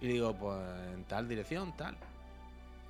[0.00, 0.58] Y le digo, pues
[0.94, 1.96] en tal dirección, tal.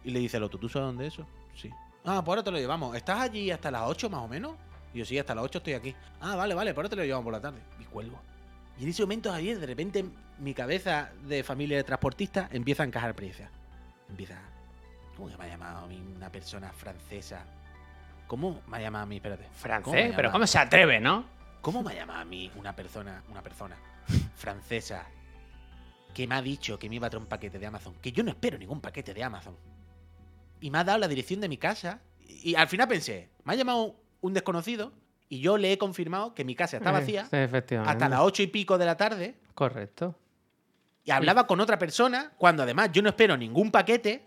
[0.05, 1.27] Y le dice el otro, ¿tú sabes dónde es eso?
[1.57, 1.71] Sí.
[2.05, 2.95] Ah, pues ahora te lo llevamos.
[2.95, 4.55] ¿Estás allí hasta las 8 más o menos?
[4.93, 5.95] Y yo, sí, hasta las 8 estoy aquí.
[6.21, 7.61] Ah, vale, vale, pues ahora te lo llevamos por la tarde.
[7.81, 8.21] Y cuelgo.
[8.79, 10.05] Y en ese momento, Javier, de repente
[10.39, 13.49] mi cabeza de familia de transportista empieza a encajar precios.
[14.11, 14.52] Empieza.
[15.17, 17.45] ¿Cómo que me ha llamado a mí una persona francesa?
[18.27, 19.17] ¿Cómo me ha llamado a mí?
[19.17, 19.45] Espérate.
[19.45, 20.33] ¿Cómo Francés, pero llamado?
[20.33, 21.25] ¿cómo se atreve, no?
[21.61, 23.77] ¿Cómo me ha llamado a mí una persona, una persona
[24.37, 25.07] francesa
[26.15, 27.95] que me ha dicho que me iba a traer un paquete de Amazon?
[28.01, 29.57] Que yo no espero ningún paquete de Amazon.
[30.61, 32.01] Y me ha dado la dirección de mi casa.
[32.27, 34.93] Y al final pensé, me ha llamado un desconocido
[35.29, 37.91] y yo le he confirmado que mi casa está vacía sí, efectivamente.
[37.91, 39.35] hasta las ocho y pico de la tarde.
[39.55, 40.15] Correcto.
[41.05, 44.25] Y hablaba con otra persona cuando además yo no espero ningún paquete.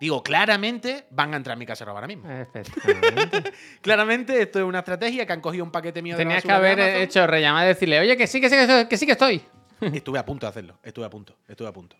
[0.00, 2.30] Digo, claramente van a entrar a mi casa ahora mismo.
[2.30, 3.52] efectivamente.
[3.80, 6.48] Claramente esto es una estrategia que han cogido un paquete mío de la Tenías que
[6.48, 8.56] de haber hecho rellamada y decirle, oye, que sí, que sí,
[8.88, 9.42] que sí, que estoy.
[9.80, 11.96] Estuve a punto de hacerlo, estuve a punto, estuve a punto.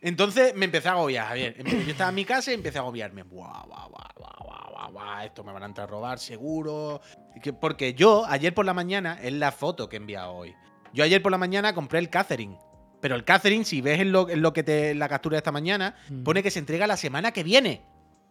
[0.00, 1.56] Entonces me empecé a agobiar, Javier.
[1.64, 3.22] Yo estaba en mi casa y empecé a agobiarme.
[3.24, 7.00] Buah, buah, buah, buah, buah, buah, esto me van a entrar a robar, seguro.
[7.60, 10.54] Porque yo, ayer por la mañana, es la foto que he enviado hoy.
[10.92, 12.56] Yo ayer por la mañana compré el Catherine.
[13.00, 15.38] Pero el Catherine, si ves en lo, en lo que te en la captura de
[15.38, 16.22] esta mañana, Mm.
[16.22, 17.82] pone que se entrega la semana que viene.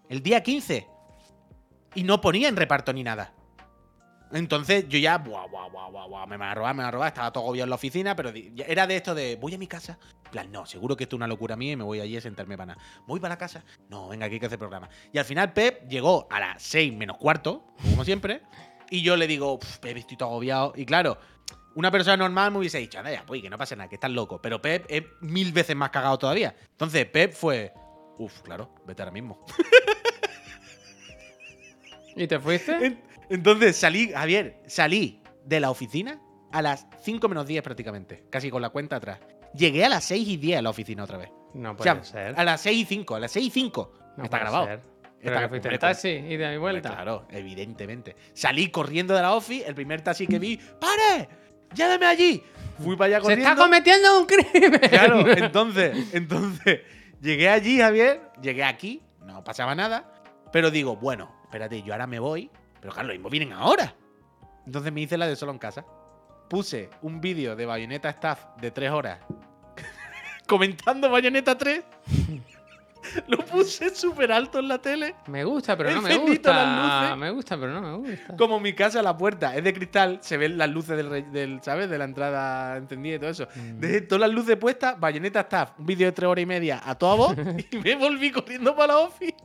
[0.10, 0.88] El día 15.
[1.96, 3.34] Y no ponía en reparto ni nada.
[4.34, 6.92] Entonces yo ya, buah, buah, buah, buah, buah, me van a robar, me van a
[6.92, 7.08] robar.
[7.08, 8.34] Estaba todo agobiado en la oficina, pero
[8.68, 9.98] era de esto de, voy a mi casa.
[10.26, 12.22] En plan, no, seguro que esto es una locura mía y me voy allí a
[12.22, 12.82] sentarme para nada.
[13.08, 13.64] Voy para la casa.
[13.88, 14.90] No, venga, aquí hay que hacer programa.
[15.14, 18.42] Y al final Pep llegó a las 6 menos cuarto, como siempre.
[18.90, 20.74] Y yo le digo, "Uf, Pep, estoy todo agobiado.
[20.76, 21.18] Y claro,
[21.76, 24.12] una persona normal me hubiese dicho, anda ya, pues que no pasa nada, que estás
[24.12, 24.42] loco.
[24.42, 26.56] Pero Pep es mil veces más cagado todavía.
[26.72, 27.74] Entonces Pep fue,
[28.18, 29.46] uff, claro, vete ahora mismo.
[32.16, 32.86] ¿Y te fuiste?
[32.86, 36.22] En- Entonces salí, Javier, salí de la oficina
[36.52, 39.20] a las 5 menos 10 prácticamente, casi con la cuenta atrás.
[39.54, 41.30] Llegué a las 6 y 10 a la oficina otra vez.
[41.54, 42.40] No O puede sea, ser.
[42.40, 43.94] a las 6 y 5, a las 6 y 5.
[44.18, 44.66] No Está grabado.
[44.66, 44.82] ser.
[45.22, 46.90] Pero que fuiste en hombre, taxi y de mi vuelta.
[46.92, 48.16] Claro, evidentemente.
[48.34, 51.28] Salí corriendo de la office, el primer taxi que vi, ¡pare!
[51.74, 52.44] ¡Lléveme allí!
[52.84, 54.80] Fui para allá ¡Se está cometiendo un crimen!
[54.90, 56.82] Claro, entonces, entonces,
[57.22, 60.14] llegué allí, Javier, llegué aquí, no pasaba nada,
[60.52, 62.50] pero digo, bueno, espérate, yo ahora me voy,
[62.82, 63.96] pero claro, los mismos vienen ahora.
[64.66, 65.86] Entonces me hice la de solo en casa.
[66.50, 69.20] Puse un vídeo de Bayonetta Staff de tres horas
[70.48, 71.84] comentando Bayonetta 3.
[73.28, 75.16] Lo puse súper alto en la tele.
[75.28, 77.04] Me gusta, pero no me las gusta.
[77.04, 77.18] luces.
[77.18, 78.38] Me gusta, pero no me gusta.
[78.38, 81.90] Como mi casa, la puerta es de cristal, se ven las luces del, del ¿sabes?
[81.90, 83.48] De la entrada encendida y todo eso.
[83.56, 83.80] Mm.
[83.80, 86.96] Dejé todas las luces puestas, Bayonetta Staff, un vídeo de tres horas y media a
[86.96, 87.36] toda voz
[87.72, 89.36] y me volví corriendo para la office.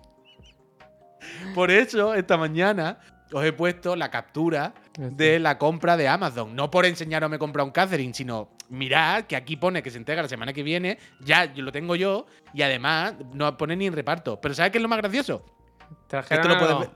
[1.55, 2.99] Por eso, esta mañana
[3.33, 6.55] os he puesto la captura de la compra de Amazon.
[6.55, 10.23] No por enseñaros me comprar un Catherine, sino mirad que aquí pone que se entrega
[10.23, 14.41] la semana que viene, ya lo tengo yo, y además no pone ni en reparto.
[14.41, 15.45] Pero ¿sabes qué es lo más gracioso?
[16.11, 16.91] Esto lo puedes, ver,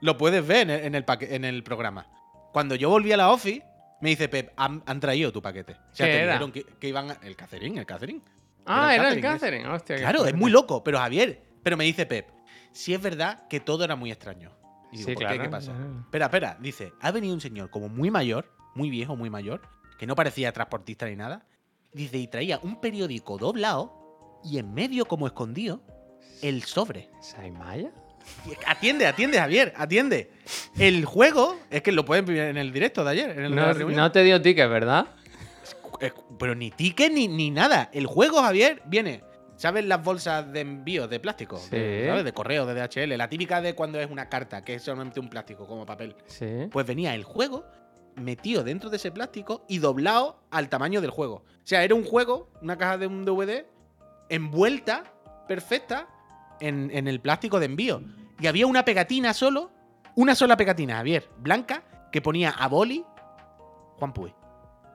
[0.00, 2.06] lo puedes ver en el, en el paque- en el programa.
[2.52, 3.62] Cuando yo volví a la office,
[4.00, 5.72] me dice Pep, han, han traído tu paquete.
[5.72, 6.32] O sea, ¿Qué te era?
[6.34, 8.20] dijeron que, que iban a, El Catherine, el Catherine.
[8.64, 9.68] Ah, era el Catherine, Catherine.
[9.68, 11.42] Hostia, Claro, es muy loco, pero Javier.
[11.62, 12.26] Pero me dice Pep,
[12.72, 14.52] si es verdad que todo era muy extraño.
[14.92, 15.36] Y digo, Sí, ¿por claro.
[15.36, 15.42] qué?
[15.42, 15.72] ¿Qué pasa?
[16.04, 16.56] Espera, espera.
[16.60, 19.60] Dice, ha venido un señor como muy mayor, muy viejo, muy mayor,
[19.98, 21.44] que no parecía transportista ni nada.
[21.92, 25.82] Dice, y traía un periódico doblado y en medio, como escondido,
[26.42, 27.10] el sobre.
[27.20, 27.90] ¿Saimaya?
[28.66, 30.30] Atiende, atiende, Javier, atiende.
[30.78, 34.12] El juego, es que lo pueden ver en el directo de ayer, en el No,
[34.12, 35.06] te dio ticket, ¿verdad?
[36.38, 37.90] Pero ni ticket ni, ni nada.
[37.92, 39.22] El juego, Javier, viene.
[39.58, 41.58] ¿Sabes las bolsas de envío de plástico?
[41.58, 41.70] Sí.
[41.76, 42.24] De- ¿Sabes?
[42.24, 43.16] De correo, de DHL.
[43.18, 46.14] La típica de cuando es una carta, que es solamente un plástico, como papel.
[46.26, 46.68] Sí.
[46.70, 47.64] Pues venía el juego
[48.14, 51.34] metido dentro de ese plástico y doblado al tamaño del juego.
[51.44, 53.66] O sea, era un juego, una caja de un DVD,
[54.28, 55.04] envuelta,
[55.46, 56.08] perfecta,
[56.60, 58.02] en, en el plástico de envío.
[58.40, 59.70] Y había una pegatina solo,
[60.14, 61.82] una sola pegatina, Javier, blanca,
[62.12, 63.04] que ponía a boli
[63.98, 64.34] Juan Puy.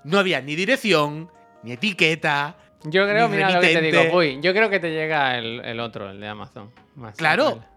[0.03, 1.29] No había ni dirección,
[1.63, 2.57] ni etiqueta.
[2.85, 5.61] Yo creo, Mi mira lo que te digo, uy, yo creo que te llega el,
[5.63, 6.71] el otro, el de Amazon.
[6.95, 7.49] Más Claro.
[7.51, 7.67] simple.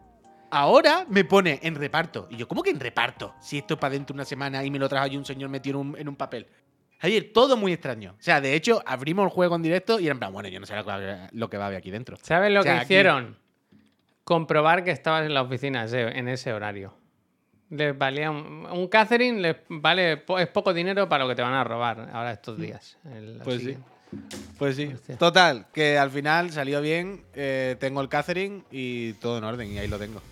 [0.51, 2.29] Ahora me pone en reparto.
[2.31, 3.35] Y yo, ¿cómo que en reparto?
[3.41, 5.49] Si esto es para dentro de una semana y me lo trajo allí un señor
[5.51, 6.47] metido en un, en un papel.
[6.99, 8.15] Javier, todo muy extraño.
[8.19, 10.59] O sea, de hecho, abrimos el juego en directo y era en plan, bueno, yo
[10.61, 12.17] no sé lo que va a haber, aquí dentro.
[12.23, 13.37] ¿Sabes lo O sea, que aquí- hicieron?
[14.25, 16.95] Comprobar que estabas en la oficina ese- en ese horario.
[17.71, 21.55] Les valía un, un Catherine les vale es poco dinero para lo que te van
[21.55, 22.97] a robar ahora estos días.
[23.05, 23.77] El- Pues sí.
[24.59, 24.91] Pues sí.
[24.95, 25.17] Hostia.
[25.19, 27.23] Total, que al final salió bien.
[27.35, 30.23] eh, tengo el Catherine y todo en orden y ahí lo tengo.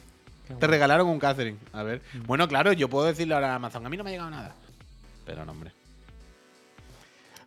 [0.48, 1.58] qué Te regalaron un Catherine.
[1.72, 2.00] A ver.
[2.26, 4.54] Bueno, claro, yo puedo decirle ahora a Amazon, a mí no me ha llegado nada.
[5.26, 5.72] Pero no, hombre.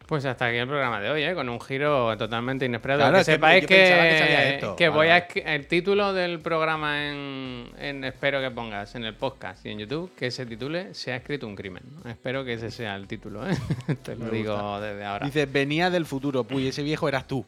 [0.07, 1.35] Pues hasta aquí el programa de hoy, ¿eh?
[1.35, 3.01] con un giro totalmente inesperado.
[3.01, 7.69] Claro, que que sepáis que, que que Vale, voy a el título del programa en,
[7.77, 11.17] en- espero que pongas en el podcast y en YouTube que se titule Se ha
[11.17, 11.83] escrito un crimen.
[12.07, 13.53] Espero que ese sea el título, ¿eh?
[14.03, 14.79] te lo Me digo gusta.
[14.79, 15.25] desde ahora.
[15.25, 17.45] Dice, venía del futuro, puy, ese viejo eras tú.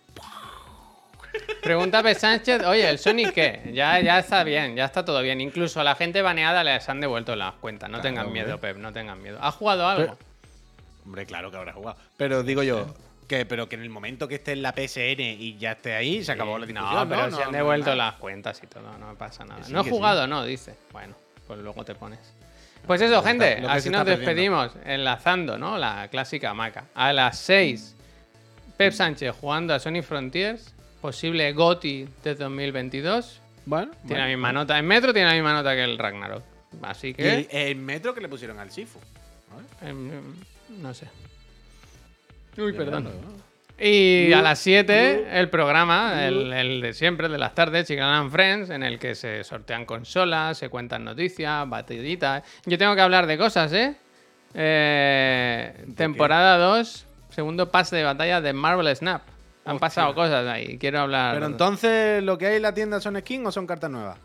[1.62, 2.16] Pregunta P.
[2.16, 3.72] Sánchez, oye, ¿el Sonic qué?
[3.74, 5.40] Ya, ya está bien, ya está todo bien.
[5.42, 7.90] Incluso a la gente baneada les han devuelto las cuentas.
[7.90, 9.38] No Claro, tengan miedo, Pep, no tengan miedo.
[9.42, 10.18] ¿Has jugado algo?
[11.06, 11.98] Hombre, claro que habrá jugado.
[12.18, 12.94] Pero digo yo,
[13.28, 16.24] que, pero que en el momento que esté en la PSN y ya esté ahí,
[16.24, 16.94] se acabó la discusión.
[16.96, 19.64] No, pero no, se han no, devuelto no, las cuentas y todo, no pasa nada.
[19.64, 19.90] Sí, no he sí.
[19.90, 20.76] jugado, no, dice.
[20.92, 21.16] Bueno,
[21.48, 22.20] pues luego te pones.
[22.88, 24.26] Pues eso, gente, está- así nos perdiendo.
[24.26, 25.78] despedimos, enlazando, ¿no?
[25.78, 26.86] La clásica maca.
[26.96, 27.96] A las 6,
[28.78, 33.42] Pep Sánchez jugando a Sony Frontiers, posible GOTI de 2022.
[33.66, 34.22] Bueno, Tiene bueno.
[34.24, 34.80] la misma nota.
[34.80, 36.44] En Metro tiene la misma nota que el Ragnarok.
[36.82, 37.48] Así Y que.
[37.52, 39.00] el metro que le pusieron al Sifu.
[39.54, 39.90] ¿Vale?
[39.90, 40.12] em,
[40.82, 41.08] no sé.
[42.58, 43.10] Uy, perdón.
[43.82, 48.30] Y a las 7 el programa, el, el de siempre, el de las tardes, and
[48.30, 52.44] Friends, en el que se sortean consolas, se cuentan noticias, batallitas.
[52.66, 53.96] Yo tengo que hablar de cosas, ¿eh?
[54.54, 59.22] Eh, temporada 2, segundo pase de batalla de Marvel Snap.
[59.64, 59.80] Han Hostia.
[59.80, 61.36] pasado cosas ahí, quiero hablar.
[61.36, 64.18] Pero entonces, ¿lo que hay en la tienda son skins o son cartas nuevas?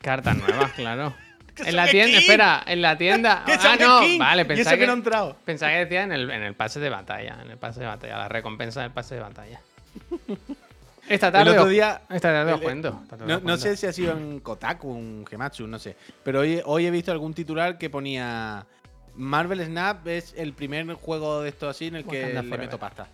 [0.00, 1.14] Cartas nuevas, claro.
[1.64, 3.44] En la tienda, espera, en la tienda.
[3.46, 5.36] Ah, no, vale, pensaba que que, no entrado.
[5.44, 8.16] pensaba que decía en el, en el pase de batalla, en el pase de batalla,
[8.18, 9.60] la recompensa del pase de batalla.
[11.08, 13.02] Esta tarde, otro os- día- esta tarde os el- cuento.
[13.08, 13.62] tarde No, os no cuento.
[13.62, 15.96] sé si ha sido en Kotaku, en Gematsu, no sé.
[16.22, 18.66] Pero hoy, hoy he visto algún titular que ponía
[19.14, 22.58] Marvel Snap es el primer juego de esto así en el que le Forever.
[22.60, 23.06] meto pasta.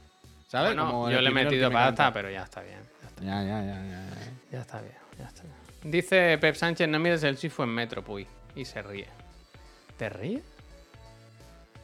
[0.48, 0.70] ¿Sabes?
[0.74, 2.78] Bueno, Como yo el le he el metido me pasta, pero ya está bien.
[3.00, 4.32] Ya está, Ya, ya, ya, ya, ya.
[4.50, 5.54] ya está bien, ya está bien.
[5.84, 8.26] Dice Pep Sánchez, no mires el Sifu en Metro, puy.
[8.56, 9.06] Y se ríe.
[9.98, 10.42] ¿Te ríes?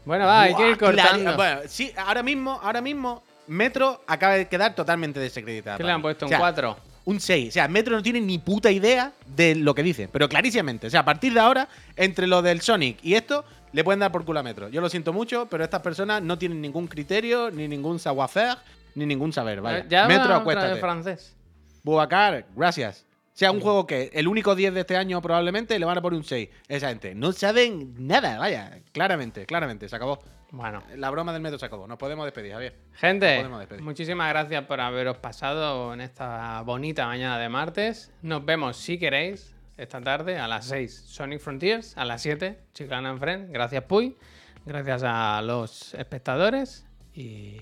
[0.05, 1.37] Bueno, va, hay que ir cortando.
[1.37, 5.77] Bueno, sí, ahora mismo, ahora mismo, Metro acaba de quedar totalmente desacreditada.
[5.77, 6.25] ¿Qué le han puesto?
[6.25, 6.77] ¿Un sea, 4?
[7.05, 7.49] Un 6.
[7.49, 10.87] O sea, Metro no tiene ni puta idea de lo que dice, pero clarísimamente.
[10.87, 14.11] O sea, a partir de ahora, entre lo del Sonic y esto, le pueden dar
[14.11, 14.69] por culo a Metro.
[14.71, 18.57] Yo lo siento mucho, pero estas personas no tienen ningún criterio, ni ningún savoir-faire,
[18.95, 19.61] ni ningún saber.
[19.61, 19.79] Vaya.
[19.81, 20.81] Eh, Ya Metro, acuéstate.
[20.81, 21.37] francés.
[21.83, 23.05] Bubacar, gracias.
[23.41, 26.19] Sea, un juego que el único 10 de este año probablemente le van a poner
[26.19, 26.47] un 6.
[26.69, 27.15] Esa gente.
[27.15, 28.83] No saben nada, vaya.
[28.93, 29.89] Claramente, claramente.
[29.89, 30.19] Se acabó.
[30.51, 31.87] Bueno, La broma del metro se acabó.
[31.87, 32.77] Nos podemos despedir, Javier.
[32.93, 33.83] gente, Nos podemos despedir.
[33.83, 38.13] muchísimas gracias por haberos pasado en esta bonita mañana de martes.
[38.21, 43.09] Nos vemos si queréis esta tarde a las 6 Sonic Frontiers, a las 7 Chiclana
[43.09, 43.51] and Friends.
[43.51, 44.19] Gracias Puy,
[44.67, 46.85] gracias a los espectadores
[47.15, 47.57] y,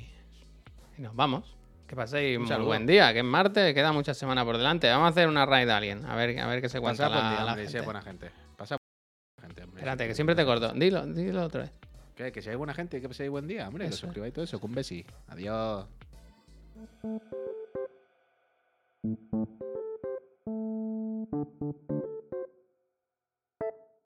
[0.96, 1.54] y nos vamos.
[1.88, 2.66] Que paséis muy saludo.
[2.66, 4.88] buen día, que es martes, queda mucha semana por delante.
[4.90, 7.30] Vamos a hacer una raid alien, a ver, a ver qué se cuenta Pasa la,
[7.30, 7.72] día, la hombre, gente.
[7.72, 8.30] sea buena gente.
[8.56, 9.80] Pasa buena gente, hombre.
[9.80, 10.72] Espérate, que siempre te corto.
[10.74, 11.70] Dilo, dilo otra vez.
[12.14, 12.30] ¿Qué?
[12.30, 13.84] Que seáis buena gente, que paséis buen día, hombre.
[13.84, 14.06] Que os Eso.
[14.06, 14.60] suscribáis y todo eso.
[14.60, 15.04] Con un besi.
[15.28, 15.86] Adiós.